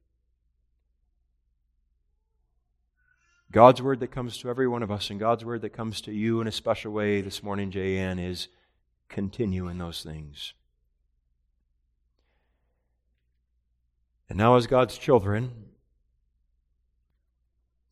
God's 3.56 3.80
word 3.80 4.00
that 4.00 4.10
comes 4.10 4.36
to 4.36 4.50
every 4.50 4.68
one 4.68 4.82
of 4.82 4.90
us 4.90 5.08
and 5.08 5.18
God's 5.18 5.42
word 5.42 5.62
that 5.62 5.72
comes 5.72 6.02
to 6.02 6.12
you 6.12 6.42
in 6.42 6.46
a 6.46 6.52
special 6.52 6.92
way 6.92 7.22
this 7.22 7.42
morning, 7.42 7.70
J.N., 7.70 8.18
is 8.18 8.48
continue 9.08 9.66
in 9.68 9.78
those 9.78 10.02
things. 10.02 10.52
And 14.28 14.36
now, 14.36 14.56
as 14.56 14.66
God's 14.66 14.98
children 14.98 15.52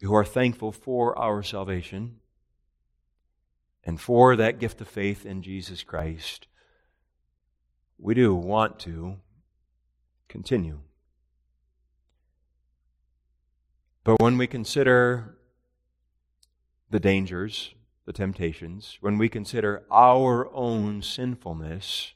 who 0.02 0.12
are 0.12 0.22
thankful 0.22 0.70
for 0.70 1.18
our 1.18 1.42
salvation 1.42 2.16
and 3.84 3.98
for 3.98 4.36
that 4.36 4.58
gift 4.58 4.82
of 4.82 4.88
faith 4.88 5.24
in 5.24 5.40
Jesus 5.40 5.82
Christ, 5.82 6.46
we 7.96 8.12
do 8.12 8.34
want 8.34 8.78
to 8.80 9.16
continue. 10.28 10.80
But 14.04 14.20
when 14.20 14.36
we 14.36 14.46
consider 14.46 15.33
the 16.90 17.00
dangers, 17.00 17.74
the 18.06 18.12
temptations, 18.12 18.98
when 19.00 19.18
we 19.18 19.28
consider 19.28 19.84
our 19.90 20.52
own 20.54 21.02
sinfulness, 21.02 22.14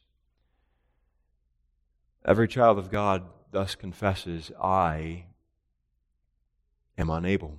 every 2.25 2.47
child 2.47 2.79
of 2.79 2.91
God 2.91 3.25
thus 3.51 3.75
confesses, 3.75 4.51
I 4.63 5.25
am 6.99 7.11
unable. 7.11 7.57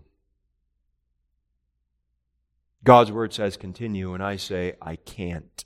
God's 2.83 3.11
word 3.11 3.33
says, 3.33 3.57
continue, 3.57 4.13
and 4.13 4.23
I 4.23 4.35
say, 4.37 4.73
I 4.81 4.95
can't. 4.95 5.65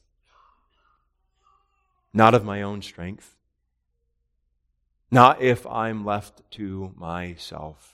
Not 2.14 2.34
of 2.34 2.44
my 2.44 2.62
own 2.62 2.82
strength. 2.82 3.36
Not 5.12 5.42
if 5.42 5.68
I'm 5.68 6.04
left 6.04 6.42
to 6.52 6.94
myself. 6.96 7.93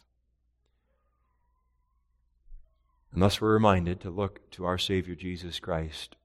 And 3.11 3.21
thus 3.21 3.41
we're 3.41 3.53
reminded 3.53 3.99
to 4.01 4.09
look 4.09 4.49
to 4.51 4.65
our 4.65 4.77
Savior 4.77 5.15
Jesus 5.15 5.59
Christ. 5.59 6.15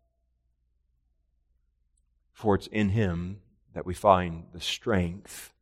For 2.33 2.55
it's 2.55 2.67
in 2.67 2.91
Him 2.91 3.41
that 3.73 3.87
we 3.87 3.95
find 3.95 4.45
the 4.53 4.61
strength 4.61 5.53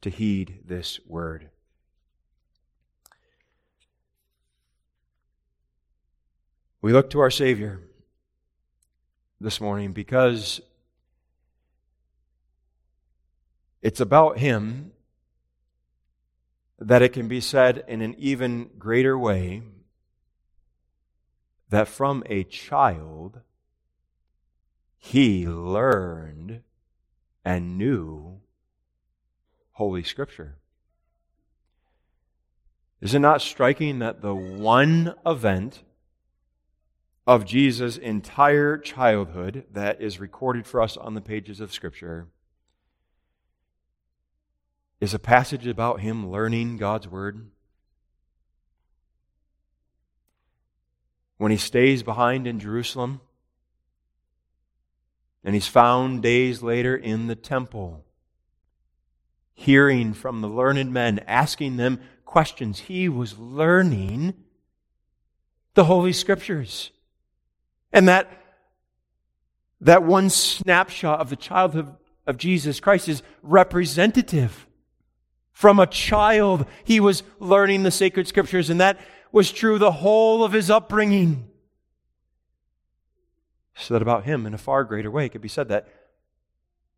to 0.00 0.10
heed 0.10 0.62
this 0.66 0.98
word. 1.06 1.50
We 6.80 6.92
look 6.92 7.10
to 7.10 7.20
our 7.20 7.30
Savior 7.30 7.80
this 9.40 9.60
morning 9.60 9.92
because 9.92 10.60
it's 13.80 14.00
about 14.00 14.38
Him 14.38 14.90
that 16.80 17.02
it 17.02 17.10
can 17.12 17.28
be 17.28 17.40
said 17.40 17.84
in 17.86 18.02
an 18.02 18.16
even 18.18 18.68
greater 18.78 19.16
way 19.16 19.62
that 21.72 21.88
from 21.88 22.22
a 22.26 22.44
child 22.44 23.40
he 24.98 25.46
learned 25.46 26.60
and 27.46 27.78
knew 27.78 28.40
Holy 29.72 30.02
Scripture. 30.02 30.58
Is 33.00 33.14
it 33.14 33.20
not 33.20 33.40
striking 33.40 34.00
that 34.00 34.20
the 34.20 34.34
one 34.34 35.14
event 35.24 35.82
of 37.26 37.46
Jesus' 37.46 37.96
entire 37.96 38.76
childhood 38.76 39.64
that 39.72 39.98
is 39.98 40.20
recorded 40.20 40.66
for 40.66 40.82
us 40.82 40.98
on 40.98 41.14
the 41.14 41.22
pages 41.22 41.58
of 41.58 41.72
Scripture 41.72 42.28
is 45.00 45.14
a 45.14 45.18
passage 45.18 45.66
about 45.66 46.00
him 46.00 46.30
learning 46.30 46.76
God's 46.76 47.08
Word? 47.08 47.51
When 51.42 51.50
he 51.50 51.58
stays 51.58 52.04
behind 52.04 52.46
in 52.46 52.60
Jerusalem, 52.60 53.20
and 55.42 55.56
he's 55.56 55.66
found 55.66 56.22
days 56.22 56.62
later 56.62 56.94
in 56.94 57.26
the 57.26 57.34
temple, 57.34 58.04
hearing 59.52 60.14
from 60.14 60.40
the 60.40 60.46
learned 60.46 60.92
men, 60.92 61.18
asking 61.26 61.78
them 61.78 61.98
questions. 62.24 62.78
He 62.78 63.08
was 63.08 63.40
learning 63.40 64.34
the 65.74 65.86
Holy 65.86 66.12
Scriptures. 66.12 66.92
And 67.92 68.06
that, 68.06 68.30
that 69.80 70.04
one 70.04 70.30
snapshot 70.30 71.18
of 71.18 71.28
the 71.28 71.34
childhood 71.34 71.92
of 72.24 72.36
Jesus 72.36 72.78
Christ 72.78 73.08
is 73.08 73.24
representative. 73.42 74.68
From 75.50 75.80
a 75.80 75.88
child, 75.88 76.66
he 76.84 77.00
was 77.00 77.24
learning 77.40 77.82
the 77.82 77.90
sacred 77.90 78.28
scriptures, 78.28 78.70
and 78.70 78.80
that 78.80 79.00
was 79.32 79.50
true 79.50 79.78
the 79.78 79.90
whole 79.90 80.44
of 80.44 80.52
his 80.52 80.70
upbringing. 80.70 81.48
So 83.74 83.94
that 83.94 84.02
about 84.02 84.24
him, 84.24 84.46
in 84.46 84.54
a 84.54 84.58
far 84.58 84.84
greater 84.84 85.10
way, 85.10 85.26
it 85.26 85.30
could 85.30 85.40
be 85.40 85.48
said 85.48 85.68
that 85.68 85.88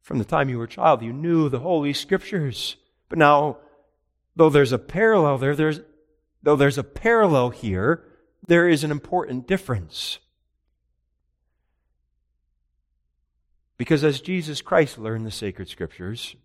from 0.02 0.18
the 0.18 0.24
time 0.24 0.50
you 0.50 0.58
were 0.58 0.64
a 0.64 0.68
child, 0.68 1.02
you 1.02 1.12
knew 1.12 1.48
the 1.48 1.60
Holy 1.60 1.92
Scriptures. 1.92 2.76
But 3.08 3.18
now, 3.18 3.58
though 4.36 4.50
there's 4.50 4.72
a 4.72 4.78
parallel 4.78 5.38
there, 5.38 5.56
there's, 5.56 5.80
though 6.42 6.56
there's 6.56 6.76
a 6.76 6.84
parallel 6.84 7.50
here, 7.50 8.04
there 8.46 8.68
is 8.68 8.84
an 8.84 8.90
important 8.90 9.46
difference. 9.46 10.18
Because 13.78 14.04
as 14.04 14.20
Jesus 14.20 14.60
Christ 14.60 14.98
learned 14.98 15.26
the 15.26 15.30
sacred 15.30 15.68
scriptures, 15.68 16.36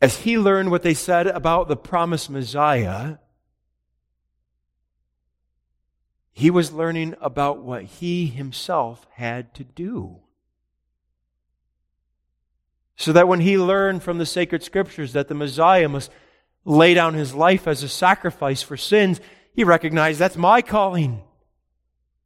as 0.00 0.18
he 0.18 0.38
learned 0.38 0.70
what 0.70 0.82
they 0.82 0.94
said 0.94 1.26
about 1.26 1.68
the 1.68 1.76
promised 1.76 2.30
Messiah, 2.30 3.16
he 6.38 6.50
was 6.50 6.70
learning 6.70 7.16
about 7.20 7.64
what 7.64 7.82
he 7.82 8.26
himself 8.26 9.04
had 9.14 9.52
to 9.54 9.64
do. 9.64 10.20
So 12.94 13.12
that 13.12 13.26
when 13.26 13.40
he 13.40 13.58
learned 13.58 14.04
from 14.04 14.18
the 14.18 14.24
sacred 14.24 14.62
scriptures 14.62 15.14
that 15.14 15.26
the 15.26 15.34
Messiah 15.34 15.88
must 15.88 16.12
lay 16.64 16.94
down 16.94 17.14
his 17.14 17.34
life 17.34 17.66
as 17.66 17.82
a 17.82 17.88
sacrifice 17.88 18.62
for 18.62 18.76
sins, 18.76 19.20
he 19.52 19.64
recognized 19.64 20.20
that's 20.20 20.36
my 20.36 20.62
calling. 20.62 21.24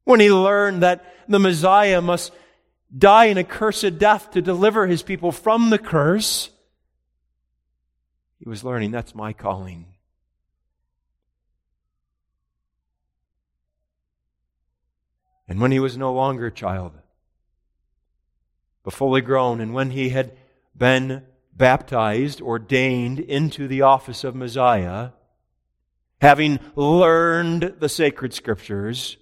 When 0.04 0.20
he 0.20 0.30
learned 0.30 0.82
that 0.82 1.06
the 1.26 1.38
Messiah 1.38 2.02
must 2.02 2.34
die 2.94 3.26
an 3.26 3.38
accursed 3.38 3.98
death 3.98 4.32
to 4.32 4.42
deliver 4.42 4.86
his 4.86 5.02
people 5.02 5.32
from 5.32 5.70
the 5.70 5.78
curse, 5.78 6.50
he 8.40 8.46
was 8.46 8.62
learning 8.62 8.90
that's 8.90 9.14
my 9.14 9.32
calling. 9.32 9.91
And 15.52 15.60
when 15.60 15.70
he 15.70 15.80
was 15.80 15.98
no 15.98 16.14
longer 16.14 16.46
a 16.46 16.50
child, 16.50 16.92
but 18.82 18.94
fully 18.94 19.20
grown, 19.20 19.60
and 19.60 19.74
when 19.74 19.90
he 19.90 20.08
had 20.08 20.34
been 20.74 21.24
baptized, 21.52 22.40
ordained 22.40 23.18
into 23.18 23.68
the 23.68 23.82
office 23.82 24.24
of 24.24 24.34
Messiah, 24.34 25.10
having 26.22 26.58
learned 26.74 27.74
the 27.80 27.90
sacred 27.90 28.32
scriptures, 28.32 29.18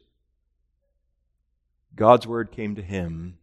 God's 1.97 2.29
word 2.29 2.53
came 2.53 2.77
to 2.77 2.83
him 2.83 3.39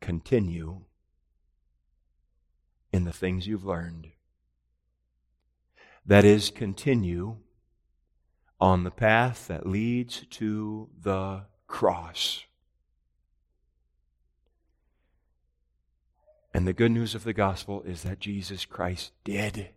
continue 0.00 0.80
in 2.92 3.04
the 3.04 3.12
things 3.12 3.46
you've 3.46 3.64
learned. 3.64 4.08
That 6.04 6.24
is, 6.24 6.50
continue 6.50 7.36
on 8.64 8.82
the 8.82 8.90
path 8.90 9.46
that 9.46 9.66
leads 9.66 10.24
to 10.30 10.88
the 11.02 11.42
cross. 11.66 12.44
And 16.54 16.66
the 16.66 16.72
good 16.72 16.90
news 16.90 17.14
of 17.14 17.24
the 17.24 17.34
gospel 17.34 17.82
is 17.82 18.04
that 18.04 18.20
Jesus 18.20 18.64
Christ 18.64 19.12
did. 19.22 19.68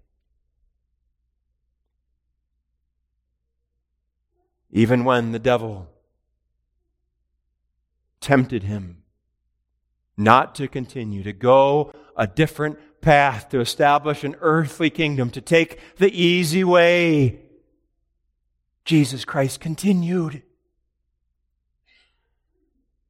Even 4.71 5.03
when 5.03 5.33
the 5.33 5.39
devil 5.39 5.89
tempted 8.21 8.63
him 8.63 9.03
not 10.15 10.55
to 10.55 10.69
continue, 10.69 11.23
to 11.23 11.33
go 11.33 11.91
a 12.15 12.25
different 12.25 12.79
path, 13.01 13.49
to 13.49 13.59
establish 13.59 14.23
an 14.23 14.37
earthly 14.39 14.89
kingdom, 14.89 15.29
to 15.31 15.41
take 15.41 15.77
the 15.97 16.09
easy 16.09 16.63
way. 16.63 17.41
Jesus 18.87 19.25
Christ 19.25 19.59
continued. 19.59 20.43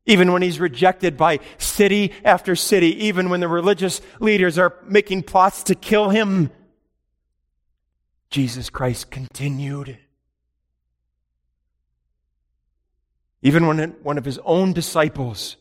Even 0.07 0.33
when 0.33 0.41
he's 0.41 0.59
rejected 0.59 1.15
by 1.17 1.39
city 1.59 2.13
after 2.25 2.55
city, 2.55 3.05
even 3.05 3.29
when 3.29 3.41
the 3.41 3.47
religious 3.47 4.01
leaders 4.19 4.57
are 4.57 4.73
making 4.85 5.21
plots 5.21 5.61
to 5.63 5.75
kill 5.75 6.09
him, 6.09 6.49
Jesus 8.31 8.71
Christ 8.71 9.11
continued. 9.11 9.99
Even 13.43 13.67
when 13.67 13.77
one 14.01 14.17
of 14.17 14.25
his 14.25 14.39
own 14.45 14.73
disciples, 14.73 15.57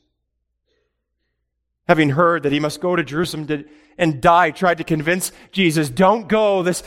having 1.87 2.09
heard 2.11 2.43
that 2.45 2.53
he 2.53 2.61
must 2.61 2.81
go 2.81 2.97
to 2.97 3.05
Jerusalem 3.05 3.67
and 3.99 4.23
die, 4.23 4.51
tried 4.51 4.79
to 4.79 4.85
convince 4.85 5.31
Jesus, 5.53 5.91
don't 5.91 6.27
go. 6.27 6.63
This, 6.63 6.83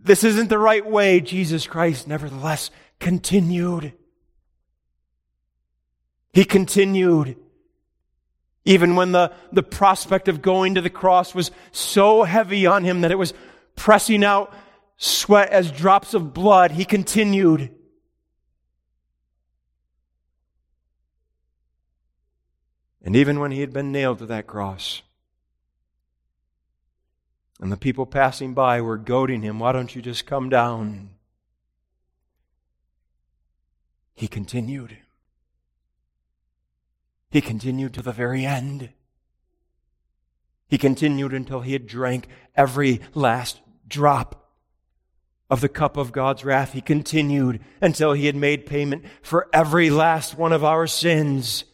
this 0.00 0.24
isn't 0.24 0.48
the 0.48 0.58
right 0.58 0.84
way. 0.84 1.20
Jesus 1.20 1.66
Christ, 1.66 2.06
nevertheless, 2.06 2.70
continued. 2.98 3.92
He 6.32 6.44
continued. 6.44 7.36
Even 8.64 8.96
when 8.96 9.12
the, 9.12 9.32
the 9.50 9.62
prospect 9.62 10.28
of 10.28 10.42
going 10.42 10.74
to 10.74 10.80
the 10.80 10.90
cross 10.90 11.34
was 11.34 11.50
so 11.72 12.22
heavy 12.22 12.66
on 12.66 12.84
him 12.84 13.00
that 13.00 13.10
it 13.10 13.18
was 13.18 13.32
pressing 13.76 14.24
out 14.24 14.52
sweat 14.98 15.48
as 15.50 15.70
drops 15.70 16.12
of 16.12 16.34
blood, 16.34 16.72
he 16.72 16.84
continued. 16.84 17.74
And 23.02 23.16
even 23.16 23.40
when 23.40 23.52
he 23.52 23.60
had 23.60 23.72
been 23.72 23.90
nailed 23.90 24.18
to 24.18 24.26
that 24.26 24.46
cross, 24.46 25.02
and 27.60 27.72
the 27.72 27.76
people 27.76 28.06
passing 28.06 28.54
by 28.54 28.80
were 28.80 28.98
goading 28.98 29.42
him, 29.42 29.58
Why 29.58 29.72
don't 29.72 29.94
you 29.94 30.02
just 30.02 30.26
come 30.26 30.48
down? 30.48 31.10
He 34.14 34.28
continued. 34.28 34.98
He 37.30 37.40
continued 37.40 37.94
to 37.94 38.02
the 38.02 38.12
very 38.12 38.44
end. 38.44 38.90
He 40.68 40.78
continued 40.78 41.32
until 41.32 41.60
he 41.60 41.72
had 41.72 41.86
drank 41.86 42.28
every 42.56 43.00
last 43.14 43.60
drop 43.86 44.52
of 45.50 45.60
the 45.60 45.68
cup 45.68 45.96
of 45.96 46.12
God's 46.12 46.44
wrath. 46.44 46.72
He 46.72 46.80
continued 46.80 47.60
until 47.80 48.12
he 48.12 48.26
had 48.26 48.36
made 48.36 48.66
payment 48.66 49.04
for 49.22 49.48
every 49.52 49.88
last 49.88 50.36
one 50.36 50.52
of 50.52 50.64
our 50.64 50.86
sins. 50.86 51.64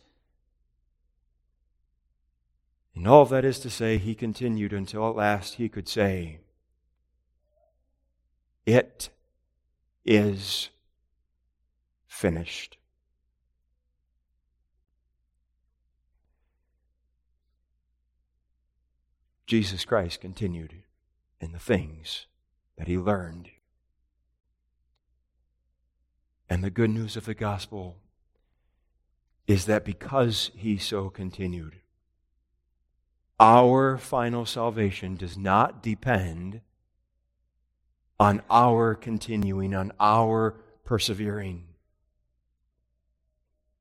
And 2.94 3.08
all 3.08 3.24
that 3.26 3.44
is 3.44 3.58
to 3.60 3.70
say, 3.70 3.98
he 3.98 4.14
continued 4.14 4.72
until 4.72 5.08
at 5.08 5.16
last 5.16 5.54
he 5.54 5.68
could 5.68 5.88
say, 5.88 6.38
It 8.64 9.10
is 10.04 10.70
finished. 12.06 12.78
Jesus 19.46 19.84
Christ 19.84 20.20
continued 20.20 20.74
in 21.40 21.52
the 21.52 21.58
things 21.58 22.26
that 22.78 22.88
he 22.88 22.96
learned. 22.96 23.50
And 26.48 26.62
the 26.62 26.70
good 26.70 26.90
news 26.90 27.16
of 27.16 27.26
the 27.26 27.34
gospel 27.34 27.96
is 29.46 29.66
that 29.66 29.84
because 29.84 30.50
he 30.54 30.78
so 30.78 31.10
continued, 31.10 31.76
our 33.38 33.98
final 33.98 34.46
salvation 34.46 35.16
does 35.16 35.36
not 35.36 35.82
depend 35.82 36.60
on 38.18 38.42
our 38.48 38.94
continuing, 38.94 39.74
on 39.74 39.92
our 39.98 40.54
persevering. 40.84 41.64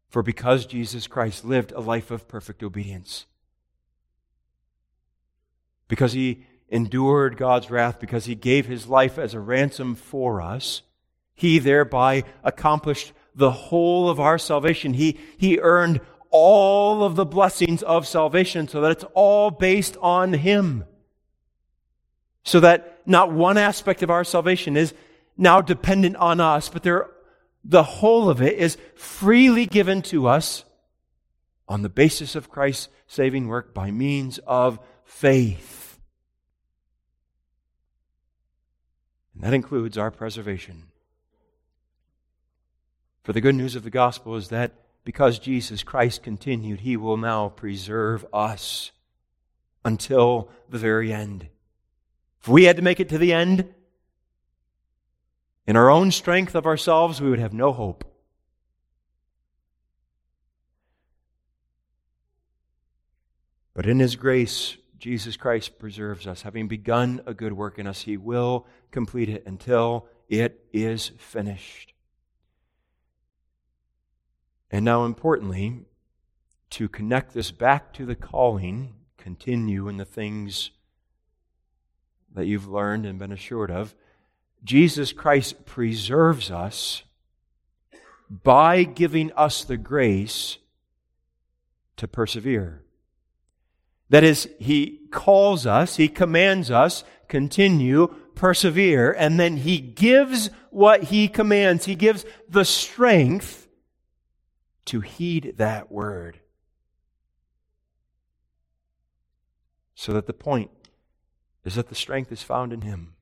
For 0.10 0.24
because 0.24 0.66
Jesus 0.66 1.08
Christ 1.08 1.46
lived 1.46 1.72
a 1.72 1.80
life 1.80 2.12
of 2.12 2.28
perfect 2.28 2.64
obedience, 2.64 3.26
because 5.88 6.14
he 6.14 6.46
endured 6.70 7.38
God's 7.38 7.70
wrath, 7.70 8.00
because 8.00 8.26
he 8.26 8.36
gave 8.36 8.66
his 8.66 8.88
life 8.88 9.18
as 9.20 9.34
a 9.34 9.40
ransom 9.40 9.96
for 9.96 10.42
us, 10.42 10.82
he 11.36 11.60
thereby 11.60 12.24
accomplished 12.44 13.14
the 13.36 13.52
whole 13.52 14.10
of 14.10 14.20
our 14.20 14.38
salvation. 14.38 14.94
He, 14.94 15.20
he 15.38 15.60
earned 15.60 16.02
all 16.34 17.04
of 17.04 17.16
the 17.16 17.26
blessings 17.26 17.84
of 17.84 18.08
salvation 18.08 18.68
so 18.68 18.82
that 18.82 18.92
it's 18.92 19.06
all 19.14 19.52
based 19.52 19.96
on 20.02 20.34
Him. 20.34 20.84
So 22.44 22.60
that 22.60 23.00
not 23.06 23.32
one 23.32 23.58
aspect 23.58 24.02
of 24.02 24.10
our 24.10 24.24
salvation 24.24 24.76
is 24.76 24.94
now 25.38 25.62
dependent 25.62 26.16
on 26.18 26.42
us, 26.42 26.70
but 26.70 26.84
the 27.64 27.84
whole 27.84 28.30
of 28.30 28.42
it 28.42 28.58
is 28.58 28.78
freely 28.96 29.66
given 29.68 30.02
to 30.02 30.28
us 30.28 30.66
on 31.70 31.84
the 31.84 31.90
basis 31.90 32.36
of 32.36 32.50
Christ's 32.50 32.90
saving 33.08 33.48
work 33.48 33.74
by 33.74 33.92
means 33.92 34.40
of 34.40 34.80
faith. 35.06 36.00
And 39.36 39.44
that 39.44 39.54
includes 39.54 39.98
our 39.98 40.12
preservation. 40.12 40.86
For 43.24 43.34
the 43.34 43.42
good 43.42 43.56
news 43.56 43.76
of 43.76 43.84
the 43.84 43.90
gospel 43.90 44.36
is 44.36 44.50
that 44.50 44.74
because 45.04 45.40
Jesus 45.40 45.84
Christ 45.84 46.24
continued, 46.24 46.82
he 46.82 46.98
will 46.98 47.18
now 47.18 47.50
preserve 47.50 48.26
us 48.34 48.92
until 49.84 50.50
the 50.70 50.78
very 50.78 51.12
end. 51.12 51.48
If 52.42 52.48
we 52.48 52.66
had 52.66 52.78
to 52.78 52.82
make 52.82 53.00
it 53.00 53.10
to 53.10 53.18
the 53.18 53.34
end, 53.34 53.74
in 55.66 55.76
our 55.76 55.90
own 55.90 56.12
strength 56.12 56.56
of 56.56 56.66
ourselves, 56.66 57.22
we 57.22 57.30
would 57.30 57.40
have 57.40 57.54
no 57.54 57.72
hope. 57.72 58.04
But 63.74 63.86
in 63.88 64.00
His 64.00 64.16
grace, 64.16 64.78
Jesus 65.00 65.36
Christ 65.36 65.80
preserves 65.80 66.28
us. 66.28 66.44
Having 66.44 66.68
begun 66.68 67.22
a 67.26 67.34
good 67.34 67.54
work 67.54 67.80
in 67.80 67.88
us, 67.88 68.02
He 68.02 68.18
will 68.18 68.68
complete 68.92 69.30
it 69.30 69.44
until 69.46 70.08
it 70.30 70.66
is 70.72 71.12
finished. 71.18 71.93
And 74.74 74.84
now, 74.84 75.06
importantly, 75.06 75.82
to 76.72 76.90
connect 76.90 77.36
this 77.36 77.52
back 77.52 77.94
to 77.94 78.08
the 78.08 78.16
calling, 78.16 78.96
continue 79.20 79.88
in 79.88 79.98
the 79.98 80.04
things 80.04 80.72
that 82.34 82.48
you've 82.48 82.68
learned 82.68 83.06
and 83.06 83.20
been 83.20 83.32
assured 83.32 83.70
of, 83.70 83.94
Jesus 84.64 85.14
Christ 85.14 85.68
preserves 85.68 86.50
us 86.50 87.04
by 88.32 88.82
giving 88.84 89.32
us 89.34 89.64
the 89.64 89.78
grace 89.78 90.58
to 91.98 92.08
persevere. 92.08 92.82
That 94.10 94.24
is, 94.24 94.50
He 94.58 95.02
calls 95.12 95.68
us, 95.68 95.98
He 95.98 96.08
commands 96.08 96.72
us, 96.72 97.04
continue, 97.28 98.08
persevere, 98.34 99.12
and 99.12 99.40
then 99.40 99.58
He 99.58 99.78
gives 99.78 100.50
what 100.72 101.04
He 101.04 101.28
commands. 101.28 101.86
He 101.86 101.94
gives 101.94 102.26
the 102.50 102.66
strength 102.66 103.63
to 104.86 105.02
heed 105.02 105.56
that 105.58 105.92
word. 105.92 106.40
So 109.96 110.14
that 110.14 110.28
the 110.28 110.34
point 110.34 110.72
is 111.64 111.76
that 111.76 111.90
the 111.90 111.96
strength 111.96 112.32
is 112.32 112.44
found 112.44 112.74
in 112.74 112.82
Him, 112.82 113.14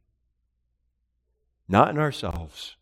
not 1.68 1.90
in 1.90 2.00
ourselves, 2.00 2.76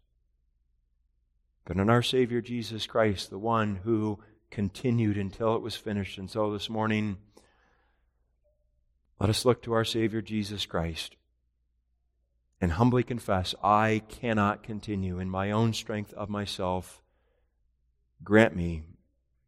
but 1.66 1.78
in 1.78 1.90
our 1.90 2.02
Savior 2.02 2.42
Jesus 2.42 2.88
Christ, 2.88 3.30
the 3.30 3.38
one 3.38 3.82
who 3.84 4.20
continued 4.50 5.18
until 5.18 5.56
it 5.56 5.62
was 5.62 5.76
finished. 5.76 6.18
And 6.18 6.30
so 6.30 6.52
this 6.52 6.70
morning, 6.70 7.18
let 9.20 9.30
us 9.30 9.46
look 9.46 9.62
to 9.64 9.74
our 9.74 9.86
Savior 9.86 10.22
Jesus 10.22 10.66
Christ 10.66 11.16
and 12.62 12.74
humbly 12.74 13.04
confess 13.04 13.54
I 13.64 14.02
cannot 14.08 14.64
continue 14.64 15.20
in 15.20 15.30
my 15.30 15.52
own 15.52 15.74
strength 15.74 16.14
of 16.14 16.30
myself 16.30 17.02
Grant 18.24 18.56
me 18.56 18.84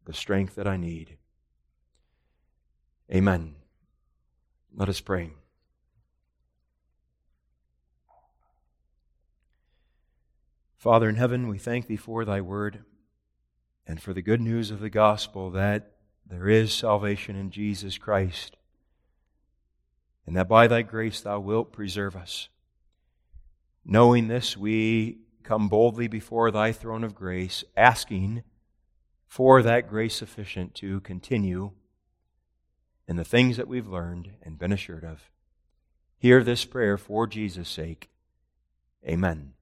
the 0.04 0.14
strength 0.14 0.54
that 0.56 0.66
I 0.66 0.76
need. 0.76 1.16
Amen. 3.12 3.54
Let 4.74 4.88
us 4.88 5.00
pray. 5.00 5.32
Father 10.76 11.08
in 11.08 11.14
heaven, 11.14 11.46
we 11.46 11.58
thank 11.58 11.86
thee 11.86 11.96
for 11.96 12.24
thy 12.24 12.40
word 12.40 12.84
and 13.86 14.02
for 14.02 14.12
the 14.12 14.22
good 14.22 14.40
news 14.40 14.70
of 14.70 14.80
the 14.80 14.90
gospel 14.90 15.50
that 15.50 15.92
there 16.26 16.48
is 16.48 16.72
salvation 16.72 17.36
in 17.36 17.50
Jesus 17.50 17.98
Christ, 17.98 18.56
and 20.26 20.36
that 20.36 20.48
by 20.48 20.66
thy 20.66 20.82
grace 20.82 21.20
thou 21.20 21.38
wilt 21.38 21.72
preserve 21.72 22.16
us. 22.16 22.48
Knowing 23.84 24.28
this, 24.28 24.56
we 24.56 25.18
come 25.42 25.68
boldly 25.68 26.08
before 26.08 26.50
thy 26.50 26.72
throne 26.72 27.04
of 27.04 27.14
grace, 27.14 27.62
asking 27.76 28.42
for 29.32 29.62
that 29.62 29.88
grace 29.88 30.14
sufficient 30.14 30.74
to 30.74 31.00
continue 31.00 31.70
in 33.08 33.16
the 33.16 33.24
things 33.24 33.56
that 33.56 33.66
we've 33.66 33.88
learned 33.88 34.28
and 34.42 34.58
been 34.58 34.74
assured 34.74 35.02
of. 35.02 35.30
Hear 36.18 36.44
this 36.44 36.66
prayer 36.66 36.98
for 36.98 37.26
Jesus' 37.26 37.70
sake. 37.70 38.10
Amen. 39.08 39.54